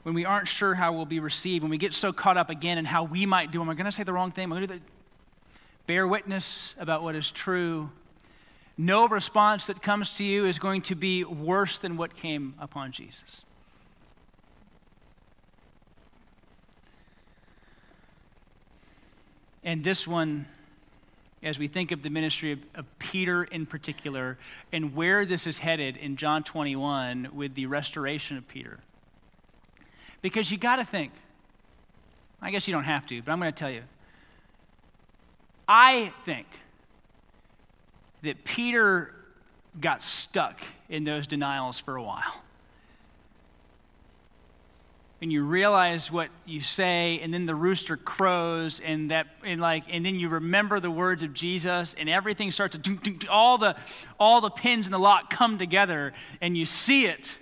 When 0.02 0.14
we 0.14 0.24
aren't 0.24 0.48
sure 0.48 0.74
how 0.74 0.92
we'll 0.92 1.06
be 1.06 1.20
received, 1.20 1.62
when 1.62 1.70
we 1.70 1.78
get 1.78 1.92
so 1.92 2.12
caught 2.12 2.36
up 2.36 2.50
again 2.50 2.78
in 2.78 2.84
how 2.84 3.04
we 3.04 3.26
might 3.26 3.50
do, 3.50 3.60
am 3.60 3.68
I 3.68 3.74
going 3.74 3.84
to 3.86 3.92
say 3.92 4.02
the 4.02 4.12
wrong 4.12 4.30
thing? 4.30 4.44
Am 4.44 4.52
I 4.52 4.56
going 4.56 4.68
to 4.68 4.80
bear 5.86 6.06
witness 6.06 6.74
about 6.78 7.02
what 7.02 7.14
is 7.14 7.30
true? 7.30 7.90
no 8.78 9.08
response 9.08 9.66
that 9.66 9.82
comes 9.82 10.14
to 10.14 10.24
you 10.24 10.46
is 10.46 10.60
going 10.60 10.80
to 10.82 10.94
be 10.94 11.24
worse 11.24 11.80
than 11.80 11.96
what 11.96 12.14
came 12.14 12.54
upon 12.60 12.92
Jesus. 12.92 13.44
And 19.64 19.82
this 19.82 20.06
one, 20.06 20.46
as 21.42 21.58
we 21.58 21.68
think 21.68 21.92
of 21.92 22.02
the 22.02 22.10
ministry 22.10 22.52
of, 22.52 22.60
of, 22.74 22.98
Peter 22.98 23.44
in 23.44 23.66
particular, 23.66 24.38
and 24.72 24.94
where 24.94 25.24
this 25.24 25.46
is 25.46 25.58
headed 25.58 25.96
in 25.96 26.16
John 26.16 26.42
21 26.42 27.28
with 27.32 27.54
the 27.54 27.66
restoration 27.66 28.36
of 28.36 28.48
Peter. 28.48 28.80
Because 30.20 30.50
you 30.50 30.58
got 30.58 30.76
to 30.76 30.84
think, 30.84 31.12
I 32.42 32.50
guess 32.50 32.66
you 32.66 32.74
don't 32.74 32.84
have 32.84 33.06
to, 33.06 33.22
but 33.22 33.30
I'm 33.30 33.38
going 33.38 33.52
to 33.52 33.58
tell 33.58 33.70
you. 33.70 33.82
I 35.68 36.12
think 36.24 36.46
that 38.22 38.44
Peter 38.44 39.14
got 39.80 40.02
stuck 40.02 40.60
in 40.88 41.04
those 41.04 41.26
denials 41.26 41.78
for 41.78 41.96
a 41.96 42.02
while. 42.02 42.42
And 45.20 45.32
you 45.32 45.42
realize 45.42 46.12
what 46.12 46.28
you 46.46 46.60
say, 46.60 47.18
and 47.20 47.34
then 47.34 47.46
the 47.46 47.54
rooster 47.54 47.96
crows, 47.96 48.78
and 48.78 49.10
that, 49.10 49.26
and 49.44 49.60
like, 49.60 49.82
and 49.90 50.06
then 50.06 50.14
you 50.14 50.28
remember 50.28 50.78
the 50.78 50.92
words 50.92 51.24
of 51.24 51.34
Jesus, 51.34 51.94
and 51.98 52.08
everything 52.08 52.52
starts 52.52 52.78
to, 52.78 53.28
all 53.28 53.58
the, 53.58 53.74
all 54.20 54.40
the 54.40 54.50
pins 54.50 54.86
in 54.86 54.92
the 54.92 54.98
lock 54.98 55.28
come 55.28 55.58
together, 55.58 56.12
and 56.40 56.56
you 56.56 56.64
see 56.64 57.06
it. 57.06 57.36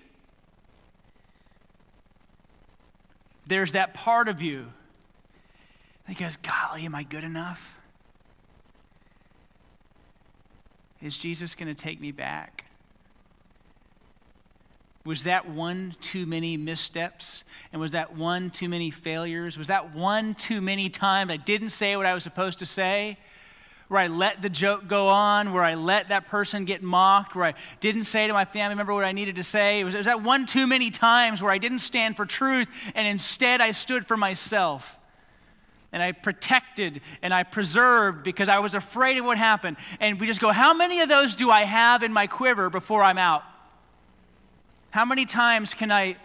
There's 3.46 3.72
that 3.72 3.92
part 3.92 4.28
of 4.28 4.40
you 4.40 4.72
that 6.08 6.18
goes, 6.18 6.36
"Golly, 6.36 6.84
am 6.86 6.94
I 6.94 7.02
good 7.02 7.24
enough?" 7.24 7.78
Is 11.02 11.16
Jesus 11.16 11.54
going 11.54 11.68
to 11.68 11.74
take 11.74 12.00
me 12.00 12.10
back? 12.10 12.65
Was 15.06 15.22
that 15.22 15.48
one 15.48 15.94
too 16.00 16.26
many 16.26 16.56
missteps? 16.56 17.44
And 17.72 17.80
was 17.80 17.92
that 17.92 18.16
one 18.16 18.50
too 18.50 18.68
many 18.68 18.90
failures? 18.90 19.56
Was 19.56 19.68
that 19.68 19.94
one 19.94 20.34
too 20.34 20.60
many 20.60 20.90
times 20.90 21.30
I 21.30 21.36
didn't 21.36 21.70
say 21.70 21.96
what 21.96 22.06
I 22.06 22.12
was 22.12 22.24
supposed 22.24 22.58
to 22.58 22.66
say? 22.66 23.16
Where 23.86 24.00
I 24.00 24.08
let 24.08 24.42
the 24.42 24.48
joke 24.48 24.88
go 24.88 25.06
on, 25.06 25.52
where 25.52 25.62
I 25.62 25.76
let 25.76 26.08
that 26.08 26.26
person 26.26 26.64
get 26.64 26.82
mocked, 26.82 27.36
where 27.36 27.44
I 27.44 27.54
didn't 27.78 28.04
say 28.04 28.26
to 28.26 28.32
my 28.32 28.44
family 28.44 28.74
member 28.74 28.92
what 28.92 29.04
I 29.04 29.12
needed 29.12 29.36
to 29.36 29.44
say? 29.44 29.84
Was, 29.84 29.94
was 29.94 30.06
that 30.06 30.24
one 30.24 30.44
too 30.44 30.66
many 30.66 30.90
times 30.90 31.40
where 31.40 31.52
I 31.52 31.58
didn't 31.58 31.78
stand 31.78 32.16
for 32.16 32.26
truth 32.26 32.68
and 32.96 33.06
instead 33.06 33.60
I 33.60 33.70
stood 33.70 34.06
for 34.06 34.16
myself? 34.16 34.98
and 35.92 36.02
I 36.02 36.12
protected 36.12 37.00
and 37.22 37.32
I 37.32 37.44
preserved 37.44 38.22
because 38.22 38.50
I 38.50 38.58
was 38.58 38.74
afraid 38.74 39.16
of 39.16 39.24
what 39.24 39.38
happened. 39.38 39.78
And 39.98 40.20
we 40.20 40.26
just 40.26 40.40
go, 40.40 40.50
How 40.50 40.74
many 40.74 41.00
of 41.00 41.08
those 41.08 41.36
do 41.36 41.50
I 41.50 41.62
have 41.62 42.02
in 42.02 42.12
my 42.12 42.26
quiver 42.26 42.68
before 42.68 43.02
I'm 43.02 43.16
out? 43.16 43.44
How 44.90 45.04
many 45.04 45.24
times 45.24 45.74
can 45.74 45.90
I 45.92 46.16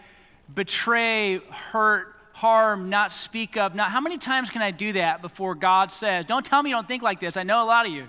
betray, 0.54 1.38
hurt, 1.50 2.14
harm, 2.34 2.88
not 2.88 3.12
speak 3.12 3.56
up? 3.56 3.74
Not, 3.74 3.90
how 3.90 4.00
many 4.00 4.18
times 4.18 4.50
can 4.50 4.62
I 4.62 4.70
do 4.70 4.92
that 4.94 5.22
before 5.22 5.54
God 5.54 5.92
says, 5.92 6.24
Don't 6.24 6.44
tell 6.44 6.62
me 6.62 6.70
you 6.70 6.76
don't 6.76 6.88
think 6.88 7.02
like 7.02 7.20
this? 7.20 7.36
I 7.36 7.42
know 7.42 7.62
a 7.62 7.66
lot 7.66 7.86
of 7.86 7.92
you. 7.92 8.08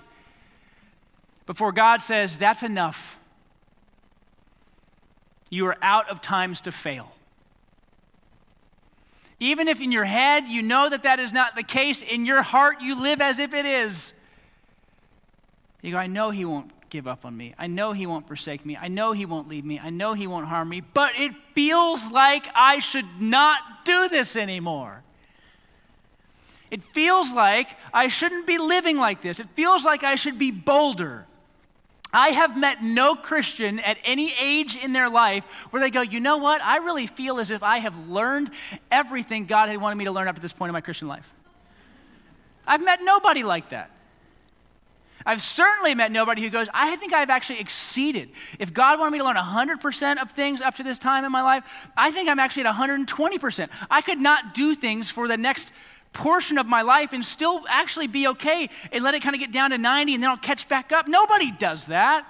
Before 1.46 1.72
God 1.72 2.02
says, 2.02 2.38
That's 2.38 2.64
enough. 2.64 3.20
You 5.50 5.68
are 5.68 5.78
out 5.82 6.10
of 6.10 6.22
times 6.22 6.62
to 6.62 6.72
fail. 6.72 7.12
Even 9.40 9.68
if 9.68 9.82
in 9.82 9.92
your 9.92 10.06
head 10.06 10.48
you 10.48 10.62
know 10.62 10.90
that 10.90 11.04
that 11.04 11.20
is 11.20 11.34
not 11.34 11.56
the 11.56 11.64
case, 11.64 12.02
in 12.02 12.26
your 12.26 12.42
heart 12.42 12.82
you 12.82 13.00
live 13.00 13.22
as 13.22 13.40
if 13.40 13.54
it 13.54 13.66
is. 13.66 14.14
You 15.82 15.92
go, 15.92 15.98
I 15.98 16.08
know 16.08 16.30
he 16.30 16.46
won't 16.46 16.72
give 16.94 17.08
up 17.08 17.26
on 17.26 17.36
me. 17.36 17.56
I 17.58 17.66
know 17.66 17.92
he 17.92 18.06
won't 18.06 18.28
forsake 18.28 18.64
me. 18.68 18.78
I 18.80 18.88
know 18.88 19.14
he 19.14 19.26
won't 19.26 19.50
leave 19.50 19.66
me. 19.66 19.80
I 19.80 19.90
know 19.90 20.14
he 20.14 20.28
won't 20.28 20.46
harm 20.46 20.70
me. 20.70 20.82
But 20.82 21.14
it 21.18 21.34
feels 21.56 22.12
like 22.12 22.48
I 22.54 22.78
should 22.78 23.20
not 23.20 23.84
do 23.84 24.08
this 24.08 24.36
anymore. 24.36 25.02
It 26.70 26.84
feels 26.94 27.34
like 27.34 27.76
I 27.92 28.10
shouldn't 28.10 28.46
be 28.46 28.60
living 28.60 28.98
like 29.00 29.22
this. 29.22 29.40
It 29.40 29.50
feels 29.56 29.84
like 29.84 30.04
I 30.04 30.14
should 30.14 30.38
be 30.38 30.52
bolder. 30.52 31.26
I 32.14 32.30
have 32.30 32.56
met 32.56 32.84
no 32.84 33.16
Christian 33.16 33.80
at 33.80 33.98
any 34.06 34.32
age 34.40 34.78
in 34.78 34.94
their 34.94 35.10
life 35.10 35.46
where 35.72 35.82
they 35.82 35.90
go, 35.90 36.02
you 36.02 36.20
know 36.20 36.38
what? 36.38 36.62
I 36.62 36.78
really 36.78 37.08
feel 37.08 37.40
as 37.40 37.50
if 37.50 37.64
I 37.64 37.80
have 37.80 38.08
learned 38.08 38.52
everything 38.92 39.46
God 39.46 39.70
had 39.70 39.82
wanted 39.82 39.96
me 39.96 40.06
to 40.06 40.12
learn 40.12 40.28
up 40.28 40.36
to 40.36 40.42
this 40.42 40.54
point 40.54 40.70
in 40.70 40.74
my 40.74 40.82
Christian 40.82 41.08
life. 41.08 41.28
I've 42.68 42.84
met 42.86 43.00
nobody 43.02 43.42
like 43.42 43.70
that. 43.70 43.90
I've 45.26 45.42
certainly 45.42 45.96
met 45.96 46.12
nobody 46.12 46.42
who 46.42 46.50
goes, 46.50 46.68
I 46.74 46.96
think 46.96 47.14
I've 47.14 47.30
actually 47.30 47.60
exceeded. 47.60 48.30
If 48.60 48.74
God 48.74 49.00
wanted 49.00 49.12
me 49.12 49.18
to 49.20 49.24
learn 49.24 49.36
100% 49.36 50.22
of 50.22 50.32
things 50.32 50.62
up 50.62 50.76
to 50.76 50.84
this 50.84 50.98
time 50.98 51.26
in 51.26 51.32
my 51.32 51.42
life, 51.42 51.64
I 51.96 52.12
think 52.12 52.30
I'm 52.30 52.40
actually 52.40 52.66
at 52.66 52.76
120%. 52.76 53.70
I 53.90 54.02
could 54.02 54.20
not 54.20 54.54
do 54.54 54.74
things 54.74 55.10
for 55.10 55.28
the 55.28 55.38
next 55.38 55.72
portion 56.14 56.58
of 56.58 56.68
my 56.68 56.82
life 56.82 57.12
and 57.12 57.26
still 57.26 57.64
actually 57.68 58.08
be 58.08 58.28
okay 58.28 58.70
and 58.92 59.04
let 59.04 59.16
it 59.16 59.22
kind 59.22 59.36
of 59.36 59.40
get 59.40 59.52
down 59.52 59.72
to 59.72 59.78
90 59.78 60.14
and 60.14 60.24
then 60.24 60.30
I'll 60.30 60.38
catch 60.38 60.70
back 60.70 60.92
up. 60.92 61.08
Nobody 61.08 61.52
does 61.52 61.88
that. 61.88 62.26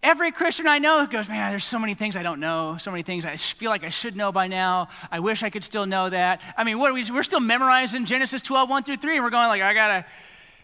Every 0.00 0.30
Christian 0.30 0.68
I 0.68 0.78
know 0.78 1.04
goes, 1.06 1.28
Man, 1.28 1.50
there's 1.50 1.64
so 1.64 1.78
many 1.78 1.94
things 1.94 2.16
I 2.16 2.22
don't 2.22 2.38
know, 2.38 2.76
so 2.78 2.92
many 2.92 3.02
things 3.02 3.24
I 3.24 3.36
feel 3.36 3.70
like 3.70 3.82
I 3.82 3.88
should 3.88 4.14
know 4.14 4.30
by 4.30 4.46
now. 4.46 4.88
I 5.10 5.18
wish 5.18 5.42
I 5.42 5.50
could 5.50 5.64
still 5.64 5.86
know 5.86 6.08
that. 6.08 6.40
I 6.56 6.62
mean, 6.62 6.78
what 6.78 6.92
are 6.92 6.94
we, 6.94 7.10
we're 7.10 7.24
still 7.24 7.40
memorizing 7.40 8.04
Genesis 8.04 8.40
12, 8.42 8.70
1 8.70 8.84
through 8.84 8.98
3, 8.98 9.16
and 9.16 9.24
we're 9.24 9.30
going, 9.30 9.48
like, 9.48 9.60
I 9.60 9.74
gotta, 9.74 10.06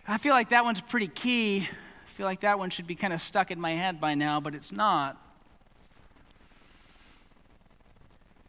I 0.06 0.18
feel 0.18 0.34
like 0.34 0.50
that 0.50 0.64
one's 0.64 0.82
pretty 0.82 1.08
key. 1.08 1.60
I 1.60 2.10
feel 2.10 2.26
like 2.26 2.40
that 2.40 2.58
one 2.58 2.68
should 2.68 2.86
be 2.86 2.94
kind 2.94 3.12
of 3.12 3.22
stuck 3.22 3.50
in 3.50 3.58
my 3.58 3.72
head 3.72 4.00
by 4.00 4.14
now, 4.14 4.38
but 4.38 4.54
it's 4.54 4.70
not. 4.70 5.16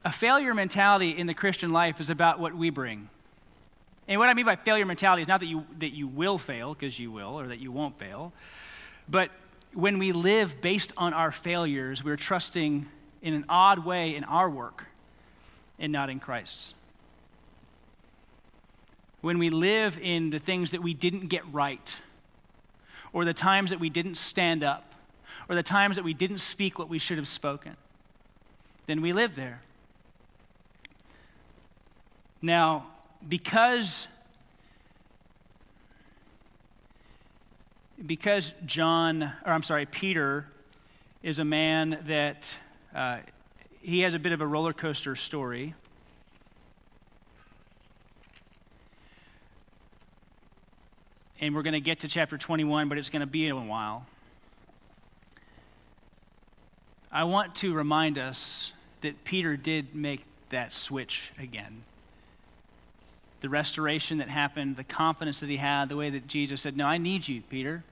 A 0.03 0.11
failure 0.11 0.53
mentality 0.53 1.11
in 1.11 1.27
the 1.27 1.33
Christian 1.33 1.71
life 1.71 1.99
is 1.99 2.09
about 2.09 2.39
what 2.39 2.53
we 2.53 2.69
bring. 2.69 3.09
And 4.07 4.19
what 4.19 4.29
I 4.29 4.33
mean 4.33 4.45
by 4.45 4.57
failure 4.57 4.85
mentality 4.85 5.21
is 5.21 5.27
not 5.27 5.39
that 5.39 5.47
you, 5.47 5.65
that 5.79 5.93
you 5.93 6.07
will 6.07 6.37
fail, 6.37 6.73
because 6.73 6.99
you 6.99 7.09
will, 7.09 7.39
or 7.39 7.47
that 7.47 7.59
you 7.59 7.71
won't 7.71 7.97
fail, 7.97 8.33
but 9.09 9.31
when 9.73 9.97
we 9.97 10.11
live 10.11 10.61
based 10.61 10.93
on 10.97 11.13
our 11.13 11.31
failures, 11.31 12.03
we're 12.03 12.15
trusting 12.17 12.85
in 13.21 13.33
an 13.33 13.45
odd 13.49 13.85
way 13.85 14.15
in 14.15 14.23
our 14.25 14.49
work 14.49 14.85
and 15.79 15.91
not 15.91 16.09
in 16.09 16.19
Christ's. 16.19 16.73
When 19.25 19.39
we 19.39 19.49
live 19.49 19.97
in 19.99 20.29
the 20.29 20.37
things 20.37 20.69
that 20.69 20.83
we 20.83 20.93
didn't 20.93 21.29
get 21.29 21.51
right, 21.51 21.99
or 23.11 23.25
the 23.25 23.33
times 23.33 23.71
that 23.71 23.79
we 23.79 23.89
didn't 23.89 24.17
stand 24.17 24.63
up, 24.63 24.93
or 25.49 25.55
the 25.55 25.63
times 25.63 25.95
that 25.95 26.05
we 26.05 26.13
didn't 26.13 26.37
speak 26.37 26.77
what 26.77 26.89
we 26.89 26.99
should 26.99 27.17
have 27.17 27.27
spoken, 27.27 27.75
then 28.85 29.01
we 29.01 29.13
live 29.13 29.33
there. 29.33 29.63
Now, 32.39 32.85
because 33.27 34.05
because 38.05 38.53
John, 38.67 39.23
or 39.43 39.53
I'm 39.53 39.63
sorry, 39.63 39.87
Peter 39.87 40.45
is 41.23 41.39
a 41.39 41.45
man 41.45 41.97
that 42.03 42.55
uh, 42.93 43.17
he 43.81 44.01
has 44.01 44.13
a 44.13 44.19
bit 44.19 44.33
of 44.33 44.41
a 44.41 44.45
roller 44.45 44.73
coaster 44.73 45.15
story. 45.15 45.73
And 51.39 51.53
we're 51.53 51.63
going 51.63 51.73
to 51.73 51.81
get 51.81 51.99
to 52.01 52.07
chapter 52.07 52.37
21, 52.37 52.87
but 52.87 52.97
it's 52.97 53.09
going 53.09 53.21
to 53.21 53.25
be 53.25 53.49
a 53.49 53.55
while. 53.55 54.05
I 57.11 57.23
want 57.23 57.55
to 57.55 57.73
remind 57.73 58.17
us 58.17 58.73
that 59.01 59.23
Peter 59.23 59.55
did 59.57 59.93
make 59.95 60.23
that 60.49 60.73
switch 60.73 61.31
again. 61.37 61.83
The 63.41 63.49
restoration 63.49 64.17
that 64.17 64.29
happened, 64.29 64.77
the 64.77 64.83
confidence 64.83 65.39
that 65.41 65.49
he 65.49 65.57
had, 65.57 65.89
the 65.89 65.95
way 65.95 66.09
that 66.09 66.27
Jesus 66.27 66.61
said, 66.61 66.75
No, 66.77 66.85
I 66.85 66.97
need 66.97 67.27
you, 67.27 67.41
Peter. 67.41 67.83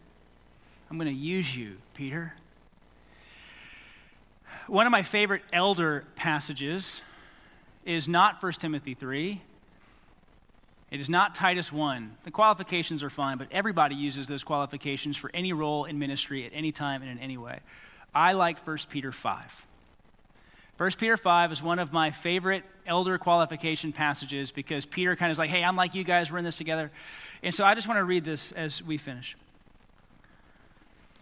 I'm 0.89 0.97
going 0.97 1.13
to 1.13 1.13
use 1.13 1.55
you, 1.55 1.77
Peter. 1.93 2.33
One 4.67 4.85
of 4.85 4.91
my 4.91 5.03
favorite 5.03 5.43
elder 5.51 6.05
passages 6.15 7.01
is 7.85 8.07
not 8.07 8.41
1 8.41 8.53
Timothy 8.53 8.93
3. 8.93 9.41
It 10.93 10.99
is 10.99 11.09
not 11.09 11.33
Titus 11.33 11.73
1. 11.73 12.17
The 12.23 12.29
qualifications 12.29 13.01
are 13.01 13.09
fine, 13.09 13.39
but 13.39 13.47
everybody 13.51 13.95
uses 13.95 14.27
those 14.27 14.43
qualifications 14.43 15.17
for 15.17 15.31
any 15.33 15.51
role 15.51 15.85
in 15.85 15.97
ministry 15.97 16.45
at 16.45 16.51
any 16.53 16.71
time 16.71 17.01
and 17.01 17.09
in 17.09 17.17
any 17.17 17.35
way. 17.35 17.61
I 18.13 18.33
like 18.33 18.59
1 18.59 18.77
Peter 18.91 19.11
5. 19.11 19.65
1 20.77 20.91
Peter 20.99 21.17
5 21.17 21.51
is 21.51 21.63
one 21.63 21.79
of 21.79 21.93
my 21.93 22.11
favorite 22.11 22.63
elder 22.85 23.17
qualification 23.17 23.91
passages 23.91 24.51
because 24.51 24.85
Peter 24.85 25.15
kind 25.15 25.31
of 25.31 25.33
is 25.33 25.39
like, 25.39 25.49
hey, 25.49 25.63
I'm 25.63 25.75
like 25.75 25.95
you 25.95 26.03
guys, 26.03 26.31
we're 26.31 26.37
in 26.37 26.43
this 26.43 26.57
together. 26.57 26.91
And 27.41 27.55
so 27.55 27.63
I 27.63 27.73
just 27.73 27.87
want 27.87 27.97
to 27.97 28.03
read 28.03 28.23
this 28.23 28.51
as 28.51 28.83
we 28.83 28.99
finish. 28.99 29.35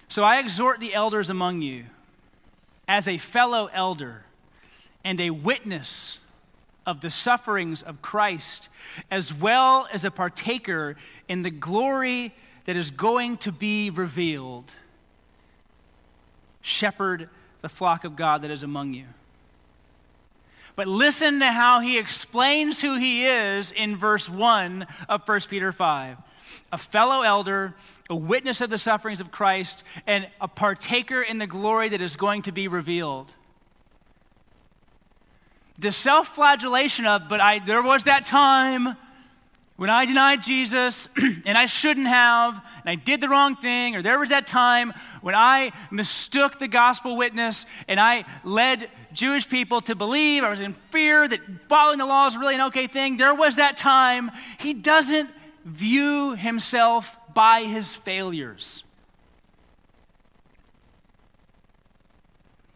So 0.09 0.21
I 0.21 0.39
exhort 0.39 0.81
the 0.81 0.93
elders 0.93 1.29
among 1.29 1.61
you 1.61 1.85
as 2.89 3.07
a 3.07 3.17
fellow 3.17 3.69
elder 3.71 4.25
and 5.05 5.21
a 5.21 5.29
witness 5.29 6.19
of 6.91 6.99
the 6.99 7.09
sufferings 7.09 7.81
of 7.81 8.01
Christ, 8.01 8.67
as 9.09 9.33
well 9.33 9.87
as 9.93 10.03
a 10.03 10.11
partaker 10.11 10.97
in 11.29 11.41
the 11.41 11.49
glory 11.49 12.35
that 12.65 12.75
is 12.75 12.91
going 12.91 13.37
to 13.37 13.51
be 13.53 13.89
revealed. 13.89 14.75
Shepherd 16.61 17.29
the 17.61 17.69
flock 17.69 18.03
of 18.03 18.17
God 18.17 18.41
that 18.41 18.51
is 18.51 18.61
among 18.61 18.93
you. 18.93 19.05
But 20.75 20.87
listen 20.87 21.39
to 21.39 21.51
how 21.53 21.79
he 21.79 21.97
explains 21.97 22.81
who 22.81 22.97
he 22.97 23.25
is 23.25 23.71
in 23.71 23.95
verse 23.95 24.27
1 24.27 24.85
of 25.07 25.25
1 25.25 25.39
Peter 25.49 25.71
5 25.71 26.17
a 26.73 26.77
fellow 26.77 27.21
elder, 27.21 27.73
a 28.09 28.15
witness 28.15 28.59
of 28.59 28.69
the 28.69 28.77
sufferings 28.77 29.21
of 29.21 29.31
Christ, 29.31 29.85
and 30.05 30.27
a 30.41 30.47
partaker 30.47 31.21
in 31.21 31.37
the 31.37 31.47
glory 31.47 31.87
that 31.89 32.01
is 32.01 32.17
going 32.17 32.41
to 32.43 32.51
be 32.51 32.67
revealed. 32.67 33.35
The 35.81 35.91
self 35.91 36.35
flagellation 36.35 37.07
of, 37.07 37.27
but 37.27 37.41
I, 37.41 37.57
there 37.57 37.81
was 37.81 38.03
that 38.03 38.23
time 38.23 38.95
when 39.77 39.89
I 39.89 40.05
denied 40.05 40.43
Jesus 40.43 41.09
and 41.45 41.57
I 41.57 41.65
shouldn't 41.65 42.05
have, 42.05 42.63
and 42.85 42.89
I 42.91 42.93
did 42.93 43.19
the 43.19 43.27
wrong 43.27 43.55
thing, 43.55 43.95
or 43.95 44.03
there 44.03 44.19
was 44.19 44.29
that 44.29 44.45
time 44.45 44.93
when 45.21 45.33
I 45.33 45.71
mistook 45.89 46.59
the 46.59 46.67
gospel 46.67 47.17
witness 47.17 47.65
and 47.87 47.99
I 47.99 48.25
led 48.43 48.91
Jewish 49.11 49.49
people 49.49 49.81
to 49.81 49.95
believe, 49.95 50.43
I 50.43 50.51
was 50.51 50.59
in 50.59 50.73
fear 50.91 51.27
that 51.27 51.39
following 51.67 51.97
the 51.97 52.05
law 52.05 52.27
is 52.27 52.37
really 52.37 52.53
an 52.53 52.61
okay 52.67 52.85
thing. 52.85 53.17
There 53.17 53.33
was 53.33 53.55
that 53.55 53.75
time. 53.75 54.29
He 54.59 54.75
doesn't 54.75 55.31
view 55.65 56.35
himself 56.35 57.17
by 57.33 57.63
his 57.63 57.95
failures. 57.95 58.83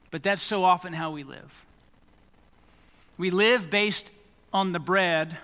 But 0.10 0.24
that's 0.24 0.42
so 0.42 0.64
often 0.64 0.94
how 0.94 1.12
we 1.12 1.24
live. 1.24 1.65
We 3.18 3.30
live 3.30 3.70
based 3.70 4.12
on 4.54 4.72
the 4.72 4.80
bread 4.80 5.38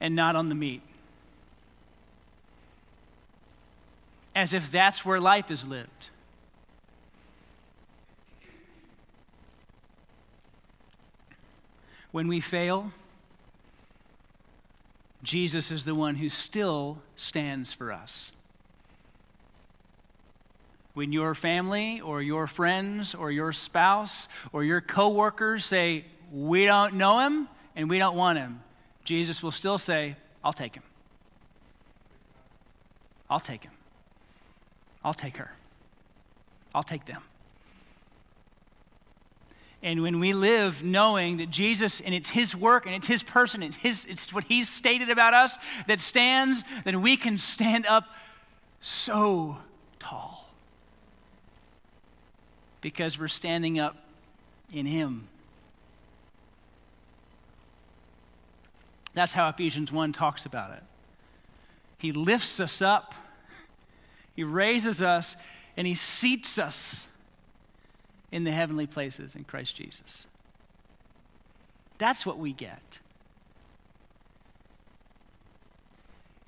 and 0.00 0.14
not 0.14 0.36
on 0.36 0.48
the 0.48 0.54
meat. 0.54 0.82
As 4.34 4.52
if 4.52 4.70
that's 4.70 5.04
where 5.04 5.20
life 5.20 5.50
is 5.50 5.66
lived. 5.66 6.08
When 12.10 12.28
we 12.28 12.40
fail, 12.40 12.92
Jesus 15.22 15.70
is 15.70 15.84
the 15.84 15.94
one 15.94 16.16
who 16.16 16.28
still 16.28 16.98
stands 17.16 17.72
for 17.72 17.92
us. 17.92 18.30
When 20.92 21.12
your 21.12 21.34
family 21.34 22.00
or 22.00 22.22
your 22.22 22.46
friends 22.46 23.14
or 23.14 23.32
your 23.32 23.52
spouse 23.52 24.28
or 24.52 24.62
your 24.62 24.80
coworkers 24.80 25.64
say, 25.64 26.04
We 26.34 26.66
don't 26.66 26.94
know 26.94 27.20
him 27.20 27.48
and 27.76 27.88
we 27.88 27.98
don't 27.98 28.16
want 28.16 28.38
him, 28.38 28.60
Jesus 29.04 29.42
will 29.42 29.52
still 29.52 29.78
say, 29.78 30.16
I'll 30.42 30.52
take 30.52 30.74
him. 30.74 30.82
I'll 33.30 33.40
take 33.40 33.62
him. 33.62 33.72
I'll 35.04 35.14
take 35.14 35.36
her. 35.36 35.52
I'll 36.74 36.82
take 36.82 37.04
them. 37.04 37.22
And 39.82 40.02
when 40.02 40.18
we 40.18 40.32
live 40.32 40.82
knowing 40.82 41.36
that 41.36 41.50
Jesus, 41.50 42.00
and 42.00 42.14
it's 42.14 42.30
His 42.30 42.56
work, 42.56 42.86
and 42.86 42.94
it's 42.94 43.06
His 43.06 43.22
person, 43.22 43.62
it's, 43.62 43.76
his, 43.76 44.06
it's 44.06 44.32
what 44.32 44.44
He's 44.44 44.68
stated 44.68 45.10
about 45.10 45.34
us 45.34 45.58
that 45.86 46.00
stands, 46.00 46.64
then 46.84 47.02
we 47.02 47.18
can 47.18 47.36
stand 47.36 47.84
up 47.86 48.06
so 48.80 49.58
tall. 49.98 50.48
Because 52.80 53.18
we're 53.18 53.28
standing 53.28 53.78
up 53.78 53.96
in 54.72 54.86
Him. 54.86 55.28
That's 59.14 59.32
how 59.32 59.48
Ephesians 59.48 59.92
1 59.92 60.12
talks 60.12 60.44
about 60.44 60.72
it. 60.72 60.82
He 61.98 62.12
lifts 62.12 62.60
us 62.60 62.82
up, 62.82 63.14
He 64.34 64.44
raises 64.44 65.00
us, 65.00 65.36
and 65.76 65.86
He 65.86 65.94
seats 65.94 66.58
us 66.58 67.08
in 68.30 68.44
the 68.44 68.52
heavenly 68.52 68.86
places 68.86 69.34
in 69.34 69.44
Christ 69.44 69.76
Jesus. 69.76 70.26
That's 71.98 72.26
what 72.26 72.38
we 72.38 72.52
get. 72.52 72.98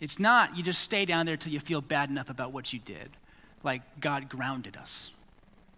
It's 0.00 0.18
not 0.18 0.56
you 0.56 0.62
just 0.62 0.82
stay 0.82 1.04
down 1.04 1.26
there 1.26 1.36
till 1.36 1.52
you 1.52 1.60
feel 1.60 1.80
bad 1.80 2.10
enough 2.10 2.28
about 2.28 2.52
what 2.52 2.72
you 2.72 2.78
did, 2.78 3.10
like 3.62 3.82
God 4.00 4.28
grounded 4.28 4.76
us. 4.76 5.10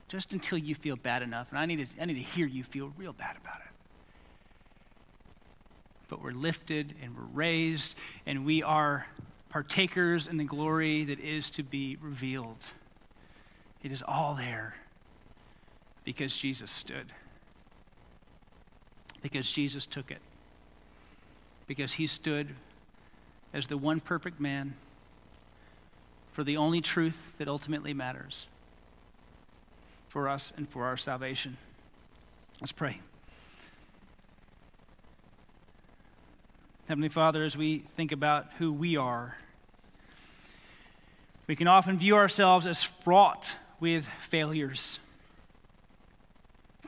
Just 0.08 0.32
until 0.32 0.58
you 0.58 0.74
feel 0.74 0.96
bad 0.96 1.22
enough. 1.22 1.48
And 1.50 1.58
I 1.58 1.66
need 1.66 1.86
to, 1.86 2.02
I 2.02 2.06
need 2.06 2.14
to 2.14 2.20
hear 2.20 2.46
you 2.46 2.64
feel 2.64 2.92
real 2.96 3.12
bad 3.12 3.36
about 3.36 3.60
it. 3.60 3.67
But 6.08 6.22
we're 6.22 6.32
lifted 6.32 6.94
and 7.02 7.16
we're 7.16 7.22
raised, 7.32 7.96
and 8.26 8.44
we 8.44 8.62
are 8.62 9.06
partakers 9.48 10.26
in 10.26 10.36
the 10.36 10.44
glory 10.44 11.04
that 11.04 11.20
is 11.20 11.50
to 11.50 11.62
be 11.62 11.96
revealed. 12.00 12.70
It 13.82 13.92
is 13.92 14.02
all 14.06 14.34
there 14.34 14.74
because 16.04 16.36
Jesus 16.36 16.70
stood. 16.70 17.12
Because 19.22 19.50
Jesus 19.50 19.86
took 19.86 20.10
it. 20.10 20.20
Because 21.66 21.94
he 21.94 22.06
stood 22.06 22.54
as 23.52 23.66
the 23.66 23.76
one 23.76 24.00
perfect 24.00 24.40
man 24.40 24.74
for 26.30 26.44
the 26.44 26.56
only 26.56 26.80
truth 26.80 27.34
that 27.38 27.48
ultimately 27.48 27.92
matters 27.92 28.46
for 30.08 30.28
us 30.28 30.52
and 30.56 30.68
for 30.68 30.84
our 30.84 30.96
salvation. 30.96 31.56
Let's 32.60 32.72
pray. 32.72 33.00
Heavenly 36.88 37.10
Father, 37.10 37.44
as 37.44 37.54
we 37.54 37.80
think 37.80 38.12
about 38.12 38.46
who 38.56 38.72
we 38.72 38.96
are, 38.96 39.36
we 41.46 41.54
can 41.54 41.68
often 41.68 41.98
view 41.98 42.16
ourselves 42.16 42.66
as 42.66 42.82
fraught 42.82 43.56
with 43.78 44.06
failures 44.06 44.98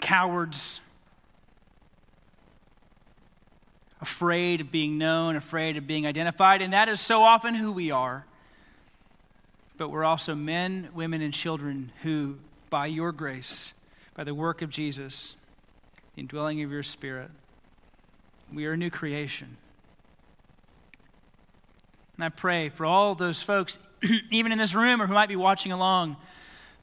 cowards, 0.01 0.81
afraid 4.01 4.63
of 4.63 4.73
being 4.73 4.97
known, 4.97 5.37
afraid 5.37 5.77
of 5.77 5.87
being 5.87 6.07
identified, 6.07 6.63
and 6.63 6.73
that 6.73 6.89
is 6.89 6.99
so 6.99 7.23
often 7.23 7.55
who 7.55 7.71
we 7.71 7.91
are. 7.91 8.25
But 9.77 9.91
we're 9.91 10.07
also 10.07 10.35
men, 10.35 10.89
women, 10.95 11.21
and 11.21 11.35
children 11.35 11.93
who, 12.03 12.39
by 12.71 12.87
your 12.87 13.13
grace, 13.13 13.75
by 14.15 14.25
the 14.25 14.35
work 14.35 14.63
of 14.63 14.71
Jesus, 14.71 15.37
the 16.15 16.23
indwelling 16.23 16.63
of 16.63 16.71
your 16.71 16.83
Spirit, 16.83 17.31
we 18.51 18.65
are 18.65 18.73
a 18.73 18.79
new 18.79 18.89
creation. 18.89 19.59
And 22.21 22.25
I 22.27 22.29
pray 22.29 22.69
for 22.69 22.85
all 22.85 23.15
those 23.15 23.41
folks, 23.41 23.79
even 24.31 24.53
in 24.53 24.59
this 24.59 24.75
room 24.75 25.01
or 25.01 25.07
who 25.07 25.15
might 25.15 25.31
be 25.31 25.37
watching 25.37 25.73
along, 25.73 26.19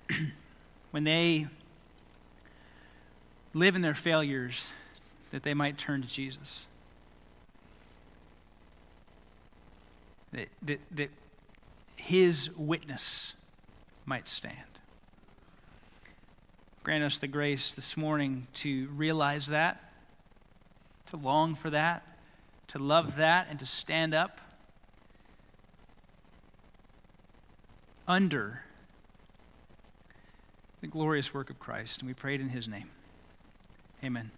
when 0.90 1.04
they 1.04 1.46
live 3.54 3.76
in 3.76 3.84
their 3.84 3.94
failures 3.94 4.72
that 5.30 5.44
they 5.44 5.54
might 5.54 5.78
turn 5.78 6.02
to 6.02 6.08
Jesus. 6.08 6.66
That, 10.32 10.48
that, 10.64 10.80
that 10.90 11.12
his 11.98 12.50
witness 12.58 13.36
might 14.08 14.28
stand. 14.28 14.56
Grant 16.82 17.04
us 17.04 17.20
the 17.20 17.28
grace 17.28 17.76
this 17.76 17.96
morning 17.96 18.48
to 18.56 18.88
realize 18.88 19.46
that, 19.46 19.92
to 21.12 21.16
long 21.16 21.54
for 21.54 21.70
that, 21.70 22.02
to 22.70 22.80
love 22.80 23.18
that, 23.18 23.46
and 23.52 23.60
to 23.60 23.68
stand 23.68 24.16
up 24.16 24.42
under 28.08 28.62
the 30.82 30.88
glorious 30.88 31.34
work 31.34 31.50
of 31.50 31.60
Christ. 31.60 32.00
And 32.00 32.08
we 32.08 32.14
prayed 32.14 32.42
in 32.42 32.50
his 32.50 32.68
name. 32.68 32.90
Amen. 34.04 34.32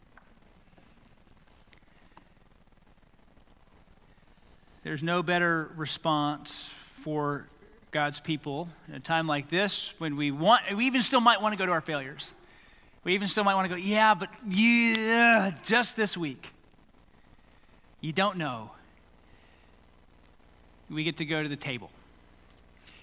There's 4.84 5.04
no 5.04 5.22
better 5.22 5.70
response 5.76 6.74
for 6.94 7.48
God's 7.92 8.20
people 8.20 8.70
in 8.88 8.96
a 8.96 9.00
time 9.00 9.28
like 9.28 9.50
this 9.50 9.94
when 9.98 10.16
we 10.16 10.32
want, 10.32 10.64
we 10.76 10.86
even 10.86 11.02
still 11.02 11.22
might 11.22 11.42
want 11.42 11.54
to 11.54 11.58
go 11.58 11.66
to 11.66 11.72
our 11.72 11.82
failures. 11.82 12.34
We 13.04 13.14
even 13.14 13.28
still 13.28 13.44
might 13.44 13.56
want 13.56 13.70
to 13.70 13.76
go, 13.76 13.82
yeah, 13.82 14.14
but 14.14 14.30
yeah, 14.48 15.52
just 15.64 15.96
this 15.96 16.16
week. 16.16 16.54
You 18.02 18.14
don't 18.14 18.38
know. 18.38 18.72
We 20.90 21.04
get 21.04 21.18
to 21.18 21.26
go 21.26 21.44
to 21.44 21.50
the 21.50 21.56
table. 21.56 21.92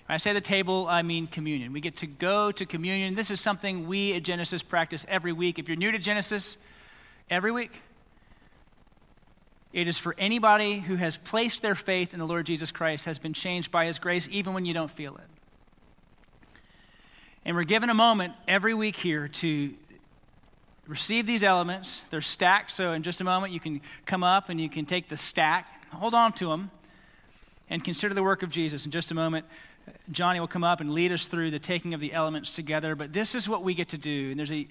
When 0.06 0.14
I 0.14 0.18
say 0.18 0.32
the 0.32 0.40
table, 0.40 0.86
I 0.88 1.02
mean 1.02 1.26
communion. 1.26 1.72
We 1.72 1.80
get 1.80 1.96
to 1.96 2.06
go 2.06 2.52
to 2.52 2.64
communion. 2.64 3.16
This 3.16 3.30
is 3.30 3.40
something 3.40 3.88
we 3.88 4.14
at 4.14 4.22
Genesis 4.22 4.62
practice 4.62 5.04
every 5.08 5.32
week. 5.32 5.58
If 5.58 5.68
you're 5.68 5.76
new 5.76 5.90
to 5.90 5.98
Genesis, 5.98 6.58
every 7.28 7.50
week, 7.50 7.82
it 9.72 9.88
is 9.88 9.98
for 9.98 10.14
anybody 10.16 10.78
who 10.78 10.94
has 10.94 11.16
placed 11.16 11.60
their 11.60 11.74
faith 11.74 12.12
in 12.12 12.20
the 12.20 12.26
Lord 12.26 12.46
Jesus 12.46 12.70
Christ, 12.70 13.04
has 13.06 13.18
been 13.18 13.34
changed 13.34 13.72
by 13.72 13.86
his 13.86 13.98
grace, 13.98 14.28
even 14.30 14.54
when 14.54 14.64
you 14.64 14.72
don't 14.72 14.90
feel 14.90 15.16
it. 15.16 16.60
And 17.44 17.56
we're 17.56 17.64
given 17.64 17.90
a 17.90 17.94
moment 17.94 18.34
every 18.46 18.74
week 18.74 18.96
here 18.96 19.28
to 19.28 19.74
receive 20.86 21.26
these 21.26 21.42
elements. 21.42 22.02
They're 22.10 22.20
stacked, 22.20 22.70
so 22.70 22.92
in 22.92 23.02
just 23.02 23.20
a 23.20 23.24
moment 23.24 23.52
you 23.52 23.60
can 23.60 23.80
come 24.04 24.22
up 24.22 24.48
and 24.48 24.60
you 24.60 24.68
can 24.68 24.86
take 24.86 25.08
the 25.08 25.16
stack, 25.16 25.84
hold 25.92 26.14
on 26.14 26.32
to 26.34 26.48
them, 26.48 26.70
and 27.68 27.82
consider 27.84 28.14
the 28.14 28.22
work 28.22 28.44
of 28.44 28.50
Jesus. 28.50 28.84
In 28.84 28.92
just 28.92 29.10
a 29.10 29.14
moment, 29.14 29.46
Johnny 30.10 30.38
will 30.40 30.46
come 30.46 30.64
up 30.64 30.80
and 30.80 30.92
lead 30.92 31.12
us 31.12 31.26
through 31.26 31.50
the 31.50 31.58
taking 31.58 31.94
of 31.94 32.00
the 32.00 32.12
elements 32.12 32.54
together. 32.54 32.94
But 32.94 33.12
this 33.12 33.34
is 33.34 33.48
what 33.48 33.62
we 33.62 33.74
get 33.74 33.88
to 33.90 33.98
do. 33.98 34.30
And 34.30 34.38
there's 34.38 34.52
a 34.52 34.66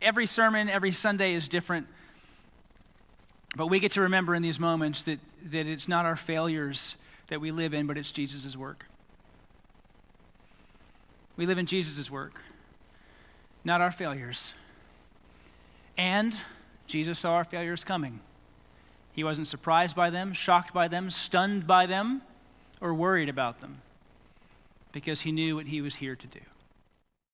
every 0.00 0.26
sermon, 0.26 0.68
every 0.68 0.92
Sunday 0.92 1.34
is 1.34 1.48
different. 1.48 1.86
But 3.56 3.66
we 3.66 3.80
get 3.80 3.92
to 3.92 4.00
remember 4.00 4.34
in 4.34 4.42
these 4.42 4.60
moments 4.60 5.04
that, 5.04 5.18
that 5.44 5.66
it's 5.66 5.88
not 5.88 6.04
our 6.04 6.16
failures 6.16 6.96
that 7.28 7.40
we 7.40 7.50
live 7.50 7.74
in, 7.74 7.86
but 7.86 7.98
it's 7.98 8.10
Jesus' 8.10 8.56
work. 8.56 8.86
We 11.36 11.46
live 11.46 11.58
in 11.58 11.66
Jesus' 11.66 12.10
work, 12.10 12.40
not 13.64 13.80
our 13.80 13.90
failures. 13.90 14.52
And 15.96 16.42
Jesus 16.86 17.18
saw 17.18 17.34
our 17.34 17.44
failures 17.44 17.84
coming. 17.84 18.20
He 19.12 19.24
wasn't 19.24 19.48
surprised 19.48 19.96
by 19.96 20.10
them, 20.10 20.32
shocked 20.32 20.72
by 20.72 20.88
them, 20.88 21.10
stunned 21.10 21.66
by 21.66 21.86
them, 21.86 22.22
or 22.80 22.94
worried 22.94 23.28
about 23.28 23.60
them 23.60 23.82
because 24.92 25.22
he 25.22 25.32
knew 25.32 25.56
what 25.56 25.66
he 25.66 25.80
was 25.80 25.96
here 25.96 26.16
to 26.16 26.26
do. 26.26 26.40